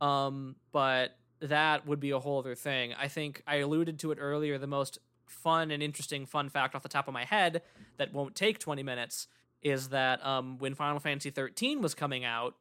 [0.00, 2.94] Um, but that would be a whole other thing.
[2.98, 4.58] I think I alluded to it earlier.
[4.58, 7.62] The most fun and interesting fun fact off the top of my head
[7.98, 9.28] that won't take 20 minutes
[9.62, 12.54] is that um, when Final Fantasy 13 was coming out,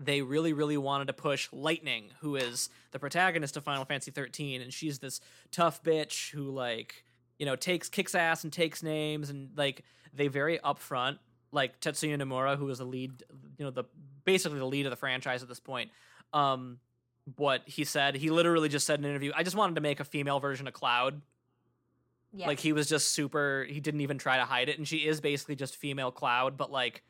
[0.00, 4.60] they really, really wanted to push Lightning, who is the protagonist of Final Fantasy 13,
[4.60, 5.20] and she's this
[5.52, 7.04] tough bitch who like
[7.38, 11.18] you know takes kicks ass and takes names, and like they very upfront
[11.54, 13.22] like Tetsuya Nomura, who is the lead,
[13.58, 13.84] you know, the
[14.24, 15.90] basically the lead of the franchise at this point.
[16.32, 16.78] Um,
[17.36, 20.00] what he said, he literally just said in an interview, "I just wanted to make
[20.00, 21.22] a female version of Cloud."
[22.32, 22.48] Yeah.
[22.48, 23.66] Like he was just super.
[23.68, 26.70] He didn't even try to hide it, and she is basically just female Cloud, but
[26.70, 27.02] like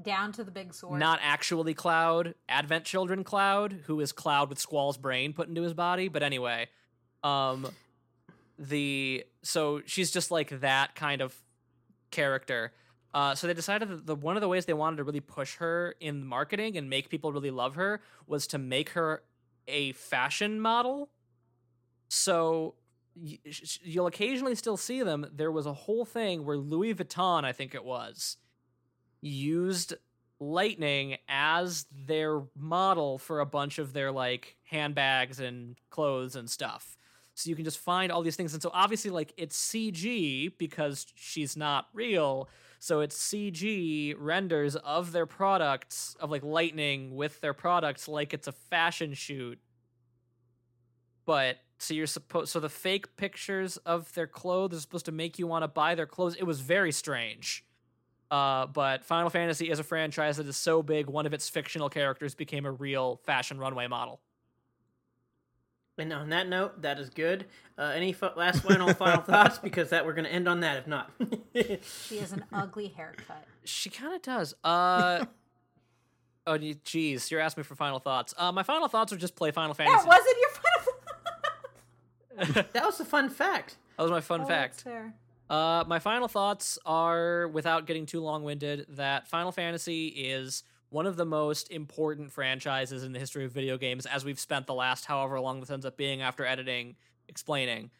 [0.00, 0.98] down to the big sword.
[0.98, 5.74] not actually Cloud, Advent Children Cloud, who is Cloud with Squall's brain put into his
[5.74, 6.08] body.
[6.08, 6.68] But anyway,
[7.22, 7.68] um,
[8.58, 11.34] the so she's just like that kind of
[12.10, 12.72] character.
[13.12, 15.56] Uh, so they decided that the one of the ways they wanted to really push
[15.56, 19.22] her in marketing and make people really love her was to make her
[19.68, 21.10] a fashion model.
[22.08, 22.74] So
[23.14, 25.26] you'll occasionally still see them.
[25.32, 28.36] There was a whole thing where Louis Vuitton, I think it was,
[29.20, 29.94] used
[30.42, 36.96] Lightning as their model for a bunch of their like handbags and clothes and stuff.
[37.34, 38.52] So you can just find all these things.
[38.54, 42.48] And so obviously, like, it's CG because she's not real.
[42.82, 48.48] So it's CG renders of their products, of like Lightning with their products, like it's
[48.48, 49.58] a fashion shoot.
[51.26, 55.38] But so you're supposed, so the fake pictures of their clothes are supposed to make
[55.38, 56.36] you want to buy their clothes.
[56.36, 57.66] It was very strange.
[58.30, 61.90] Uh, but Final Fantasy is a franchise that is so big, one of its fictional
[61.90, 64.20] characters became a real fashion runway model.
[66.00, 67.46] And on that note, that is good.
[67.78, 69.58] Uh, any f- last final final thoughts?
[69.58, 70.76] Because that we're going to end on that.
[70.78, 71.10] If not,
[72.08, 73.44] She has an ugly haircut.
[73.64, 74.54] She kind of does.
[74.64, 75.24] Uh,
[76.46, 78.34] oh, you- geez, you're asking me for final thoughts.
[78.36, 79.96] Uh, my final thoughts are just play Final Fantasy.
[79.96, 80.18] That Fantasy.
[80.18, 80.50] wasn't your
[82.54, 82.64] final.
[82.72, 83.76] that was a fun fact.
[83.96, 84.72] that was my fun Oh, fact.
[84.74, 85.14] that's fair.
[85.48, 91.06] Uh, my final thoughts are, without getting too long winded, that Final Fantasy is one
[91.06, 94.74] of the most important franchises in the history of video games, as we've spent the
[94.74, 96.96] last however long this ends up being after editing
[97.28, 97.90] explaining.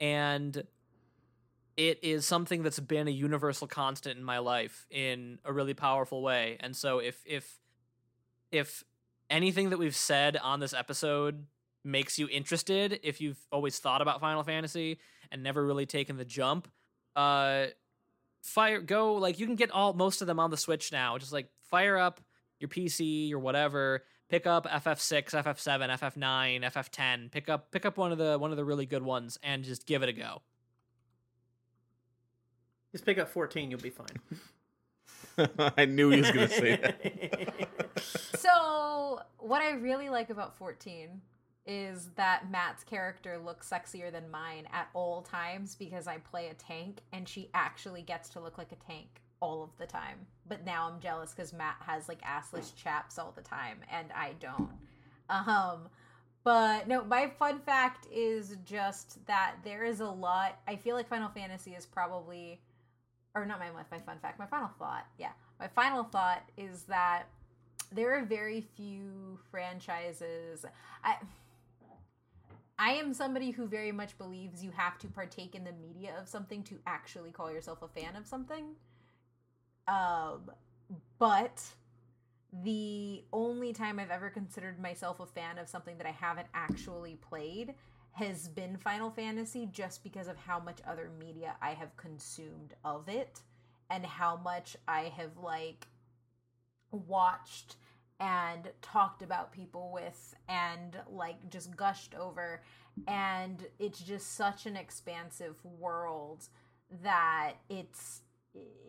[0.00, 0.64] And
[1.76, 6.22] it is something that's been a universal constant in my life in a really powerful
[6.22, 6.56] way.
[6.60, 7.58] And so if if
[8.50, 8.82] if
[9.30, 11.44] anything that we've said on this episode
[11.84, 14.98] makes you interested, if you've always thought about Final Fantasy
[15.30, 16.66] and never really taken the jump,
[17.14, 17.66] uh
[18.40, 21.32] fire go like you can get all most of them on the switch now just
[21.32, 22.20] like fire up
[22.60, 28.12] your pc or whatever pick up ff6 ff7 ff9 ff10 pick up pick up one
[28.12, 30.42] of the one of the really good ones and just give it a go
[32.92, 33.70] Just pick up fourteen.
[33.70, 34.18] You'll be fine.
[35.76, 37.68] I knew he was going to say that.
[38.38, 41.20] So, what I really like about 14
[41.66, 46.54] is that Matt's character looks sexier than mine at all times because I play a
[46.54, 50.26] tank and she actually gets to look like a tank all of the time.
[50.48, 54.32] But now I'm jealous because Matt has like assless chaps all the time and I
[54.40, 54.70] don't.
[55.30, 55.88] Um,
[56.44, 60.58] but no, my fun fact is just that there is a lot.
[60.66, 62.60] I feel like Final Fantasy is probably,
[63.34, 64.38] or not my my fun fact.
[64.38, 67.24] My final thought, yeah, my final thought is that
[67.92, 70.64] there are very few franchises.
[71.04, 71.16] I
[72.78, 76.28] I am somebody who very much believes you have to partake in the media of
[76.28, 78.76] something to actually call yourself a fan of something.
[79.88, 80.50] Um,
[81.18, 81.64] but
[82.62, 87.16] the only time I've ever considered myself a fan of something that I haven't actually
[87.16, 87.74] played
[88.12, 93.08] has been Final Fantasy just because of how much other media I have consumed of
[93.08, 93.40] it
[93.90, 95.86] and how much I have like
[96.90, 97.76] watched
[98.20, 102.62] and talked about people with and like just gushed over.
[103.06, 106.48] And it's just such an expansive world
[107.02, 108.22] that it's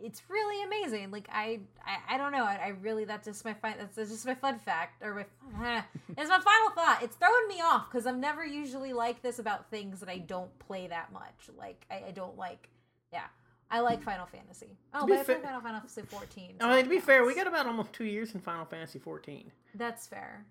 [0.02, 3.54] it's really amazing like i i, I don't know I, I really that's just my
[3.54, 5.14] fun that's just my fun fact or
[5.58, 5.84] my
[6.18, 9.70] it's my final thought it's throwing me off because i'm never usually like this about
[9.70, 12.70] things that i don't play that much like i, I don't like
[13.12, 13.26] yeah
[13.72, 14.78] I like Final Fantasy.
[14.96, 16.56] Oh, be but I play Final Fantasy 14.
[16.60, 19.52] I mean, to be fair, we got about almost two years in Final Fantasy fourteen.
[19.76, 20.46] That's fair.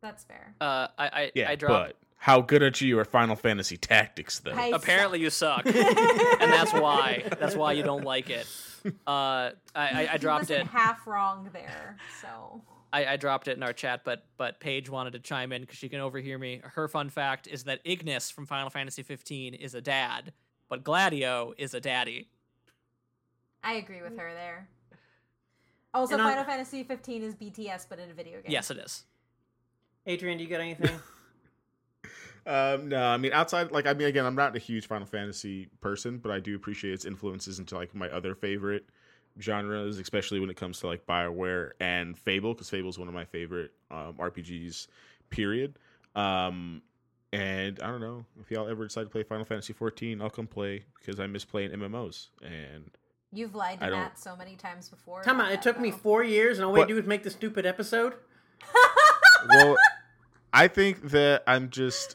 [0.00, 0.54] That's fair.
[0.60, 4.40] uh i i, Yeah, I dropped but how good are you at Final Fantasy Tactics,
[4.40, 4.52] though?
[4.52, 8.46] I apparently you suck and that's why that's why you don't like it
[8.84, 11.96] uh i i, I dropped it half wrong there.
[12.20, 12.62] So
[12.92, 15.76] I, I dropped it in our chat, but but Paige wanted to chime in because
[15.78, 16.60] she can overhear me.
[16.62, 20.32] Her fun fact is that Ignis from Final Fantasy 15 is a dad,
[20.68, 22.28] but Gladio is a daddy.
[23.64, 24.68] I agree with her there.
[25.92, 28.50] Also, And on- Final Fantasy 15 is BTS, but in a video game.
[28.52, 29.04] Yes, it is.
[30.06, 30.90] Adrian, do you got anything?
[32.46, 35.68] Um, no, I mean outside, like I mean, again, I'm not a huge Final Fantasy
[35.80, 38.86] person, but I do appreciate its influences into like my other favorite
[39.40, 43.14] genres, especially when it comes to like Bioware and Fable, because Fable is one of
[43.14, 44.88] my favorite um, RPGs.
[45.30, 45.78] Period.
[46.14, 46.82] Um,
[47.32, 50.46] and I don't know if y'all ever decide to play Final Fantasy 14, I'll come
[50.46, 52.28] play because I miss playing MMOs.
[52.42, 52.90] And
[53.32, 55.22] You've lied to I don't- Matt so many times before.
[55.22, 57.30] Come on, it that, took me four years, and all we do is make the
[57.30, 58.14] stupid episode.
[59.48, 59.76] well,
[60.52, 62.14] I think that I'm just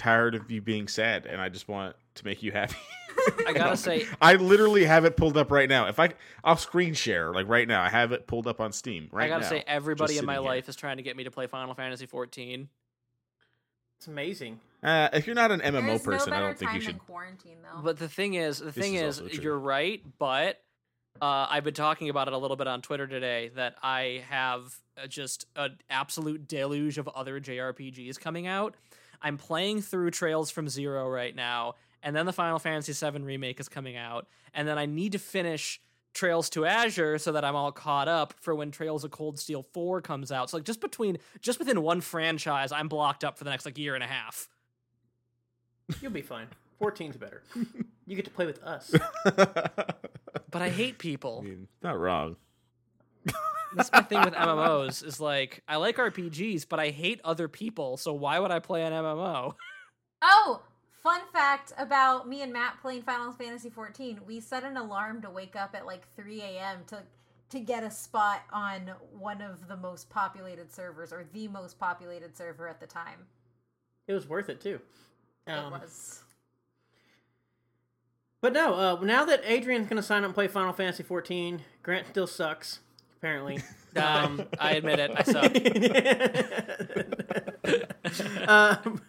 [0.00, 2.76] tired of you being sad, and I just want to make you happy.
[3.46, 5.88] I gotta say, I literally have it pulled up right now.
[5.88, 7.82] If I, I'll screen share like right now.
[7.82, 9.48] I have it pulled up on Steam right I gotta now.
[9.50, 10.42] say, everybody in my here.
[10.42, 12.68] life is trying to get me to play Final Fantasy 14.
[13.98, 14.58] It's amazing.
[14.82, 16.98] Uh, if you're not an MMO There's person, no I don't think you should.
[16.98, 17.82] quarantine though.
[17.82, 20.02] But the thing is, the thing is is, you're right.
[20.18, 20.62] But
[21.20, 24.74] uh, I've been talking about it a little bit on Twitter today that I have
[24.96, 28.74] uh, just an absolute deluge of other JRPGs coming out.
[29.22, 33.60] I'm playing through Trails from Zero right now, and then the Final Fantasy VII remake
[33.60, 35.80] is coming out, and then I need to finish
[36.12, 39.62] Trails to Azure so that I'm all caught up for when Trails of Cold Steel
[39.72, 40.50] 4 comes out.
[40.50, 43.78] So like just between just within one franchise, I'm blocked up for the next like
[43.78, 44.48] year and a half.
[46.00, 46.48] You'll be fine.
[46.80, 47.42] 14's better.
[48.06, 48.92] You get to play with us.
[50.50, 51.42] But I hate people.
[51.44, 52.34] I mean, not wrong.
[53.74, 57.96] That's my thing with MMOs is like I like RPGs, but I hate other people.
[57.96, 59.54] So why would I play an MMO?
[60.22, 60.62] Oh,
[61.02, 64.20] fun fact about me and Matt playing Final Fantasy 14.
[64.26, 66.80] We set an alarm to wake up at like 3 a.m.
[66.88, 67.02] to
[67.50, 72.36] to get a spot on one of the most populated servers or the most populated
[72.36, 73.26] server at the time.
[74.06, 74.80] It was worth it too.
[75.46, 76.22] Um, it was.
[78.40, 81.62] But no, uh, now that Adrian's going to sign up and play Final Fantasy 14,
[81.82, 82.80] Grant still sucks,
[83.20, 83.62] apparently.
[83.96, 85.50] Um, I admit it, I suck.
[88.48, 89.02] um,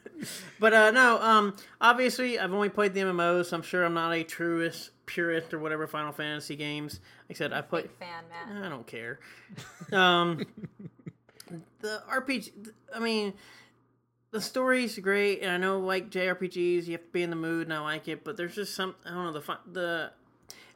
[0.59, 3.45] but uh, no, um, obviously I've only played the MMOs.
[3.45, 6.99] So I'm sure I'm not a truest, purist, or whatever Final Fantasy games.
[7.29, 7.83] Like I said, I played.
[7.83, 8.65] Big fan, Matt.
[8.65, 9.19] I don't care.
[9.91, 10.47] Um,
[11.81, 13.33] the RPG, I mean,
[14.31, 17.67] the story's great, and I know like JRPGs, you have to be in the mood,
[17.67, 18.23] and I like it.
[18.23, 20.11] But there's just some, I don't know, the the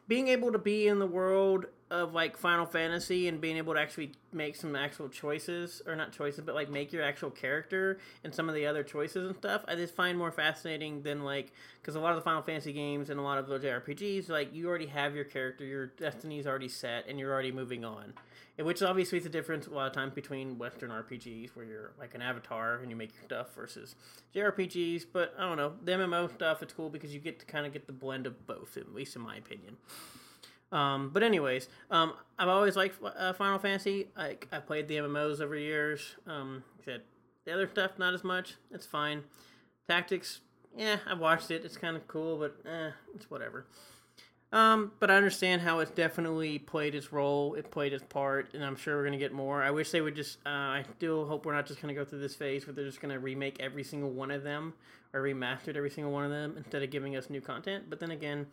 [0.06, 3.80] being able to be in the world of like Final Fantasy and being able to
[3.80, 8.34] actually make some actual choices, or not choices, but like make your actual character and
[8.34, 9.64] some of the other choices and stuff.
[9.68, 13.08] I just find more fascinating than like because a lot of the Final Fantasy games
[13.08, 16.68] and a lot of the JRPGs, like you already have your character, your destiny's already
[16.68, 18.14] set, and you're already moving on.
[18.58, 21.92] And which obviously is a difference a lot of times between Western RPGs where you're
[21.98, 23.94] like an avatar and you make your stuff versus
[24.34, 25.04] JRPGs.
[25.12, 27.72] But I don't know, the MMO stuff it's cool because you get to kind of
[27.72, 29.76] get the blend of both, at least in my opinion.
[30.72, 34.08] Um, but anyways, um, I've always liked uh, Final Fantasy.
[34.16, 36.16] I I played the MMOs over years.
[36.26, 37.02] Um, said
[37.44, 38.54] the other stuff not as much.
[38.72, 39.22] It's fine.
[39.88, 40.40] Tactics,
[40.76, 41.64] yeah, I've watched it.
[41.64, 43.66] It's kind of cool, but eh, it's whatever.
[44.52, 47.54] Um, but I understand how it's definitely played its role.
[47.54, 49.62] It played its part, and I'm sure we're gonna get more.
[49.62, 50.38] I wish they would just.
[50.46, 53.00] Uh, I still hope we're not just gonna go through this phase where they're just
[53.00, 54.74] gonna remake every single one of them
[55.12, 57.84] or remastered every single one of them instead of giving us new content.
[57.90, 58.46] But then again,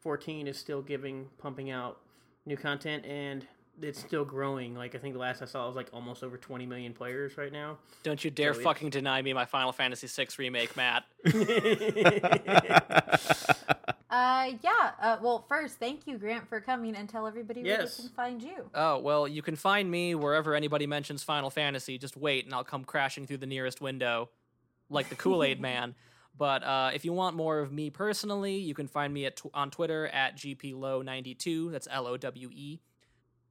[0.00, 1.98] 14 is still giving, pumping out
[2.46, 3.46] new content, and
[3.80, 4.74] it's still growing.
[4.74, 7.52] Like I think the last I saw was like almost over 20 million players right
[7.52, 7.78] now.
[8.02, 11.04] Don't you dare So fucking deny me my Final Fantasy VI remake, Matt.
[14.10, 14.90] Uh, yeah.
[15.00, 18.42] Uh, well, first, thank you, Grant, for coming and tell everybody where they can find
[18.42, 18.70] you.
[18.74, 21.98] Oh, well, you can find me wherever anybody mentions Final Fantasy.
[21.98, 24.30] Just wait, and I'll come crashing through the nearest window,
[24.88, 25.94] like the Kool Aid Man.
[26.38, 29.50] But uh, if you want more of me personally, you can find me at tw-
[29.52, 31.72] on Twitter at gplowe92.
[31.72, 32.80] That's L O W E.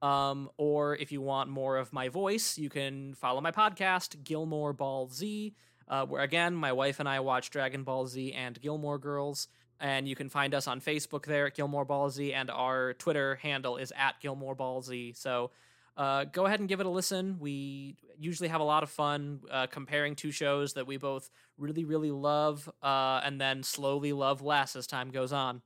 [0.02, 4.72] Um, or if you want more of my voice, you can follow my podcast, Gilmore
[4.72, 5.54] Ball Z,
[5.88, 9.48] uh, where again, my wife and I watch Dragon Ball Z and Gilmore Girls.
[9.80, 13.36] And you can find us on Facebook there at Gilmore Ball Z, and our Twitter
[13.36, 15.14] handle is at Gilmore Ball Z.
[15.14, 15.52] So
[15.98, 17.38] uh, go ahead and give it a listen.
[17.40, 21.86] We usually have a lot of fun uh, comparing two shows that we both really,
[21.86, 25.64] really love, uh, and then slowly love less as time goes on.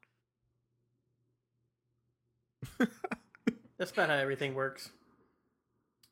[3.78, 4.90] That's about how everything works.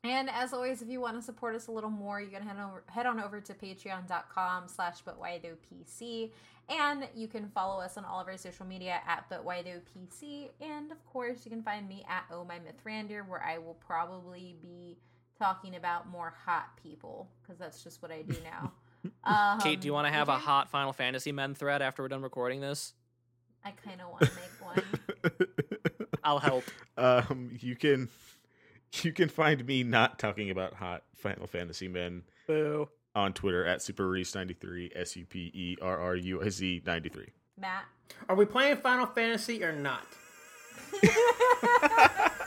[0.02, 2.56] And as always, if you want to support us a little more, you can head
[2.58, 6.30] over head on over to patreon.com slash but why though PC.
[6.70, 9.80] And you can follow us on all of our social media at but why though
[9.94, 10.48] PC.
[10.60, 14.56] And of course you can find me at Oh My Mithrandir, where I will probably
[14.62, 14.96] be
[15.38, 18.72] talking about more hot people, because that's just what I do now.
[19.24, 22.08] Um, Kate, do you want to have a hot Final Fantasy men thread after we're
[22.08, 22.94] done recording this?
[23.62, 25.46] I kinda wanna make one.
[26.24, 26.64] I'll help.
[26.96, 28.08] um, you can
[29.02, 32.88] you can find me not talking about hot Final Fantasy men Boo.
[33.14, 37.28] on Twitter at superreese93 s u p e r r u s e 93.
[37.58, 37.84] Matt.
[38.28, 40.06] Are we playing Final Fantasy or not?